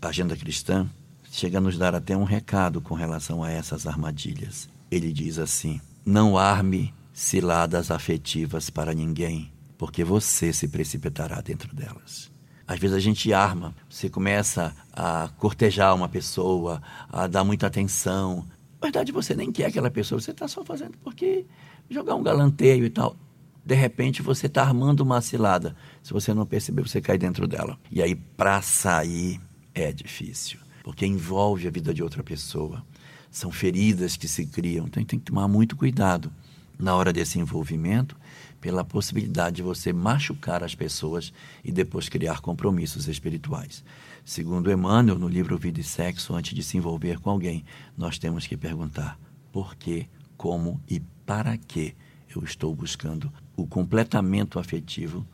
Agenda 0.00 0.36
Cristã, 0.36 0.88
chega 1.30 1.58
a 1.58 1.60
nos 1.60 1.76
dar 1.76 1.94
até 1.94 2.16
um 2.16 2.24
recado 2.24 2.80
com 2.80 2.94
relação 2.94 3.44
a 3.44 3.50
essas 3.50 3.86
armadilhas. 3.86 4.68
Ele 4.90 5.12
diz 5.12 5.38
assim: 5.38 5.80
Não 6.04 6.38
arme 6.38 6.94
ciladas 7.12 7.90
afetivas 7.90 8.70
para 8.70 8.94
ninguém, 8.94 9.52
porque 9.76 10.02
você 10.02 10.52
se 10.52 10.68
precipitará 10.68 11.40
dentro 11.40 11.74
delas. 11.74 12.31
Às 12.66 12.78
vezes 12.78 12.96
a 12.96 13.00
gente 13.00 13.32
arma, 13.32 13.74
você 13.88 14.08
começa 14.08 14.74
a 14.92 15.28
cortejar 15.38 15.94
uma 15.94 16.08
pessoa, 16.08 16.82
a 17.10 17.26
dar 17.26 17.44
muita 17.44 17.66
atenção. 17.66 18.46
Na 18.80 18.86
verdade, 18.86 19.12
você 19.12 19.34
nem 19.34 19.52
quer 19.52 19.66
aquela 19.66 19.90
pessoa, 19.90 20.20
você 20.20 20.30
está 20.30 20.48
só 20.48 20.64
fazendo 20.64 20.96
porque 21.02 21.44
jogar 21.90 22.14
um 22.14 22.22
galanteio 22.22 22.84
e 22.84 22.90
tal. 22.90 23.16
De 23.64 23.74
repente, 23.74 24.22
você 24.22 24.46
está 24.46 24.62
armando 24.62 25.00
uma 25.00 25.20
cilada. 25.20 25.76
Se 26.02 26.12
você 26.12 26.34
não 26.34 26.44
perceber, 26.44 26.82
você 26.82 27.00
cai 27.00 27.16
dentro 27.16 27.46
dela. 27.46 27.78
E 27.90 28.02
aí, 28.02 28.14
para 28.14 28.60
sair, 28.60 29.40
é 29.74 29.92
difícil, 29.92 30.58
porque 30.82 31.06
envolve 31.06 31.68
a 31.68 31.70
vida 31.70 31.94
de 31.94 32.02
outra 32.02 32.22
pessoa. 32.22 32.84
São 33.30 33.50
feridas 33.50 34.16
que 34.16 34.28
se 34.28 34.46
criam, 34.46 34.86
então 34.86 35.02
tem 35.04 35.18
que 35.18 35.24
tomar 35.24 35.48
muito 35.48 35.76
cuidado 35.76 36.32
na 36.78 36.94
hora 36.94 37.12
desse 37.12 37.38
envolvimento 37.38 38.16
pela 38.62 38.84
possibilidade 38.84 39.56
de 39.56 39.62
você 39.62 39.92
machucar 39.92 40.62
as 40.62 40.72
pessoas 40.72 41.32
e 41.64 41.72
depois 41.72 42.08
criar 42.08 42.40
compromissos 42.40 43.08
espirituais. 43.08 43.84
Segundo 44.24 44.70
Emmanuel, 44.70 45.18
no 45.18 45.26
livro 45.28 45.58
Vida 45.58 45.80
e 45.80 45.84
Sexo, 45.84 46.32
antes 46.32 46.54
de 46.54 46.62
se 46.62 46.76
envolver 46.78 47.18
com 47.18 47.28
alguém, 47.28 47.64
nós 47.98 48.20
temos 48.20 48.46
que 48.46 48.56
perguntar 48.56 49.18
por 49.50 49.74
que, 49.74 50.06
como 50.36 50.80
e 50.88 51.00
para 51.26 51.58
que 51.58 51.94
eu 52.34 52.44
estou 52.44 52.72
buscando 52.72 53.30
o 53.56 53.66
completamento 53.66 54.60
afetivo 54.60 55.26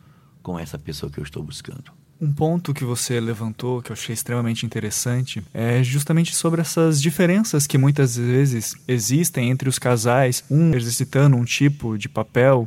com 0.42 0.58
essa 0.58 0.78
pessoa 0.78 1.12
que 1.12 1.20
eu 1.20 1.24
estou 1.24 1.42
buscando. 1.42 1.92
Um 2.20 2.32
ponto 2.32 2.74
que 2.74 2.82
você 2.82 3.20
levantou 3.20 3.82
que 3.82 3.92
eu 3.92 3.94
achei 3.94 4.14
extremamente 4.14 4.64
interessante 4.64 5.44
é 5.52 5.82
justamente 5.84 6.34
sobre 6.34 6.62
essas 6.62 7.00
diferenças 7.00 7.66
que 7.66 7.78
muitas 7.78 8.16
vezes 8.16 8.74
existem 8.88 9.50
entre 9.50 9.68
os 9.68 9.78
casais, 9.78 10.42
um 10.50 10.74
exercitando 10.74 11.36
um 11.36 11.44
tipo 11.44 11.96
de 11.96 12.08
papel 12.08 12.66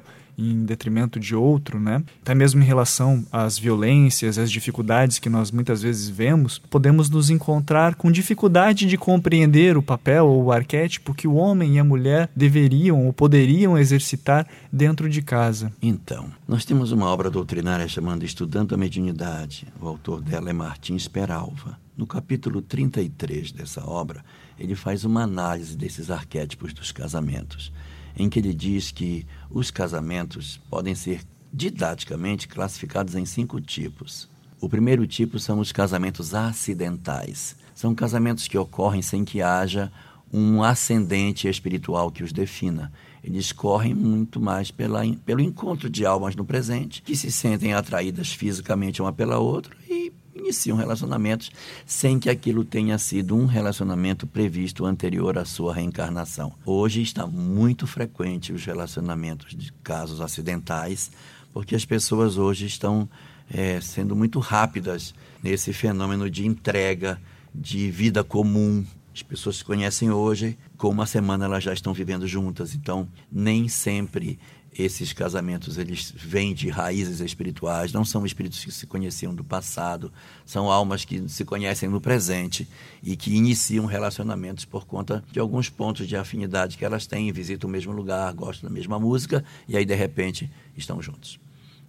em 0.49 0.65
detrimento 0.65 1.19
de 1.19 1.35
outro, 1.35 1.79
né? 1.79 2.03
Até 2.21 2.33
mesmo 2.33 2.61
em 2.61 2.65
relação 2.65 3.25
às 3.31 3.57
violências, 3.57 4.37
às 4.37 4.51
dificuldades 4.51 5.19
que 5.19 5.29
nós 5.29 5.51
muitas 5.51 5.81
vezes 5.81 6.09
vemos, 6.09 6.57
podemos 6.57 7.09
nos 7.09 7.29
encontrar 7.29 7.95
com 7.95 8.11
dificuldade 8.11 8.85
de 8.85 8.97
compreender 8.97 9.77
o 9.77 9.83
papel 9.83 10.25
ou 10.25 10.45
o 10.45 10.51
arquétipo 10.51 11.13
que 11.13 11.27
o 11.27 11.35
homem 11.35 11.75
e 11.75 11.79
a 11.79 11.83
mulher 11.83 12.29
deveriam 12.35 13.05
ou 13.05 13.13
poderiam 13.13 13.77
exercitar 13.77 14.47
dentro 14.71 15.09
de 15.09 15.21
casa. 15.21 15.71
Então, 15.81 16.31
nós 16.47 16.65
temos 16.65 16.91
uma 16.91 17.05
obra 17.05 17.29
doutrinária 17.29 17.87
chamada 17.87 18.25
Estudando 18.25 18.73
a 18.73 18.77
Mediunidade. 18.77 19.67
O 19.79 19.87
autor 19.87 20.21
dela 20.21 20.49
é 20.49 20.53
Martins 20.53 21.07
Peralva. 21.07 21.79
No 21.97 22.07
capítulo 22.07 22.61
33 22.61 23.51
dessa 23.51 23.85
obra, 23.85 24.23
ele 24.57 24.75
faz 24.75 25.03
uma 25.03 25.23
análise 25.23 25.75
desses 25.75 26.09
arquétipos 26.09 26.73
dos 26.73 26.91
casamentos 26.91 27.71
em 28.15 28.29
que 28.29 28.39
ele 28.39 28.53
diz 28.53 28.91
que 28.91 29.25
os 29.49 29.71
casamentos 29.71 30.59
podem 30.69 30.95
ser 30.95 31.21
didaticamente 31.53 32.47
classificados 32.47 33.15
em 33.15 33.25
cinco 33.25 33.59
tipos. 33.59 34.29
O 34.59 34.69
primeiro 34.69 35.05
tipo 35.07 35.39
são 35.39 35.59
os 35.59 35.71
casamentos 35.71 36.33
acidentais. 36.33 37.55
São 37.73 37.95
casamentos 37.95 38.47
que 38.47 38.57
ocorrem 38.57 39.01
sem 39.01 39.25
que 39.25 39.41
haja 39.41 39.91
um 40.31 40.63
ascendente 40.63 41.47
espiritual 41.47 42.11
que 42.11 42.23
os 42.23 42.31
defina. 42.31 42.91
Eles 43.23 43.51
correm 43.51 43.93
muito 43.93 44.39
mais 44.39 44.71
pela, 44.71 45.01
pelo 45.25 45.41
encontro 45.41 45.89
de 45.89 46.05
almas 46.05 46.35
no 46.35 46.45
presente, 46.45 47.01
que 47.01 47.15
se 47.15 47.31
sentem 47.31 47.73
atraídas 47.73 48.31
fisicamente 48.31 49.01
uma 49.01 49.11
pela 49.11 49.39
outra 49.39 49.75
e 49.89 50.11
iniciam 50.41 50.75
relacionamentos 50.75 51.51
sem 51.85 52.19
que 52.19 52.29
aquilo 52.29 52.65
tenha 52.65 52.97
sido 52.97 53.35
um 53.35 53.45
relacionamento 53.45 54.27
previsto 54.27 54.85
anterior 54.85 55.37
à 55.37 55.45
sua 55.45 55.73
reencarnação. 55.73 56.53
Hoje 56.65 57.01
está 57.01 57.25
muito 57.25 57.87
frequente 57.87 58.51
os 58.51 58.65
relacionamentos 58.65 59.55
de 59.55 59.71
casos 59.83 60.19
acidentais, 60.19 61.11
porque 61.53 61.75
as 61.75 61.85
pessoas 61.85 62.37
hoje 62.37 62.65
estão 62.65 63.07
é, 63.49 63.79
sendo 63.79 64.15
muito 64.15 64.39
rápidas 64.39 65.13
nesse 65.43 65.73
fenômeno 65.73 66.29
de 66.29 66.45
entrega, 66.45 67.21
de 67.53 67.91
vida 67.91 68.23
comum. 68.23 68.85
As 69.13 69.21
pessoas 69.21 69.57
se 69.57 69.65
conhecem 69.65 70.09
hoje, 70.09 70.57
com 70.77 70.89
uma 70.89 71.05
semana 71.05 71.45
elas 71.45 71.63
já 71.63 71.73
estão 71.73 71.93
vivendo 71.93 72.25
juntas, 72.25 72.73
então 72.73 73.07
nem 73.31 73.67
sempre 73.67 74.39
esses 74.77 75.11
casamentos 75.11 75.77
eles 75.77 76.13
vêm 76.15 76.53
de 76.53 76.69
raízes 76.69 77.19
espirituais, 77.19 77.91
não 77.91 78.05
são 78.05 78.25
espíritos 78.25 78.63
que 78.63 78.71
se 78.71 78.87
conheciam 78.87 79.35
do 79.35 79.43
passado, 79.43 80.11
são 80.45 80.71
almas 80.71 81.03
que 81.03 81.27
se 81.27 81.43
conhecem 81.43 81.89
no 81.89 81.99
presente 81.99 82.67
e 83.03 83.15
que 83.15 83.35
iniciam 83.35 83.85
relacionamentos 83.85 84.63
por 84.63 84.85
conta 84.85 85.23
de 85.31 85.39
alguns 85.39 85.69
pontos 85.69 86.07
de 86.07 86.15
afinidade 86.15 86.77
que 86.77 86.85
elas 86.85 87.05
têm, 87.05 87.31
visitam 87.31 87.69
o 87.69 87.71
mesmo 87.71 87.91
lugar, 87.91 88.33
gostam 88.33 88.69
da 88.69 88.73
mesma 88.73 88.99
música 88.99 89.43
e 89.67 89.75
aí 89.75 89.85
de 89.85 89.95
repente 89.95 90.49
estão 90.77 91.01
juntos. 91.01 91.39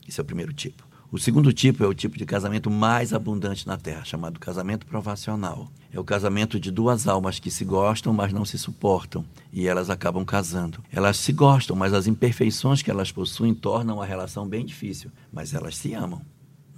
Esse 0.08 0.20
é 0.20 0.22
o 0.22 0.26
primeiro 0.26 0.52
tipo. 0.52 0.91
O 1.12 1.18
segundo 1.18 1.52
tipo 1.52 1.84
é 1.84 1.86
o 1.86 1.92
tipo 1.92 2.16
de 2.16 2.24
casamento 2.24 2.70
mais 2.70 3.12
abundante 3.12 3.66
na 3.66 3.76
Terra, 3.76 4.02
chamado 4.02 4.40
casamento 4.40 4.86
provacional. 4.86 5.70
É 5.92 6.00
o 6.00 6.04
casamento 6.04 6.58
de 6.58 6.70
duas 6.70 7.06
almas 7.06 7.38
que 7.38 7.50
se 7.50 7.66
gostam, 7.66 8.14
mas 8.14 8.32
não 8.32 8.46
se 8.46 8.56
suportam, 8.56 9.22
e 9.52 9.68
elas 9.68 9.90
acabam 9.90 10.24
casando. 10.24 10.82
Elas 10.90 11.18
se 11.18 11.30
gostam, 11.30 11.76
mas 11.76 11.92
as 11.92 12.06
imperfeições 12.06 12.80
que 12.80 12.90
elas 12.90 13.12
possuem 13.12 13.52
tornam 13.52 14.00
a 14.00 14.06
relação 14.06 14.48
bem 14.48 14.64
difícil. 14.64 15.10
Mas 15.30 15.52
elas 15.52 15.76
se 15.76 15.92
amam, 15.92 16.22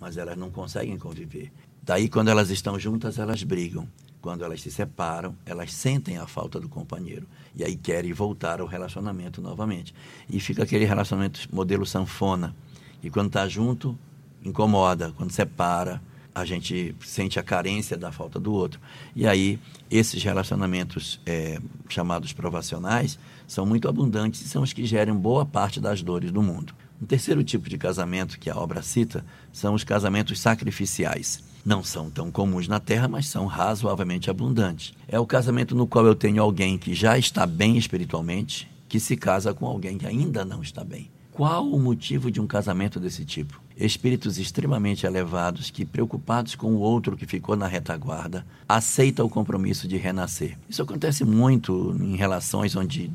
mas 0.00 0.16
elas 0.16 0.36
não 0.36 0.50
conseguem 0.50 0.98
conviver. 0.98 1.52
Daí, 1.80 2.08
quando 2.08 2.26
elas 2.26 2.50
estão 2.50 2.76
juntas, 2.76 3.20
elas 3.20 3.44
brigam. 3.44 3.86
Quando 4.20 4.44
elas 4.44 4.60
se 4.60 4.70
separam, 4.72 5.36
elas 5.46 5.72
sentem 5.72 6.18
a 6.18 6.26
falta 6.26 6.58
do 6.58 6.68
companheiro 6.68 7.28
e 7.54 7.62
aí 7.62 7.76
querem 7.76 8.12
voltar 8.12 8.60
ao 8.60 8.66
relacionamento 8.66 9.40
novamente. 9.40 9.94
E 10.28 10.40
fica 10.40 10.64
aquele 10.64 10.86
relacionamento 10.86 11.46
modelo 11.52 11.86
sanfona, 11.86 12.52
e 13.00 13.10
quando 13.10 13.26
está 13.26 13.46
junto, 13.46 13.96
incomoda, 14.44 15.12
quando 15.16 15.30
separa, 15.30 16.00
a 16.34 16.44
gente 16.44 16.94
sente 17.04 17.38
a 17.38 17.42
carência 17.42 17.96
da 17.96 18.10
falta 18.10 18.40
do 18.40 18.52
outro. 18.52 18.80
E 19.14 19.26
aí, 19.26 19.58
esses 19.90 20.22
relacionamentos 20.22 21.20
é, 21.24 21.60
chamados 21.88 22.32
provacionais 22.32 23.18
são 23.46 23.64
muito 23.64 23.88
abundantes 23.88 24.40
e 24.40 24.48
são 24.48 24.62
os 24.62 24.72
que 24.72 24.84
geram 24.84 25.16
boa 25.16 25.46
parte 25.46 25.80
das 25.80 26.02
dores 26.02 26.32
do 26.32 26.42
mundo. 26.42 26.74
Um 27.00 27.06
terceiro 27.06 27.44
tipo 27.44 27.68
de 27.68 27.78
casamento 27.78 28.38
que 28.38 28.50
a 28.50 28.56
obra 28.56 28.82
cita 28.82 29.24
são 29.52 29.74
os 29.74 29.84
casamentos 29.84 30.40
sacrificiais. 30.40 31.42
Não 31.64 31.82
são 31.82 32.10
tão 32.10 32.30
comuns 32.30 32.68
na 32.68 32.80
Terra, 32.80 33.08
mas 33.08 33.28
são 33.28 33.46
razoavelmente 33.46 34.28
abundantes. 34.28 34.92
É 35.08 35.18
o 35.18 35.26
casamento 35.26 35.74
no 35.74 35.86
qual 35.86 36.06
eu 36.06 36.14
tenho 36.14 36.42
alguém 36.42 36.76
que 36.76 36.94
já 36.94 37.16
está 37.16 37.46
bem 37.46 37.76
espiritualmente, 37.76 38.70
que 38.88 39.00
se 39.00 39.16
casa 39.16 39.54
com 39.54 39.66
alguém 39.66 39.96
que 39.96 40.06
ainda 40.06 40.44
não 40.44 40.62
está 40.62 40.84
bem. 40.84 41.10
Qual 41.34 41.68
o 41.68 41.80
motivo 41.80 42.30
de 42.30 42.40
um 42.40 42.46
casamento 42.46 43.00
desse 43.00 43.24
tipo? 43.24 43.60
Espíritos 43.76 44.38
extremamente 44.38 45.04
elevados 45.04 45.68
que, 45.68 45.84
preocupados 45.84 46.54
com 46.54 46.74
o 46.74 46.78
outro 46.78 47.16
que 47.16 47.26
ficou 47.26 47.56
na 47.56 47.66
retaguarda, 47.66 48.46
aceitam 48.68 49.26
o 49.26 49.28
compromisso 49.28 49.88
de 49.88 49.96
renascer. 49.96 50.56
Isso 50.68 50.80
acontece 50.80 51.24
muito 51.24 51.92
em 52.00 52.14
relações 52.14 52.76
onde 52.76 53.10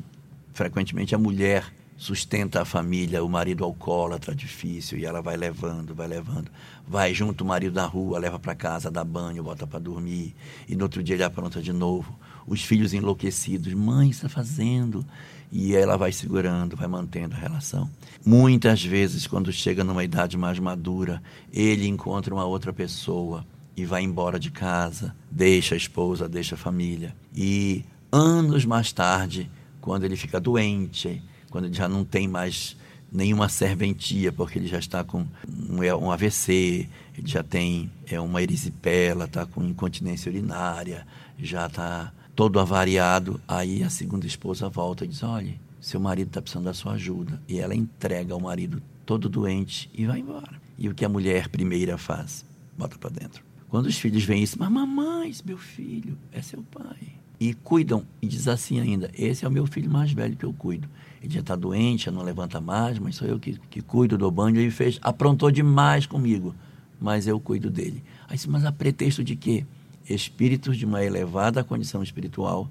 frequentemente 0.52 1.14
a 1.14 1.18
mulher 1.18 1.72
sustenta 1.96 2.60
a 2.60 2.64
família, 2.66 3.24
o 3.24 3.28
marido 3.28 3.64
alcoólatra 3.64 4.34
difícil, 4.34 4.98
e 4.98 5.06
ela 5.06 5.22
vai 5.22 5.38
levando, 5.38 5.94
vai 5.94 6.06
levando. 6.06 6.50
Vai 6.86 7.14
junto 7.14 7.42
o 7.42 7.46
marido 7.46 7.74
na 7.74 7.86
rua, 7.86 8.18
leva 8.18 8.38
para 8.38 8.54
casa, 8.54 8.90
dá 8.90 9.02
banho, 9.02 9.42
bota 9.42 9.66
para 9.66 9.78
dormir, 9.78 10.36
e 10.68 10.76
no 10.76 10.82
outro 10.82 11.02
dia 11.02 11.16
ele 11.16 11.24
apronta 11.24 11.62
de 11.62 11.72
novo. 11.72 12.14
Os 12.46 12.62
filhos 12.62 12.92
enlouquecidos, 12.92 13.72
mãe, 13.74 14.10
está 14.10 14.28
fazendo? 14.28 15.04
E 15.52 15.74
ela 15.74 15.96
vai 15.96 16.12
segurando, 16.12 16.76
vai 16.76 16.86
mantendo 16.86 17.34
a 17.34 17.38
relação. 17.38 17.90
Muitas 18.24 18.84
vezes, 18.84 19.26
quando 19.26 19.52
chega 19.52 19.82
numa 19.82 20.04
idade 20.04 20.36
mais 20.36 20.58
madura, 20.58 21.22
ele 21.52 21.86
encontra 21.86 22.32
uma 22.32 22.44
outra 22.44 22.72
pessoa 22.72 23.44
e 23.76 23.84
vai 23.84 24.02
embora 24.02 24.38
de 24.38 24.50
casa, 24.50 25.14
deixa 25.30 25.74
a 25.74 25.78
esposa, 25.78 26.28
deixa 26.28 26.54
a 26.54 26.58
família. 26.58 27.14
E 27.34 27.84
anos 28.12 28.64
mais 28.64 28.92
tarde, 28.92 29.50
quando 29.80 30.04
ele 30.04 30.16
fica 30.16 30.40
doente, 30.40 31.22
quando 31.50 31.66
ele 31.66 31.74
já 31.74 31.88
não 31.88 32.04
tem 32.04 32.28
mais 32.28 32.76
nenhuma 33.12 33.48
serventia, 33.48 34.30
porque 34.32 34.58
ele 34.58 34.68
já 34.68 34.78
está 34.78 35.02
com 35.02 35.26
um, 35.48 35.82
é, 35.82 35.90
AVC, 35.90 36.88
ele 37.16 37.26
já 37.26 37.42
tem 37.42 37.90
é, 38.08 38.20
uma 38.20 38.40
erisipela, 38.40 39.24
está 39.24 39.44
com 39.44 39.64
incontinência 39.64 40.30
urinária, 40.30 41.06
já 41.38 41.66
está 41.66 42.12
todo 42.40 42.58
avariado. 42.58 43.38
Aí 43.46 43.82
a 43.82 43.90
segunda 43.90 44.26
esposa 44.26 44.66
volta 44.66 45.04
e 45.04 45.08
diz: 45.08 45.22
Olha, 45.22 45.60
seu 45.78 46.00
marido 46.00 46.28
está 46.28 46.40
precisando 46.40 46.64
da 46.64 46.72
sua 46.72 46.92
ajuda. 46.92 47.38
E 47.46 47.58
ela 47.58 47.74
entrega 47.74 48.32
ao 48.32 48.40
marido 48.40 48.80
todo 49.04 49.28
doente 49.28 49.90
e 49.92 50.06
vai 50.06 50.20
embora. 50.20 50.58
E 50.78 50.88
o 50.88 50.94
que 50.94 51.04
a 51.04 51.08
mulher 51.10 51.50
primeira 51.50 51.98
faz? 51.98 52.42
Bota 52.78 52.96
para 52.96 53.10
dentro. 53.10 53.44
Quando 53.68 53.84
os 53.84 53.98
filhos 53.98 54.24
veem 54.24 54.42
isso, 54.42 54.56
mas 54.58 54.70
mamãe, 54.70 55.30
meu 55.44 55.58
filho 55.58 56.16
é 56.32 56.40
seu 56.40 56.62
pai. 56.62 57.12
E 57.38 57.52
cuidam, 57.52 58.06
e 58.22 58.26
diz 58.26 58.48
assim 58.48 58.80
ainda: 58.80 59.10
Esse 59.12 59.44
é 59.44 59.48
o 59.48 59.52
meu 59.52 59.66
filho 59.66 59.90
mais 59.90 60.10
velho 60.10 60.34
que 60.34 60.46
eu 60.46 60.54
cuido 60.54 60.88
ele 61.22 61.34
já 61.34 61.40
está 61.40 61.54
doente, 61.54 62.06
já 62.06 62.10
não 62.10 62.22
levanta 62.22 62.58
mais, 62.62 62.98
mas 62.98 63.16
sou 63.16 63.28
eu 63.28 63.38
que, 63.38 63.60
que 63.68 63.82
cuido 63.82 64.16
do 64.16 64.30
banho. 64.30 64.56
Ele 64.56 64.70
fez, 64.70 64.98
aprontou 65.02 65.50
demais 65.50 66.06
comigo, 66.06 66.54
mas 66.98 67.26
eu 67.26 67.38
cuido 67.38 67.68
dele. 67.68 68.02
Aí, 68.26 68.38
mas 68.48 68.64
a 68.64 68.72
pretexto 68.72 69.22
de 69.22 69.36
quê? 69.36 69.66
Espíritos 70.12 70.76
de 70.76 70.84
uma 70.84 71.04
elevada 71.04 71.62
condição 71.62 72.02
espiritual 72.02 72.68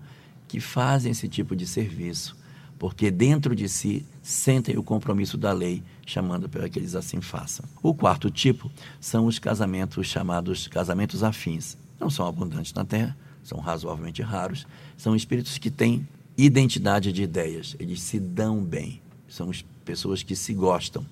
que 0.48 0.60
fazem 0.60 1.12
esse 1.12 1.28
tipo 1.28 1.56
de 1.56 1.66
serviço, 1.66 2.36
porque 2.78 3.10
dentro 3.10 3.56
de 3.56 3.70
si 3.70 4.06
sentem 4.22 4.78
o 4.78 4.84
compromisso 4.84 5.38
da 5.38 5.52
lei, 5.52 5.84
chamando 6.06 6.50
para 6.50 6.68
que 6.68 6.78
eles 6.78 6.96
assim 6.96 7.22
façam. 7.22 7.66
O 7.82 7.94
quarto 7.94 8.30
tipo 8.30 8.70
são 9.00 9.26
os 9.26 9.40
casamentos 9.40 10.08
chamados 10.08 10.68
casamentos 10.68 11.24
afins. 11.24 11.78
Não 12.00 12.10
são 12.10 12.26
abundantes 12.28 12.74
na 12.74 12.84
Terra, 12.84 13.16
são 13.44 13.60
razoavelmente 13.60 14.22
raros, 14.22 14.68
são 14.98 15.16
espíritos 15.16 15.58
que 15.58 15.72
têm 15.72 16.08
identidade 16.38 17.12
de 17.12 17.24
ideias. 17.24 17.76
Eles 17.80 18.02
se 18.02 18.20
dão 18.20 18.64
bem. 18.64 19.02
São 19.28 19.52
pessoas 19.84 20.24
que 20.24 20.36
se 20.36 20.54
gostam. 20.54 21.06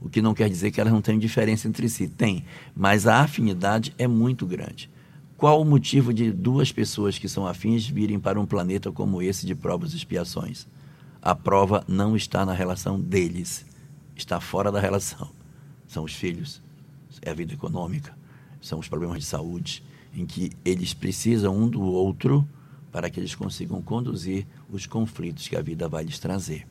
O 0.00 0.08
que 0.08 0.22
não 0.22 0.34
quer 0.34 0.48
dizer 0.48 0.70
que 0.70 0.80
elas 0.80 0.92
não 0.92 1.02
têm 1.02 1.18
diferença 1.18 1.66
entre 1.66 1.88
si. 1.88 2.06
Tem, 2.06 2.44
mas 2.76 3.06
a 3.06 3.20
afinidade 3.20 3.94
é 3.98 4.06
muito 4.06 4.46
grande. 4.46 4.90
Qual 5.38 5.62
o 5.62 5.64
motivo 5.64 6.12
de 6.12 6.32
duas 6.32 6.72
pessoas 6.72 7.16
que 7.16 7.28
são 7.28 7.46
afins 7.46 7.86
virem 7.86 8.18
para 8.18 8.40
um 8.40 8.44
planeta 8.44 8.90
como 8.90 9.22
esse 9.22 9.46
de 9.46 9.54
provas 9.54 9.92
e 9.92 9.96
expiações? 9.96 10.66
A 11.22 11.32
prova 11.32 11.84
não 11.86 12.16
está 12.16 12.44
na 12.44 12.52
relação 12.52 13.00
deles, 13.00 13.64
está 14.16 14.40
fora 14.40 14.72
da 14.72 14.80
relação. 14.80 15.30
São 15.86 16.02
os 16.02 16.12
filhos, 16.12 16.60
é 17.22 17.30
a 17.30 17.34
vida 17.34 17.54
econômica, 17.54 18.18
são 18.60 18.80
os 18.80 18.88
problemas 18.88 19.18
de 19.18 19.26
saúde, 19.26 19.84
em 20.12 20.26
que 20.26 20.50
eles 20.64 20.92
precisam 20.92 21.56
um 21.56 21.68
do 21.68 21.82
outro 21.82 22.44
para 22.90 23.08
que 23.08 23.20
eles 23.20 23.36
consigam 23.36 23.80
conduzir 23.80 24.44
os 24.68 24.86
conflitos 24.86 25.46
que 25.46 25.54
a 25.54 25.62
vida 25.62 25.88
vai 25.88 26.02
lhes 26.02 26.18
trazer. 26.18 26.66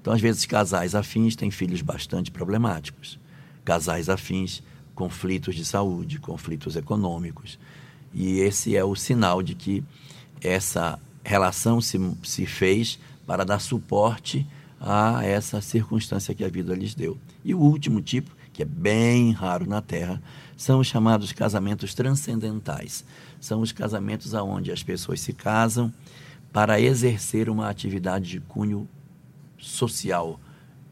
Então, 0.00 0.12
às 0.12 0.20
vezes, 0.20 0.46
casais 0.46 0.94
afins 0.94 1.34
têm 1.34 1.50
filhos 1.50 1.82
bastante 1.82 2.30
problemáticos. 2.30 3.18
Casais 3.64 4.08
afins, 4.08 4.62
conflitos 4.94 5.56
de 5.56 5.64
saúde, 5.64 6.20
conflitos 6.20 6.76
econômicos. 6.76 7.58
E 8.14 8.38
esse 8.38 8.76
é 8.76 8.84
o 8.84 8.94
sinal 8.94 9.42
de 9.42 9.54
que 9.54 9.82
essa 10.40 10.98
relação 11.24 11.80
se, 11.80 11.98
se 12.22 12.46
fez 12.46 12.98
para 13.26 13.44
dar 13.44 13.58
suporte 13.58 14.46
a 14.80 15.24
essa 15.24 15.60
circunstância 15.60 16.34
que 16.34 16.44
a 16.44 16.48
vida 16.48 16.74
lhes 16.74 16.94
deu. 16.94 17.18
E 17.44 17.54
o 17.54 17.58
último 17.58 18.00
tipo, 18.00 18.30
que 18.52 18.62
é 18.62 18.66
bem 18.66 19.32
raro 19.32 19.66
na 19.66 19.80
Terra, 19.80 20.22
são 20.56 20.78
os 20.78 20.86
chamados 20.86 21.32
casamentos 21.32 21.94
transcendentais. 21.94 23.04
São 23.40 23.60
os 23.60 23.72
casamentos 23.72 24.34
aonde 24.34 24.70
as 24.70 24.82
pessoas 24.82 25.20
se 25.20 25.32
casam 25.32 25.92
para 26.52 26.80
exercer 26.80 27.50
uma 27.50 27.68
atividade 27.68 28.30
de 28.30 28.40
cunho 28.40 28.88
social, 29.58 30.38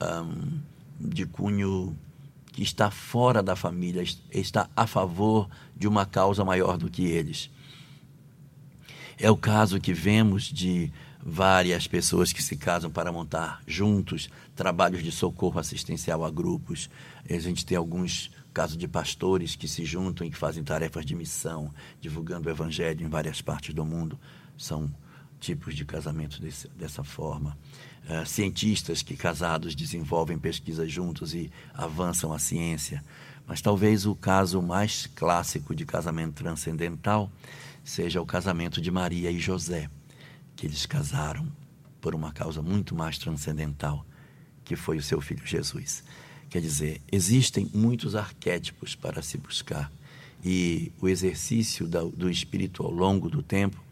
um, 0.02 0.58
de 0.98 1.24
cunho 1.26 1.96
que 2.52 2.62
está 2.62 2.90
fora 2.90 3.42
da 3.42 3.56
família, 3.56 4.04
está 4.30 4.68
a 4.76 4.86
favor 4.86 5.48
de 5.74 5.88
uma 5.88 6.04
causa 6.04 6.44
maior 6.44 6.76
do 6.76 6.90
que 6.90 7.06
eles. 7.06 7.50
É 9.18 9.30
o 9.30 9.36
caso 9.36 9.80
que 9.80 9.92
vemos 9.92 10.44
de 10.44 10.92
várias 11.24 11.86
pessoas 11.86 12.32
que 12.32 12.42
se 12.42 12.56
casam 12.56 12.90
para 12.90 13.12
montar 13.12 13.62
juntos 13.66 14.28
trabalhos 14.54 15.02
de 15.02 15.12
socorro 15.12 15.58
assistencial 15.58 16.24
a 16.24 16.30
grupos. 16.30 16.90
A 17.28 17.38
gente 17.38 17.64
tem 17.64 17.76
alguns 17.76 18.30
casos 18.52 18.76
de 18.76 18.88
pastores 18.88 19.56
que 19.56 19.68
se 19.68 19.84
juntam 19.84 20.26
e 20.26 20.30
que 20.30 20.36
fazem 20.36 20.62
tarefas 20.62 21.06
de 21.06 21.14
missão, 21.14 21.72
divulgando 22.00 22.48
o 22.48 22.52
evangelho 22.52 23.04
em 23.04 23.08
várias 23.08 23.40
partes 23.40 23.74
do 23.74 23.84
mundo. 23.84 24.18
São 24.58 24.92
tipos 25.40 25.74
de 25.74 25.84
casamento 25.84 26.40
desse, 26.40 26.68
dessa 26.68 27.02
forma. 27.02 27.56
Uh, 28.02 28.26
cientistas 28.26 29.00
que 29.00 29.16
casados 29.16 29.76
desenvolvem 29.76 30.36
pesquisas 30.36 30.90
juntos 30.90 31.34
e 31.34 31.52
avançam 31.72 32.32
a 32.32 32.38
ciência. 32.38 33.02
Mas 33.46 33.60
talvez 33.60 34.06
o 34.06 34.14
caso 34.14 34.60
mais 34.60 35.06
clássico 35.06 35.72
de 35.74 35.86
casamento 35.86 36.34
transcendental 36.34 37.30
seja 37.84 38.20
o 38.20 38.26
casamento 38.26 38.80
de 38.80 38.90
Maria 38.90 39.30
e 39.30 39.38
José 39.38 39.88
que 40.56 40.66
eles 40.66 40.86
casaram 40.86 41.50
por 42.00 42.14
uma 42.14 42.32
causa 42.32 42.62
muito 42.62 42.94
mais 42.94 43.18
transcendental, 43.18 44.04
que 44.64 44.76
foi 44.76 44.96
o 44.96 45.02
seu 45.02 45.20
filho 45.20 45.44
Jesus. 45.46 46.04
Quer 46.48 46.60
dizer, 46.60 47.00
existem 47.10 47.70
muitos 47.74 48.14
arquétipos 48.14 48.94
para 48.94 49.22
se 49.22 49.38
buscar 49.38 49.90
e 50.44 50.92
o 51.00 51.08
exercício 51.08 51.88
do 51.88 52.30
espírito 52.30 52.82
ao 52.82 52.90
longo 52.90 53.28
do 53.28 53.42
tempo 53.42 53.82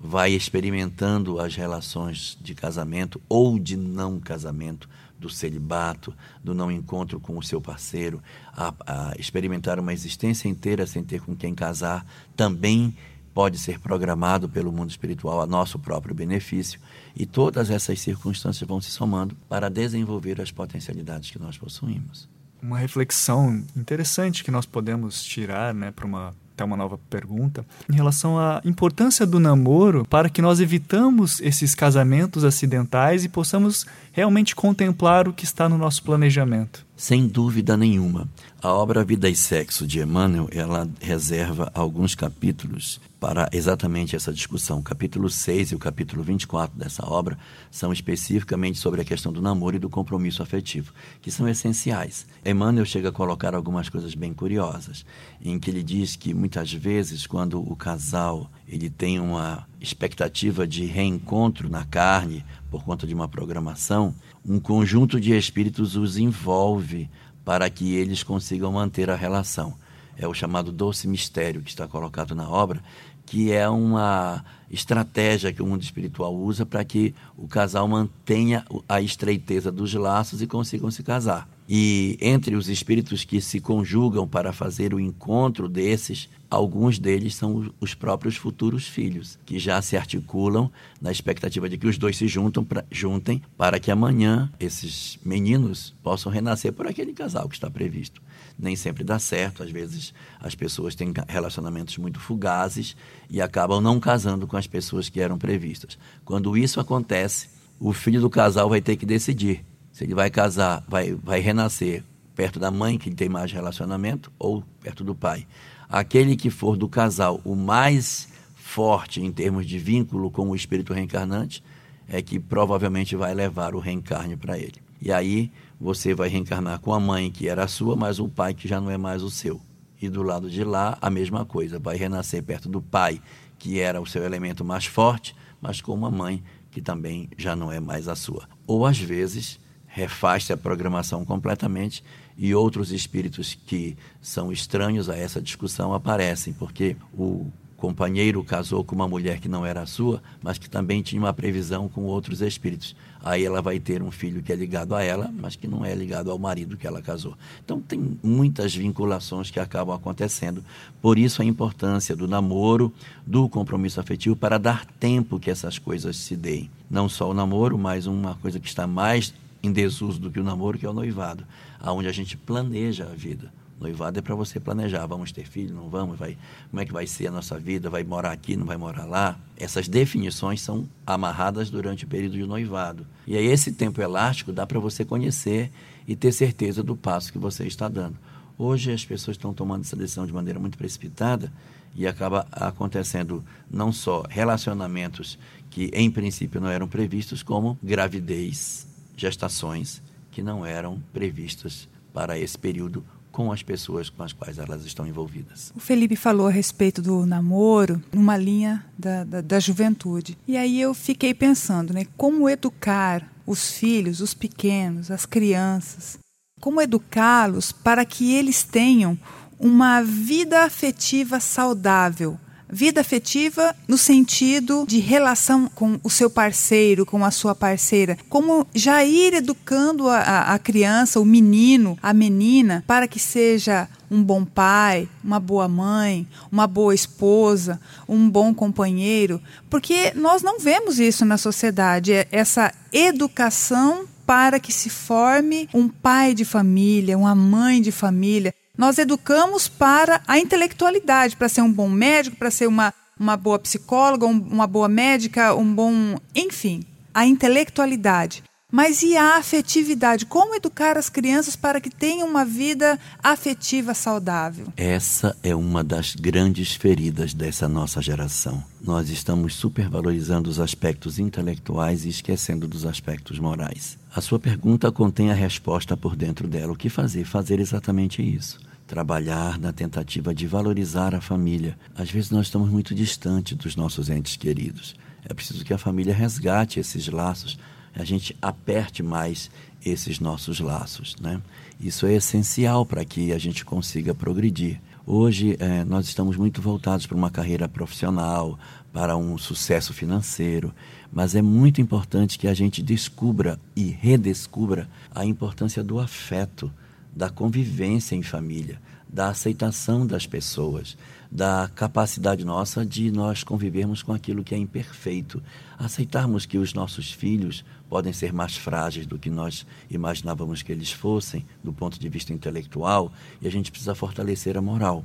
vai 0.00 0.32
experimentando 0.32 1.38
as 1.38 1.54
relações 1.54 2.38
de 2.40 2.54
casamento 2.54 3.20
ou 3.28 3.58
de 3.58 3.76
não 3.76 4.18
casamento, 4.18 4.88
do 5.18 5.28
celibato, 5.28 6.14
do 6.42 6.54
não 6.54 6.70
encontro 6.72 7.20
com 7.20 7.36
o 7.36 7.42
seu 7.42 7.60
parceiro, 7.60 8.22
a, 8.56 8.72
a 8.86 9.12
experimentar 9.18 9.78
uma 9.78 9.92
existência 9.92 10.48
inteira 10.48 10.86
sem 10.86 11.04
ter 11.04 11.20
com 11.20 11.36
quem 11.36 11.54
casar, 11.54 12.06
também 12.34 12.96
pode 13.34 13.58
ser 13.58 13.78
programado 13.78 14.48
pelo 14.48 14.72
mundo 14.72 14.90
espiritual 14.90 15.40
a 15.40 15.46
nosso 15.46 15.78
próprio 15.78 16.14
benefício, 16.14 16.80
e 17.14 17.26
todas 17.26 17.70
essas 17.70 18.00
circunstâncias 18.00 18.66
vão 18.66 18.80
se 18.80 18.90
somando 18.90 19.36
para 19.48 19.68
desenvolver 19.68 20.40
as 20.40 20.50
potencialidades 20.50 21.30
que 21.30 21.38
nós 21.38 21.58
possuímos. 21.58 22.28
Uma 22.62 22.78
reflexão 22.78 23.64
interessante 23.76 24.42
que 24.42 24.50
nós 24.50 24.66
podemos 24.66 25.22
tirar 25.22 25.72
né, 25.74 25.90
para 25.90 26.06
uma 26.06 26.34
até 26.60 26.64
uma 26.64 26.76
nova 26.76 26.98
pergunta 27.08 27.64
em 27.90 27.94
relação 27.94 28.38
à 28.38 28.60
importância 28.64 29.26
do 29.26 29.40
namoro 29.40 30.04
para 30.08 30.28
que 30.28 30.42
nós 30.42 30.60
evitamos 30.60 31.40
esses 31.40 31.74
casamentos 31.74 32.44
acidentais 32.44 33.24
e 33.24 33.28
possamos 33.28 33.86
realmente 34.12 34.54
contemplar 34.54 35.26
o 35.26 35.32
que 35.32 35.44
está 35.44 35.68
no 35.68 35.78
nosso 35.78 36.02
planejamento. 36.02 36.84
Sem 37.00 37.26
dúvida 37.26 37.78
nenhuma. 37.78 38.28
A 38.62 38.74
obra 38.74 39.02
Vida 39.02 39.26
e 39.26 39.34
Sexo 39.34 39.86
de 39.86 40.00
Emmanuel, 40.00 40.50
ela 40.52 40.86
reserva 41.00 41.72
alguns 41.74 42.14
capítulos 42.14 43.00
para 43.18 43.48
exatamente 43.52 44.14
essa 44.14 44.30
discussão. 44.30 44.80
O 44.80 44.82
capítulo 44.82 45.30
6 45.30 45.70
e 45.70 45.74
o 45.74 45.78
capítulo 45.78 46.22
24 46.22 46.78
dessa 46.78 47.06
obra 47.06 47.38
são 47.70 47.90
especificamente 47.90 48.78
sobre 48.78 49.00
a 49.00 49.04
questão 49.04 49.32
do 49.32 49.40
namoro 49.40 49.76
e 49.76 49.78
do 49.78 49.88
compromisso 49.88 50.42
afetivo, 50.42 50.92
que 51.22 51.30
são 51.30 51.48
essenciais. 51.48 52.26
Emmanuel 52.44 52.84
chega 52.84 53.08
a 53.08 53.12
colocar 53.12 53.54
algumas 53.54 53.88
coisas 53.88 54.14
bem 54.14 54.34
curiosas, 54.34 55.06
em 55.40 55.58
que 55.58 55.70
ele 55.70 55.82
diz 55.82 56.16
que 56.16 56.34
muitas 56.34 56.70
vezes 56.70 57.26
quando 57.26 57.60
o 57.60 57.74
casal 57.74 58.50
ele 58.68 58.90
tem 58.90 59.18
uma 59.18 59.66
expectativa 59.80 60.66
de 60.66 60.84
reencontro 60.84 61.70
na 61.70 61.86
carne 61.86 62.44
por 62.70 62.84
conta 62.84 63.06
de 63.06 63.14
uma 63.14 63.26
programação, 63.26 64.14
um 64.50 64.58
conjunto 64.58 65.20
de 65.20 65.32
espíritos 65.32 65.94
os 65.94 66.18
envolve 66.18 67.08
para 67.44 67.70
que 67.70 67.94
eles 67.94 68.24
consigam 68.24 68.72
manter 68.72 69.08
a 69.08 69.14
relação. 69.14 69.74
É 70.16 70.26
o 70.26 70.34
chamado 70.34 70.72
doce 70.72 71.06
mistério 71.06 71.62
que 71.62 71.70
está 71.70 71.86
colocado 71.86 72.34
na 72.34 72.50
obra, 72.50 72.82
que 73.24 73.52
é 73.52 73.68
uma 73.68 74.44
estratégia 74.68 75.52
que 75.52 75.62
o 75.62 75.66
mundo 75.66 75.84
espiritual 75.84 76.34
usa 76.34 76.66
para 76.66 76.84
que 76.84 77.14
o 77.36 77.46
casal 77.46 77.86
mantenha 77.86 78.64
a 78.88 79.00
estreiteza 79.00 79.70
dos 79.70 79.94
laços 79.94 80.42
e 80.42 80.48
consigam 80.48 80.90
se 80.90 81.04
casar. 81.04 81.48
E 81.72 82.18
entre 82.20 82.56
os 82.56 82.68
espíritos 82.68 83.22
que 83.22 83.40
se 83.40 83.60
conjugam 83.60 84.26
para 84.26 84.52
fazer 84.52 84.92
o 84.92 84.98
encontro 84.98 85.68
desses, 85.68 86.28
alguns 86.50 86.98
deles 86.98 87.36
são 87.36 87.72
os 87.78 87.94
próprios 87.94 88.34
futuros 88.34 88.88
filhos, 88.88 89.38
que 89.46 89.56
já 89.56 89.80
se 89.80 89.96
articulam 89.96 90.68
na 91.00 91.12
expectativa 91.12 91.68
de 91.68 91.78
que 91.78 91.86
os 91.86 91.96
dois 91.96 92.16
se 92.16 92.26
juntam 92.26 92.64
pra, 92.64 92.84
juntem 92.90 93.40
para 93.56 93.78
que 93.78 93.88
amanhã 93.88 94.50
esses 94.58 95.16
meninos 95.24 95.94
possam 96.02 96.32
renascer 96.32 96.72
por 96.72 96.88
aquele 96.88 97.12
casal 97.12 97.48
que 97.48 97.54
está 97.54 97.70
previsto. 97.70 98.20
Nem 98.58 98.74
sempre 98.74 99.04
dá 99.04 99.20
certo, 99.20 99.62
às 99.62 99.70
vezes 99.70 100.12
as 100.40 100.56
pessoas 100.56 100.96
têm 100.96 101.12
relacionamentos 101.28 101.96
muito 101.98 102.18
fugazes 102.18 102.96
e 103.30 103.40
acabam 103.40 103.80
não 103.80 104.00
casando 104.00 104.44
com 104.44 104.56
as 104.56 104.66
pessoas 104.66 105.08
que 105.08 105.20
eram 105.20 105.38
previstas. 105.38 105.96
Quando 106.24 106.56
isso 106.56 106.80
acontece, 106.80 107.48
o 107.78 107.92
filho 107.92 108.20
do 108.20 108.28
casal 108.28 108.68
vai 108.68 108.80
ter 108.80 108.96
que 108.96 109.06
decidir 109.06 109.69
se 110.00 110.04
ele 110.04 110.14
vai 110.14 110.30
casar, 110.30 110.82
vai, 110.88 111.12
vai 111.12 111.40
renascer 111.40 112.02
perto 112.34 112.58
da 112.58 112.70
mãe, 112.70 112.96
que 112.96 113.10
tem 113.10 113.28
mais 113.28 113.52
relacionamento, 113.52 114.32
ou 114.38 114.64
perto 114.80 115.04
do 115.04 115.14
pai. 115.14 115.46
Aquele 115.90 116.36
que 116.36 116.48
for 116.48 116.74
do 116.74 116.88
casal 116.88 117.38
o 117.44 117.54
mais 117.54 118.26
forte 118.54 119.20
em 119.20 119.30
termos 119.30 119.66
de 119.66 119.78
vínculo 119.78 120.30
com 120.30 120.48
o 120.48 120.56
espírito 120.56 120.94
reencarnante, 120.94 121.62
é 122.08 122.22
que 122.22 122.40
provavelmente 122.40 123.14
vai 123.14 123.34
levar 123.34 123.74
o 123.74 123.78
reencarne 123.78 124.38
para 124.38 124.56
ele. 124.56 124.80
E 125.02 125.12
aí 125.12 125.52
você 125.78 126.14
vai 126.14 126.30
reencarnar 126.30 126.80
com 126.80 126.94
a 126.94 126.98
mãe 126.98 127.30
que 127.30 127.46
era 127.46 127.64
a 127.64 127.68
sua, 127.68 127.94
mas 127.94 128.18
o 128.18 128.26
pai 128.26 128.54
que 128.54 128.66
já 128.66 128.80
não 128.80 128.90
é 128.90 128.96
mais 128.96 129.22
o 129.22 129.30
seu. 129.30 129.60
E 130.00 130.08
do 130.08 130.22
lado 130.22 130.48
de 130.48 130.64
lá, 130.64 130.96
a 130.98 131.10
mesma 131.10 131.44
coisa, 131.44 131.78
vai 131.78 131.98
renascer 131.98 132.42
perto 132.42 132.70
do 132.70 132.80
pai, 132.80 133.20
que 133.58 133.78
era 133.78 134.00
o 134.00 134.06
seu 134.06 134.24
elemento 134.24 134.64
mais 134.64 134.86
forte, 134.86 135.36
mas 135.60 135.82
com 135.82 135.92
uma 135.92 136.10
mãe 136.10 136.42
que 136.70 136.80
também 136.80 137.28
já 137.36 137.54
não 137.54 137.70
é 137.70 137.78
mais 137.78 138.08
a 138.08 138.16
sua. 138.16 138.48
Ou 138.66 138.86
às 138.86 138.98
vezes 138.98 139.59
refaz 139.90 140.50
a 140.50 140.56
programação 140.56 141.24
completamente 141.24 142.02
e 142.38 142.54
outros 142.54 142.92
espíritos 142.92 143.58
que 143.66 143.96
são 144.22 144.50
estranhos 144.50 145.10
a 145.10 145.16
essa 145.16 145.42
discussão 145.42 145.92
aparecem, 145.92 146.52
porque 146.52 146.96
o 147.12 147.46
companheiro 147.76 148.44
casou 148.44 148.84
com 148.84 148.94
uma 148.94 149.08
mulher 149.08 149.40
que 149.40 149.48
não 149.48 149.64
era 149.64 149.86
sua, 149.86 150.22
mas 150.42 150.58
que 150.58 150.68
também 150.68 151.02
tinha 151.02 151.20
uma 151.20 151.32
previsão 151.32 151.88
com 151.88 152.02
outros 152.02 152.42
espíritos. 152.42 152.94
Aí 153.22 153.44
ela 153.44 153.60
vai 153.60 153.80
ter 153.80 154.02
um 154.02 154.10
filho 154.10 154.42
que 154.42 154.52
é 154.52 154.56
ligado 154.56 154.94
a 154.94 155.02
ela, 155.02 155.30
mas 155.32 155.56
que 155.56 155.66
não 155.66 155.84
é 155.84 155.94
ligado 155.94 156.30
ao 156.30 156.38
marido 156.38 156.76
que 156.76 156.86
ela 156.86 157.02
casou. 157.02 157.36
Então 157.64 157.80
tem 157.80 158.18
muitas 158.22 158.74
vinculações 158.74 159.50
que 159.50 159.58
acabam 159.58 159.94
acontecendo. 159.94 160.64
Por 161.02 161.18
isso 161.18 161.42
a 161.42 161.44
importância 161.44 162.14
do 162.14 162.28
namoro, 162.28 162.92
do 163.26 163.48
compromisso 163.48 163.98
afetivo 163.98 164.36
para 164.36 164.58
dar 164.58 164.86
tempo 164.98 165.40
que 165.40 165.50
essas 165.50 165.78
coisas 165.78 166.16
se 166.16 166.36
deem. 166.36 166.70
Não 166.90 167.08
só 167.08 167.30
o 167.30 167.34
namoro, 167.34 167.78
mas 167.78 168.06
uma 168.06 168.34
coisa 168.36 168.60
que 168.60 168.68
está 168.68 168.86
mais 168.86 169.34
em 169.62 169.72
desuso 169.72 170.20
do 170.20 170.30
que 170.30 170.40
o 170.40 170.44
namoro, 170.44 170.78
que 170.78 170.86
é 170.86 170.90
o 170.90 170.92
noivado, 170.92 171.44
aonde 171.78 172.08
a 172.08 172.12
gente 172.12 172.36
planeja 172.36 173.04
a 173.04 173.14
vida. 173.14 173.52
Noivado 173.80 174.18
é 174.18 174.22
para 174.22 174.34
você 174.34 174.60
planejar, 174.60 175.06
vamos 175.06 175.32
ter 175.32 175.46
filho, 175.46 175.74
não 175.74 175.88
vamos, 175.88 176.18
vai, 176.18 176.36
como 176.70 176.82
é 176.82 176.84
que 176.84 176.92
vai 176.92 177.06
ser 177.06 177.28
a 177.28 177.30
nossa 177.30 177.58
vida, 177.58 177.88
vai 177.88 178.04
morar 178.04 178.30
aqui, 178.30 178.54
não 178.54 178.66
vai 178.66 178.76
morar 178.76 179.06
lá. 179.06 179.38
Essas 179.56 179.88
definições 179.88 180.60
são 180.60 180.86
amarradas 181.06 181.70
durante 181.70 182.04
o 182.04 182.06
período 182.08 182.36
de 182.36 182.44
noivado. 182.44 183.06
E 183.26 183.38
aí 183.38 183.46
esse 183.46 183.72
tempo 183.72 184.02
elástico 184.02 184.52
dá 184.52 184.66
para 184.66 184.78
você 184.78 185.02
conhecer 185.02 185.72
e 186.06 186.14
ter 186.14 186.30
certeza 186.30 186.82
do 186.82 186.94
passo 186.94 187.32
que 187.32 187.38
você 187.38 187.66
está 187.66 187.88
dando. 187.88 188.18
Hoje 188.58 188.92
as 188.92 189.02
pessoas 189.02 189.38
estão 189.38 189.54
tomando 189.54 189.80
essa 189.80 189.96
decisão 189.96 190.26
de 190.26 190.32
maneira 190.32 190.60
muito 190.60 190.76
precipitada 190.76 191.50
e 191.96 192.06
acaba 192.06 192.46
acontecendo 192.52 193.42
não 193.70 193.90
só 193.90 194.24
relacionamentos 194.28 195.38
que 195.70 195.90
em 195.94 196.10
princípio 196.10 196.60
não 196.60 196.68
eram 196.68 196.86
previstos, 196.86 197.42
como 197.42 197.78
gravidez 197.82 198.89
gestações 199.20 200.02
que 200.30 200.42
não 200.42 200.64
eram 200.64 201.02
previstas 201.12 201.88
para 202.12 202.38
esse 202.38 202.58
período 202.58 203.04
com 203.30 203.52
as 203.52 203.62
pessoas 203.62 204.10
com 204.10 204.22
as 204.22 204.32
quais 204.32 204.58
elas 204.58 204.84
estão 204.84 205.06
envolvidas. 205.06 205.72
O 205.76 205.80
Felipe 205.80 206.16
falou 206.16 206.48
a 206.48 206.50
respeito 206.50 207.00
do 207.00 207.24
namoro 207.24 208.02
numa 208.12 208.36
linha 208.36 208.84
da, 208.98 209.22
da, 209.22 209.40
da 209.40 209.60
juventude. 209.60 210.36
E 210.48 210.56
aí 210.56 210.80
eu 210.80 210.92
fiquei 210.92 211.32
pensando, 211.32 211.92
né? 211.92 212.06
Como 212.16 212.48
educar 212.48 213.30
os 213.46 213.70
filhos, 213.72 214.20
os 214.20 214.34
pequenos, 214.34 215.10
as 215.10 215.26
crianças? 215.26 216.18
Como 216.60 216.80
educá-los 216.80 217.70
para 217.72 218.04
que 218.04 218.34
eles 218.34 218.64
tenham 218.64 219.18
uma 219.58 220.02
vida 220.02 220.64
afetiva 220.64 221.38
saudável, 221.38 222.38
Vida 222.72 223.00
afetiva 223.00 223.74
no 223.88 223.98
sentido 223.98 224.84
de 224.86 224.98
relação 224.98 225.68
com 225.74 225.98
o 226.02 226.10
seu 226.10 226.30
parceiro, 226.30 227.04
com 227.04 227.24
a 227.24 227.30
sua 227.30 227.54
parceira. 227.54 228.16
Como 228.28 228.66
já 228.74 229.04
ir 229.04 229.34
educando 229.34 230.08
a, 230.08 230.54
a 230.54 230.58
criança, 230.58 231.20
o 231.20 231.24
menino, 231.24 231.98
a 232.02 232.12
menina, 232.12 232.84
para 232.86 233.08
que 233.08 233.18
seja 233.18 233.88
um 234.10 234.22
bom 234.22 234.44
pai, 234.44 235.08
uma 235.22 235.38
boa 235.38 235.68
mãe, 235.68 236.26
uma 236.50 236.66
boa 236.66 236.94
esposa, 236.94 237.80
um 238.08 238.28
bom 238.28 238.52
companheiro, 238.52 239.40
porque 239.68 240.12
nós 240.14 240.42
não 240.42 240.58
vemos 240.58 240.98
isso 240.98 241.24
na 241.24 241.38
sociedade, 241.38 242.12
é 242.12 242.26
essa 242.32 242.72
educação 242.92 244.06
para 244.26 244.60
que 244.60 244.72
se 244.72 244.88
forme 244.88 245.68
um 245.74 245.88
pai 245.88 246.34
de 246.34 246.44
família, 246.44 247.18
uma 247.18 247.34
mãe 247.34 247.82
de 247.82 247.90
família, 247.90 248.54
nós 248.80 248.96
educamos 248.96 249.68
para 249.68 250.22
a 250.26 250.38
intelectualidade, 250.38 251.36
para 251.36 251.50
ser 251.50 251.60
um 251.60 251.70
bom 251.70 251.86
médico, 251.86 252.36
para 252.36 252.50
ser 252.50 252.66
uma, 252.66 252.94
uma 253.18 253.36
boa 253.36 253.58
psicóloga, 253.58 254.24
um, 254.24 254.38
uma 254.38 254.66
boa 254.66 254.88
médica, 254.88 255.54
um 255.54 255.74
bom. 255.74 256.16
Enfim, 256.34 256.82
a 257.12 257.26
intelectualidade. 257.26 258.42
Mas 258.72 259.02
e 259.02 259.18
a 259.18 259.36
afetividade? 259.36 260.24
Como 260.24 260.54
educar 260.54 260.96
as 260.96 261.10
crianças 261.10 261.56
para 261.56 261.78
que 261.78 261.90
tenham 261.90 262.26
uma 262.26 262.42
vida 262.42 262.98
afetiva 263.22 263.92
saudável? 263.92 264.68
Essa 264.78 265.36
é 265.42 265.54
uma 265.54 265.84
das 265.84 266.14
grandes 266.14 266.72
feridas 266.72 267.34
dessa 267.34 267.68
nossa 267.68 268.00
geração. 268.00 268.64
Nós 268.80 269.10
estamos 269.10 269.56
supervalorizando 269.56 270.48
os 270.48 270.58
aspectos 270.58 271.18
intelectuais 271.18 272.06
e 272.06 272.08
esquecendo 272.08 272.66
dos 272.66 272.86
aspectos 272.86 273.38
morais. 273.38 273.98
A 274.14 274.22
sua 274.22 274.38
pergunta 274.38 274.90
contém 274.90 275.30
a 275.30 275.34
resposta 275.34 275.98
por 275.98 276.16
dentro 276.16 276.48
dela. 276.48 276.72
O 276.72 276.76
que 276.76 276.88
fazer? 276.88 277.26
Fazer 277.26 277.60
exatamente 277.60 278.22
isso 278.22 278.69
trabalhar 278.90 279.56
na 279.56 279.72
tentativa 279.72 280.34
de 280.34 280.48
valorizar 280.48 281.14
a 281.14 281.20
família. 281.20 281.78
Às 281.94 282.10
vezes 282.10 282.32
nós 282.32 282.46
estamos 282.46 282.68
muito 282.68 282.92
distantes 282.92 283.56
dos 283.56 283.76
nossos 283.76 284.10
entes 284.10 284.34
queridos. 284.34 284.96
É 285.24 285.32
preciso 285.32 285.64
que 285.64 285.72
a 285.72 285.78
família 285.78 286.12
resgate 286.12 286.80
esses 286.80 287.06
laços, 287.06 287.56
a 287.94 288.02
gente 288.02 288.36
aperte 288.42 289.00
mais 289.00 289.48
esses 289.86 290.18
nossos 290.18 290.58
laços. 290.58 291.14
Né? 291.20 291.40
Isso 291.80 292.04
é 292.04 292.14
essencial 292.14 292.84
para 292.84 293.04
que 293.04 293.32
a 293.32 293.38
gente 293.38 293.64
consiga 293.64 294.12
progredir. 294.12 294.80
Hoje 295.06 295.56
é, 295.60 295.84
nós 295.84 296.06
estamos 296.06 296.36
muito 296.36 296.60
voltados 296.60 297.06
para 297.06 297.16
uma 297.16 297.30
carreira 297.30 297.68
profissional, 297.68 298.58
para 298.92 299.16
um 299.16 299.38
sucesso 299.38 299.94
financeiro, 299.94 300.74
mas 301.12 301.36
é 301.36 301.42
muito 301.42 301.80
importante 301.80 302.36
que 302.36 302.48
a 302.48 302.54
gente 302.54 302.82
descubra 302.82 303.56
e 303.76 303.84
redescubra 303.84 304.88
a 305.14 305.24
importância 305.24 305.80
do 305.80 306.00
afeto, 306.00 306.72
da 307.14 307.28
convivência 307.28 308.14
em 308.14 308.22
família, 308.22 308.80
da 309.08 309.28
aceitação 309.28 310.06
das 310.06 310.26
pessoas, 310.26 310.96
da 311.30 311.70
capacidade 311.74 312.44
nossa 312.44 312.84
de 312.84 313.10
nós 313.10 313.42
convivermos 313.42 314.02
com 314.02 314.12
aquilo 314.12 314.44
que 314.44 314.54
é 314.54 314.58
imperfeito, 314.58 315.42
aceitarmos 315.78 316.46
que 316.46 316.58
os 316.58 316.74
nossos 316.74 317.10
filhos 317.10 317.64
podem 317.88 318.12
ser 318.12 318.32
mais 318.32 318.56
frágeis 318.56 319.06
do 319.06 319.18
que 319.18 319.30
nós 319.30 319.66
imaginávamos 319.90 320.62
que 320.62 320.70
eles 320.70 320.92
fossem, 320.92 321.44
do 321.62 321.72
ponto 321.72 321.98
de 321.98 322.08
vista 322.08 322.32
intelectual, 322.32 323.12
e 323.40 323.48
a 323.48 323.50
gente 323.50 323.70
precisa 323.70 323.94
fortalecer 323.94 324.56
a 324.56 324.62
moral. 324.62 325.04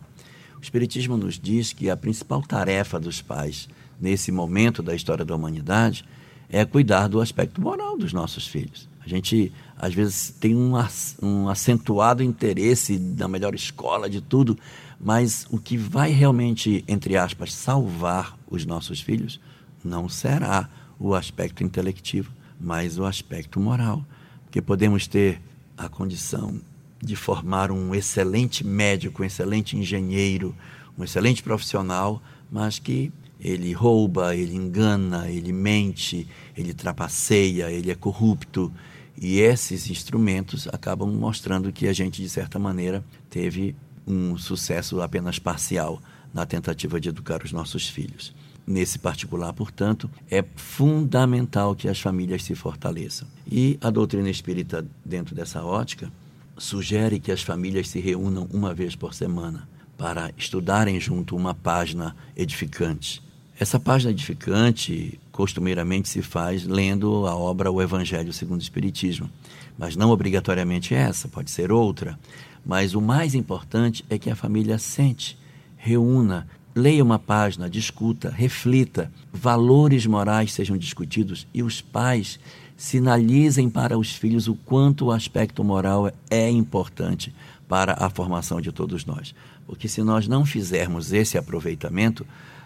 O 0.57 0.61
Espiritismo 0.61 1.17
nos 1.17 1.39
diz 1.39 1.73
que 1.73 1.89
a 1.89 1.97
principal 1.97 2.41
tarefa 2.41 2.99
dos 2.99 3.21
pais 3.21 3.67
nesse 3.99 4.31
momento 4.31 4.83
da 4.83 4.95
história 4.95 5.25
da 5.25 5.35
humanidade 5.35 6.05
é 6.49 6.63
cuidar 6.63 7.07
do 7.07 7.19
aspecto 7.19 7.59
moral 7.59 7.97
dos 7.97 8.13
nossos 8.13 8.47
filhos. 8.47 8.87
A 9.05 9.09
gente, 9.09 9.51
às 9.77 9.93
vezes, 9.93 10.33
tem 10.39 10.55
um, 10.55 10.73
um 11.21 11.47
acentuado 11.47 12.23
interesse 12.23 12.97
na 12.97 13.27
melhor 13.27 13.53
escola, 13.53 14.09
de 14.09 14.19
tudo, 14.19 14.57
mas 14.99 15.45
o 15.51 15.59
que 15.59 15.77
vai 15.77 16.11
realmente, 16.11 16.83
entre 16.87 17.15
aspas, 17.15 17.53
salvar 17.53 18.37
os 18.49 18.65
nossos 18.65 18.99
filhos 18.99 19.39
não 19.83 20.09
será 20.09 20.67
o 20.99 21.13
aspecto 21.13 21.63
intelectivo, 21.63 22.31
mas 22.59 22.97
o 22.97 23.05
aspecto 23.05 23.59
moral. 23.59 24.03
Porque 24.45 24.61
podemos 24.61 25.05
ter 25.05 25.41
a 25.77 25.87
condição 25.87 26.59
de 27.01 27.15
formar 27.15 27.71
um 27.71 27.93
excelente 27.93 28.65
médico, 28.65 29.21
um 29.21 29.25
excelente 29.25 29.77
engenheiro, 29.77 30.55
um 30.97 31.03
excelente 31.03 31.43
profissional, 31.43 32.21
mas 32.51 32.79
que 32.79 33.11
ele 33.39 33.73
rouba, 33.73 34.35
ele 34.35 34.55
engana, 34.55 35.29
ele 35.29 35.51
mente, 35.51 36.27
ele 36.57 36.73
trapaceia, 36.73 37.69
ele 37.69 37.91
é 37.91 37.95
corrupto. 37.95 38.71
E 39.19 39.39
esses 39.39 39.89
instrumentos 39.89 40.67
acabam 40.71 41.09
mostrando 41.11 41.71
que 41.71 41.87
a 41.87 41.93
gente, 41.93 42.21
de 42.21 42.29
certa 42.29 42.59
maneira, 42.59 43.03
teve 43.29 43.75
um 44.05 44.37
sucesso 44.37 45.01
apenas 45.01 45.39
parcial 45.39 46.01
na 46.33 46.45
tentativa 46.45 46.99
de 46.99 47.09
educar 47.09 47.43
os 47.43 47.51
nossos 47.51 47.87
filhos. 47.87 48.33
Nesse 48.67 48.97
particular, 48.99 49.53
portanto, 49.53 50.09
é 50.29 50.43
fundamental 50.55 51.75
que 51.75 51.87
as 51.87 51.99
famílias 51.99 52.43
se 52.43 52.55
fortaleçam. 52.55 53.27
E 53.49 53.77
a 53.79 53.89
doutrina 53.89 54.29
espírita, 54.29 54.85
dentro 55.03 55.35
dessa 55.35 55.63
ótica, 55.63 56.11
sugere 56.57 57.19
que 57.19 57.31
as 57.31 57.41
famílias 57.41 57.87
se 57.87 57.99
reúnam 57.99 58.47
uma 58.51 58.73
vez 58.73 58.95
por 58.95 59.13
semana 59.13 59.67
para 59.97 60.31
estudarem 60.37 60.99
junto 60.99 61.35
uma 61.35 61.53
página 61.53 62.15
edificante. 62.35 63.23
Essa 63.57 63.79
página 63.79 64.11
edificante 64.11 65.17
costumeiramente 65.31 66.09
se 66.09 66.21
faz 66.21 66.65
lendo 66.65 67.25
a 67.25 67.33
obra 67.33 67.71
O 67.71 67.81
Evangelho 67.81 68.33
segundo 68.33 68.59
o 68.59 68.63
Espiritismo, 68.63 69.29
mas 69.77 69.95
não 69.95 70.09
obrigatoriamente 70.09 70.93
essa, 70.93 71.29
pode 71.29 71.49
ser 71.49 71.71
outra. 71.71 72.19
Mas 72.65 72.93
o 72.93 73.01
mais 73.01 73.33
importante 73.33 74.03
é 74.09 74.17
que 74.17 74.29
a 74.29 74.35
família 74.35 74.77
sente, 74.77 75.37
reúna, 75.77 76.45
leia 76.75 77.01
uma 77.01 77.17
página, 77.17 77.69
discuta, 77.69 78.29
reflita, 78.29 79.09
valores 79.31 80.05
morais 80.05 80.51
sejam 80.51 80.75
discutidos 80.75 81.47
e 81.53 81.63
os 81.63 81.79
pais 81.79 82.37
sinalizem 82.75 83.69
para 83.69 83.97
os 83.97 84.13
filhos 84.13 84.49
o 84.49 84.55
quanto 84.55 85.05
o 85.05 85.11
aspecto 85.13 85.63
moral 85.63 86.11
é 86.29 86.49
importante 86.49 87.33
para 87.69 87.95
a 87.97 88.09
formação 88.09 88.59
de 88.59 88.73
todos 88.73 89.05
nós. 89.05 89.33
Porque 89.65 89.87
se 89.87 90.03
nós 90.03 90.27
não 90.27 90.45
fizermos 90.45 91.13
esse 91.13 91.37
aproveitamento, 91.37 92.25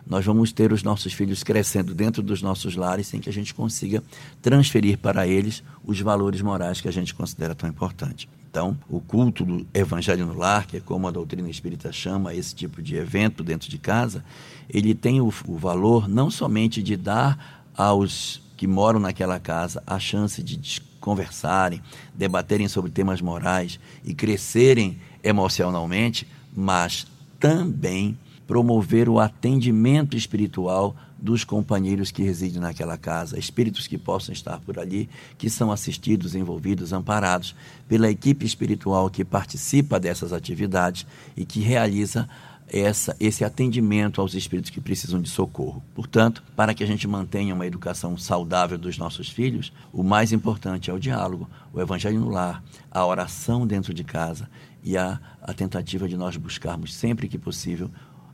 nós 0.09 0.25
vamos 0.25 0.51
ter 0.51 0.73
os 0.73 0.81
nossos 0.81 1.13
filhos 1.13 1.43
crescendo 1.43 1.93
dentro 1.93 2.23
dos 2.23 2.41
nossos 2.41 2.75
lares 2.75 3.05
sem 3.05 3.19
que 3.19 3.29
a 3.29 3.33
gente 3.33 3.53
consiga 3.53 4.03
transferir 4.41 4.97
para 4.97 5.27
eles 5.27 5.63
os 5.85 6.01
valores 6.01 6.41
morais 6.41 6.81
que 6.81 6.87
a 6.87 6.91
gente 6.91 7.13
considera 7.13 7.53
tão 7.53 7.69
importante. 7.69 8.27
Então, 8.49 8.75
o 8.89 8.99
culto 8.99 9.45
do 9.45 9.67
Evangelho 9.71 10.25
no 10.25 10.33
Lar, 10.33 10.65
que 10.65 10.77
é 10.77 10.79
como 10.79 11.07
a 11.07 11.11
doutrina 11.11 11.47
espírita 11.47 11.91
chama 11.91 12.33
esse 12.33 12.55
tipo 12.55 12.81
de 12.81 12.95
evento 12.95 13.43
dentro 13.43 13.69
de 13.69 13.77
casa, 13.77 14.25
ele 14.67 14.95
tem 14.95 15.21
o, 15.21 15.31
o 15.47 15.55
valor 15.55 16.09
não 16.09 16.31
somente 16.31 16.81
de 16.81 16.97
dar 16.97 17.63
aos 17.77 18.41
que 18.57 18.65
moram 18.65 18.99
naquela 18.99 19.39
casa 19.39 19.83
a 19.85 19.99
chance 19.99 20.41
de 20.41 20.81
conversarem, 20.99 21.81
debaterem 22.15 22.67
sobre 22.67 22.89
temas 22.89 23.21
morais 23.21 23.79
e 24.03 24.15
crescerem 24.15 24.99
emocionalmente, 25.23 26.27
mas 26.55 27.05
também 27.39 28.17
promover 28.49 29.07
o 29.07 29.19
atendimento 29.19 30.17
espiritual 30.17 30.95
dos 31.19 31.43
companheiros 31.43 32.09
que 32.09 32.23
residem 32.23 32.59
naquela 32.59 32.97
casa, 32.97 33.37
espíritos 33.37 33.85
que 33.85 33.95
possam 33.95 34.33
estar 34.33 34.59
por 34.61 34.79
ali, 34.79 35.07
que 35.37 35.51
são 35.51 35.71
assistidos, 35.71 36.33
envolvidos, 36.33 36.91
amparados 36.91 37.55
pela 37.87 38.09
equipe 38.09 38.47
espiritual 38.47 39.07
que 39.07 39.23
participa 39.23 39.99
dessas 39.99 40.33
atividades 40.33 41.05
e 41.37 41.45
que 41.45 41.59
realiza 41.59 42.27
essa, 42.67 43.15
esse 43.19 43.45
atendimento 43.45 44.19
aos 44.19 44.33
espíritos 44.33 44.71
que 44.71 44.81
precisam 44.81 45.21
de 45.21 45.29
socorro. 45.29 45.83
Portanto, 45.93 46.41
para 46.55 46.73
que 46.73 46.83
a 46.83 46.87
gente 46.87 47.07
mantenha 47.07 47.53
uma 47.53 47.67
educação 47.67 48.17
saudável 48.17 48.79
dos 48.79 48.97
nossos 48.97 49.29
filhos, 49.29 49.71
o 49.93 50.01
mais 50.01 50.33
importante 50.33 50.89
é 50.89 50.93
o 50.93 50.99
diálogo, 50.99 51.47
o 51.71 51.79
evangelho 51.79 52.19
no 52.19 52.29
lar, 52.29 52.63
a 52.89 53.05
oração 53.05 53.67
dentro 53.67 53.93
de 53.93 54.03
casa 54.03 54.49
e 54.83 54.97
a, 54.97 55.19
a 55.39 55.53
tentativa 55.53 56.07
de 56.07 56.17
nós 56.17 56.35
buscarmos 56.35 56.95
sempre 56.95 57.27
que 57.27 57.37
possível 57.37 57.91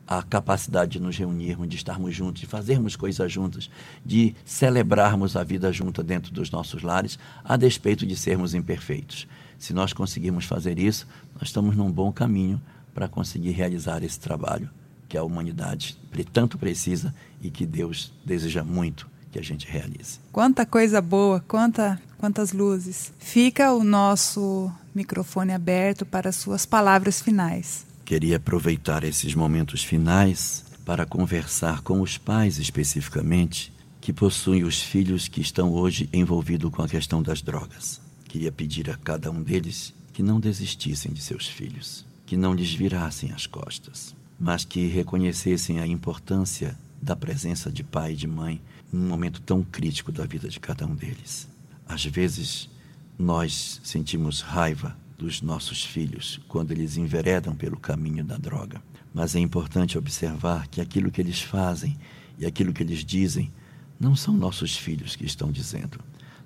a 0.07 0.21
capacidade 0.21 0.93
de 0.93 0.99
nos 0.99 1.17
reunirmos, 1.17 1.67
de 1.67 1.75
estarmos 1.75 2.15
juntos, 2.15 2.41
de 2.41 2.47
fazermos 2.47 2.95
coisas 2.95 3.31
juntas, 3.31 3.69
de 4.05 4.35
celebrarmos 4.45 5.35
a 5.35 5.43
vida 5.43 5.71
junta 5.71 6.03
dentro 6.03 6.31
dos 6.31 6.51
nossos 6.51 6.83
lares, 6.83 7.17
a 7.43 7.57
despeito 7.57 8.05
de 8.05 8.15
sermos 8.15 8.53
imperfeitos. 8.53 9.27
Se 9.57 9.73
nós 9.73 9.93
conseguirmos 9.93 10.45
fazer 10.45 10.77
isso, 10.77 11.07
nós 11.33 11.49
estamos 11.49 11.75
num 11.75 11.91
bom 11.91 12.11
caminho 12.11 12.61
para 12.93 13.07
conseguir 13.07 13.51
realizar 13.51 14.03
esse 14.03 14.19
trabalho 14.19 14.69
que 15.07 15.17
a 15.17 15.23
humanidade 15.23 15.97
tanto 16.31 16.57
precisa 16.57 17.13
e 17.41 17.49
que 17.49 17.65
Deus 17.65 18.13
deseja 18.25 18.63
muito 18.63 19.07
que 19.31 19.39
a 19.39 19.43
gente 19.43 19.67
realize. 19.67 20.19
Quanta 20.31 20.65
coisa 20.65 21.01
boa, 21.01 21.43
quanta, 21.45 22.01
quantas 22.17 22.53
luzes. 22.53 23.11
Fica 23.19 23.73
o 23.73 23.83
nosso 23.83 24.71
microfone 24.93 25.51
aberto 25.51 26.05
para 26.05 26.31
suas 26.31 26.65
palavras 26.65 27.21
finais. 27.21 27.85
Queria 28.05 28.37
aproveitar 28.37 29.03
esses 29.03 29.33
momentos 29.33 29.83
finais 29.83 30.63
para 30.85 31.07
conversar 31.07 31.81
com 31.81 32.01
os 32.01 32.19
pais 32.19 32.59
especificamente 32.59 33.73
que 33.99 34.13
possuem 34.13 34.63
os 34.63 34.79
filhos 34.79 35.27
que 35.27 35.41
estão 35.41 35.73
hoje 35.73 36.07
envolvidos 36.13 36.71
com 36.71 36.83
a 36.83 36.87
questão 36.87 37.23
das 37.23 37.41
drogas. 37.41 37.99
Queria 38.25 38.51
pedir 38.51 38.91
a 38.91 38.95
cada 38.95 39.31
um 39.31 39.41
deles 39.41 39.91
que 40.13 40.21
não 40.21 40.39
desistissem 40.39 41.11
de 41.11 41.19
seus 41.19 41.47
filhos, 41.47 42.05
que 42.27 42.37
não 42.37 42.53
lhes 42.53 42.71
virassem 42.71 43.31
as 43.31 43.47
costas, 43.47 44.15
mas 44.39 44.63
que 44.63 44.85
reconhecessem 44.85 45.79
a 45.79 45.87
importância 45.87 46.77
da 47.01 47.15
presença 47.15 47.71
de 47.71 47.83
pai 47.83 48.13
e 48.13 48.15
de 48.15 48.27
mãe 48.27 48.61
num 48.93 49.07
momento 49.07 49.41
tão 49.41 49.63
crítico 49.63 50.11
da 50.11 50.27
vida 50.27 50.47
de 50.47 50.59
cada 50.59 50.85
um 50.85 50.93
deles. 50.93 51.47
Às 51.87 52.05
vezes, 52.05 52.69
nós 53.17 53.81
sentimos 53.83 54.41
raiva 54.41 54.95
dos 55.17 55.41
nossos 55.41 55.83
filhos 55.83 56.39
quando 56.47 56.71
eles 56.71 56.97
enveredam 56.97 57.55
pelo 57.55 57.79
caminho 57.79 58.23
da 58.23 58.37
droga. 58.37 58.81
Mas 59.13 59.35
é 59.35 59.39
importante 59.39 59.97
observar 59.97 60.67
que 60.67 60.81
aquilo 60.81 61.11
que 61.11 61.21
eles 61.21 61.41
fazem 61.41 61.97
e 62.37 62.45
aquilo 62.45 62.73
que 62.73 62.83
eles 62.83 63.03
dizem 63.03 63.51
não 63.99 64.15
são 64.15 64.33
nossos 64.33 64.75
filhos 64.75 65.15
que 65.15 65.25
estão 65.25 65.51
dizendo, 65.51 65.99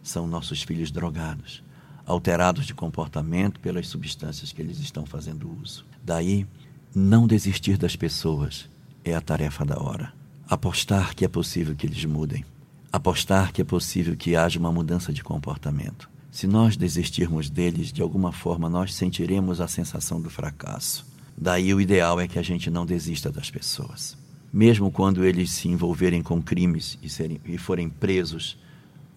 são 0.04 0.28
nossos 0.28 0.62
filhos 0.62 0.92
drogados, 0.92 1.64
alterados 2.06 2.66
de 2.66 2.74
comportamento 2.74 3.60
pelas 3.60 3.88
substâncias 3.88 4.52
que 4.52 4.62
eles 4.62 4.80
estão 4.80 5.06
fazendo 5.06 5.52
uso. 5.62 5.86
Daí, 6.04 6.46
não 6.94 7.28
desistir 7.28 7.78
das 7.78 7.96
pessoas 7.96 8.70
é 9.04 9.16
a 9.16 9.22
tarefa 9.22 9.66
da 9.66 9.80
hora. 9.80 10.14
Apostar 10.48 11.16
que 11.16 11.26
é 11.26 11.28
possível 11.28 11.76
que 11.76 11.86
eles 11.86 12.04
mudem. 12.06 12.46
Apostar 12.92 13.52
que 13.52 13.62
é 13.62 13.66
possível 13.66 14.16
que 14.16 14.36
haja 14.36 14.60
uma 14.60 14.72
mudança 14.72 15.14
de 15.14 15.24
comportamento. 15.24 16.10
Se 16.40 16.48
nós 16.48 16.78
desistirmos 16.78 17.50
deles, 17.50 17.92
de 17.92 18.02
alguma 18.02 18.32
forma 18.32 18.70
nós 18.70 18.94
sentiremos 18.94 19.60
a 19.60 19.68
sensação 19.68 20.22
do 20.22 20.30
fracasso. 20.30 21.06
Daí 21.38 21.74
o 21.74 21.82
ideal 21.82 22.18
é 22.18 22.30
que 22.30 22.40
a 22.40 22.42
gente 22.42 22.72
não 22.72 22.86
desista 22.86 23.30
das 23.30 23.52
pessoas. 23.52 24.18
Mesmo 24.50 24.90
quando 24.90 25.26
eles 25.26 25.52
se 25.52 25.68
envolverem 25.68 26.24
com 26.24 26.42
crimes 26.42 26.98
e, 27.04 27.10
serem, 27.10 27.42
e 27.44 27.58
forem 27.58 27.90
presos, 27.90 28.58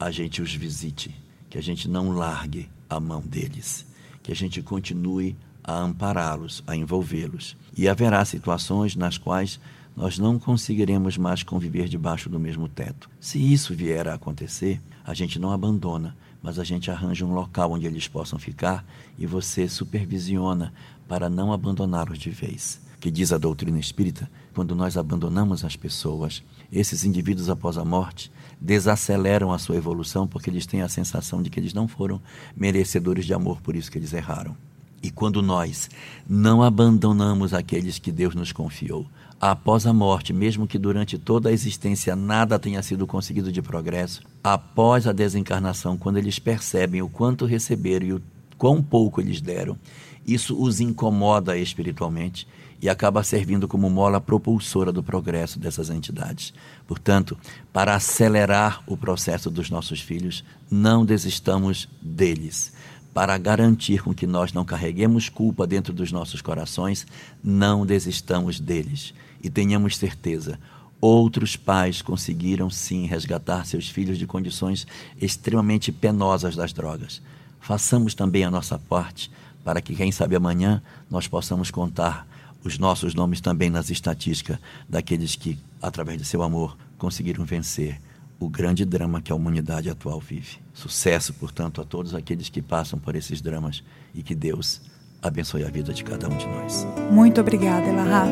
a 0.00 0.10
gente 0.10 0.42
os 0.42 0.52
visite, 0.52 1.14
que 1.48 1.56
a 1.56 1.62
gente 1.62 1.88
não 1.88 2.10
largue 2.10 2.68
a 2.90 2.98
mão 2.98 3.20
deles, 3.20 3.86
que 4.20 4.32
a 4.32 4.34
gente 4.34 4.60
continue 4.60 5.36
a 5.62 5.78
ampará-los, 5.78 6.64
a 6.66 6.74
envolvê-los. 6.74 7.56
E 7.78 7.88
haverá 7.88 8.24
situações 8.24 8.96
nas 8.96 9.16
quais 9.16 9.60
nós 9.96 10.18
não 10.18 10.40
conseguiremos 10.40 11.16
mais 11.16 11.44
conviver 11.44 11.86
debaixo 11.86 12.28
do 12.28 12.40
mesmo 12.40 12.68
teto. 12.68 13.08
Se 13.20 13.38
isso 13.38 13.76
vier 13.76 14.08
a 14.08 14.14
acontecer, 14.14 14.80
a 15.04 15.14
gente 15.14 15.38
não 15.38 15.52
abandona, 15.52 16.16
mas 16.42 16.58
a 16.58 16.64
gente 16.64 16.90
arranja 16.90 17.24
um 17.24 17.32
local 17.32 17.72
onde 17.72 17.86
eles 17.86 18.08
possam 18.08 18.38
ficar 18.38 18.84
e 19.16 19.26
você 19.26 19.68
supervisiona 19.68 20.72
para 21.06 21.30
não 21.30 21.52
abandoná-los 21.52 22.18
de 22.18 22.30
vez. 22.30 22.80
Que 22.98 23.10
diz 23.10 23.32
a 23.32 23.38
doutrina 23.38 23.78
espírita, 23.78 24.30
quando 24.54 24.74
nós 24.74 24.96
abandonamos 24.96 25.64
as 25.64 25.76
pessoas, 25.76 26.42
esses 26.70 27.04
indivíduos 27.04 27.50
após 27.50 27.76
a 27.76 27.84
morte 27.84 28.30
desaceleram 28.60 29.52
a 29.52 29.58
sua 29.58 29.76
evolução 29.76 30.26
porque 30.26 30.48
eles 30.48 30.66
têm 30.66 30.82
a 30.82 30.88
sensação 30.88 31.42
de 31.42 31.50
que 31.50 31.58
eles 31.58 31.74
não 31.74 31.88
foram 31.88 32.20
merecedores 32.56 33.24
de 33.24 33.34
amor, 33.34 33.60
por 33.60 33.74
isso 33.74 33.90
que 33.90 33.98
eles 33.98 34.12
erraram. 34.12 34.56
E 35.02 35.10
quando 35.10 35.42
nós 35.42 35.90
não 36.28 36.62
abandonamos 36.62 37.52
aqueles 37.52 37.98
que 37.98 38.12
Deus 38.12 38.34
nos 38.34 38.52
confiou, 38.52 39.06
após 39.40 39.84
a 39.84 39.92
morte, 39.92 40.32
mesmo 40.32 40.68
que 40.68 40.78
durante 40.78 41.18
toda 41.18 41.48
a 41.48 41.52
existência 41.52 42.14
nada 42.14 42.56
tenha 42.58 42.80
sido 42.82 43.04
conseguido 43.04 43.50
de 43.50 43.60
progresso, 43.60 44.22
após 44.44 45.08
a 45.08 45.12
desencarnação, 45.12 45.96
quando 45.98 46.18
eles 46.18 46.38
percebem 46.38 47.02
o 47.02 47.08
quanto 47.08 47.44
receberam 47.44 48.06
e 48.06 48.12
o 48.12 48.22
quão 48.56 48.80
pouco 48.80 49.20
eles 49.20 49.40
deram, 49.40 49.76
isso 50.24 50.56
os 50.56 50.80
incomoda 50.80 51.58
espiritualmente 51.58 52.46
e 52.80 52.88
acaba 52.88 53.24
servindo 53.24 53.66
como 53.66 53.90
mola 53.90 54.20
propulsora 54.20 54.92
do 54.92 55.02
progresso 55.02 55.58
dessas 55.58 55.90
entidades. 55.90 56.54
Portanto, 56.86 57.36
para 57.72 57.96
acelerar 57.96 58.82
o 58.86 58.96
processo 58.96 59.50
dos 59.50 59.68
nossos 59.68 60.00
filhos, 60.00 60.44
não 60.70 61.04
desistamos 61.04 61.88
deles 62.00 62.72
para 63.12 63.36
garantir 63.36 64.02
com 64.02 64.14
que 64.14 64.26
nós 64.26 64.52
não 64.52 64.64
carreguemos 64.64 65.28
culpa 65.28 65.66
dentro 65.66 65.92
dos 65.92 66.10
nossos 66.10 66.40
corações, 66.40 67.06
não 67.42 67.84
desistamos 67.84 68.58
deles 68.58 69.12
e 69.42 69.50
tenhamos 69.50 69.96
certeza. 69.96 70.58
Outros 71.00 71.56
pais 71.56 72.00
conseguiram 72.00 72.70
sim 72.70 73.06
resgatar 73.06 73.66
seus 73.66 73.88
filhos 73.88 74.18
de 74.18 74.26
condições 74.26 74.86
extremamente 75.20 75.90
penosas 75.90 76.56
das 76.56 76.72
drogas. 76.72 77.20
Façamos 77.60 78.14
também 78.14 78.44
a 78.44 78.50
nossa 78.50 78.78
parte 78.78 79.30
para 79.64 79.80
que, 79.80 79.94
quem 79.94 80.10
sabe 80.10 80.36
amanhã, 80.36 80.82
nós 81.10 81.28
possamos 81.28 81.70
contar 81.70 82.26
os 82.64 82.78
nossos 82.78 83.14
nomes 83.14 83.40
também 83.40 83.68
nas 83.68 83.90
estatísticas 83.90 84.58
daqueles 84.88 85.36
que, 85.36 85.58
através 85.80 86.18
de 86.18 86.24
seu 86.24 86.42
amor, 86.42 86.76
conseguiram 86.96 87.44
vencer 87.44 88.00
o 88.44 88.48
grande 88.48 88.84
drama 88.84 89.20
que 89.20 89.32
a 89.32 89.34
humanidade 89.34 89.88
atual 89.88 90.20
vive. 90.20 90.58
Sucesso, 90.74 91.32
portanto, 91.34 91.80
a 91.80 91.84
todos 91.84 92.14
aqueles 92.14 92.48
que 92.48 92.60
passam 92.60 92.98
por 92.98 93.14
esses 93.14 93.40
dramas 93.40 93.82
e 94.14 94.22
que 94.22 94.34
Deus 94.34 94.80
abençoe 95.22 95.64
a 95.64 95.70
vida 95.70 95.94
de 95.94 96.02
cada 96.02 96.28
um 96.28 96.36
de 96.36 96.46
nós. 96.46 96.86
Muito 97.10 97.40
obrigada, 97.40 97.86
Elahá. 97.86 98.26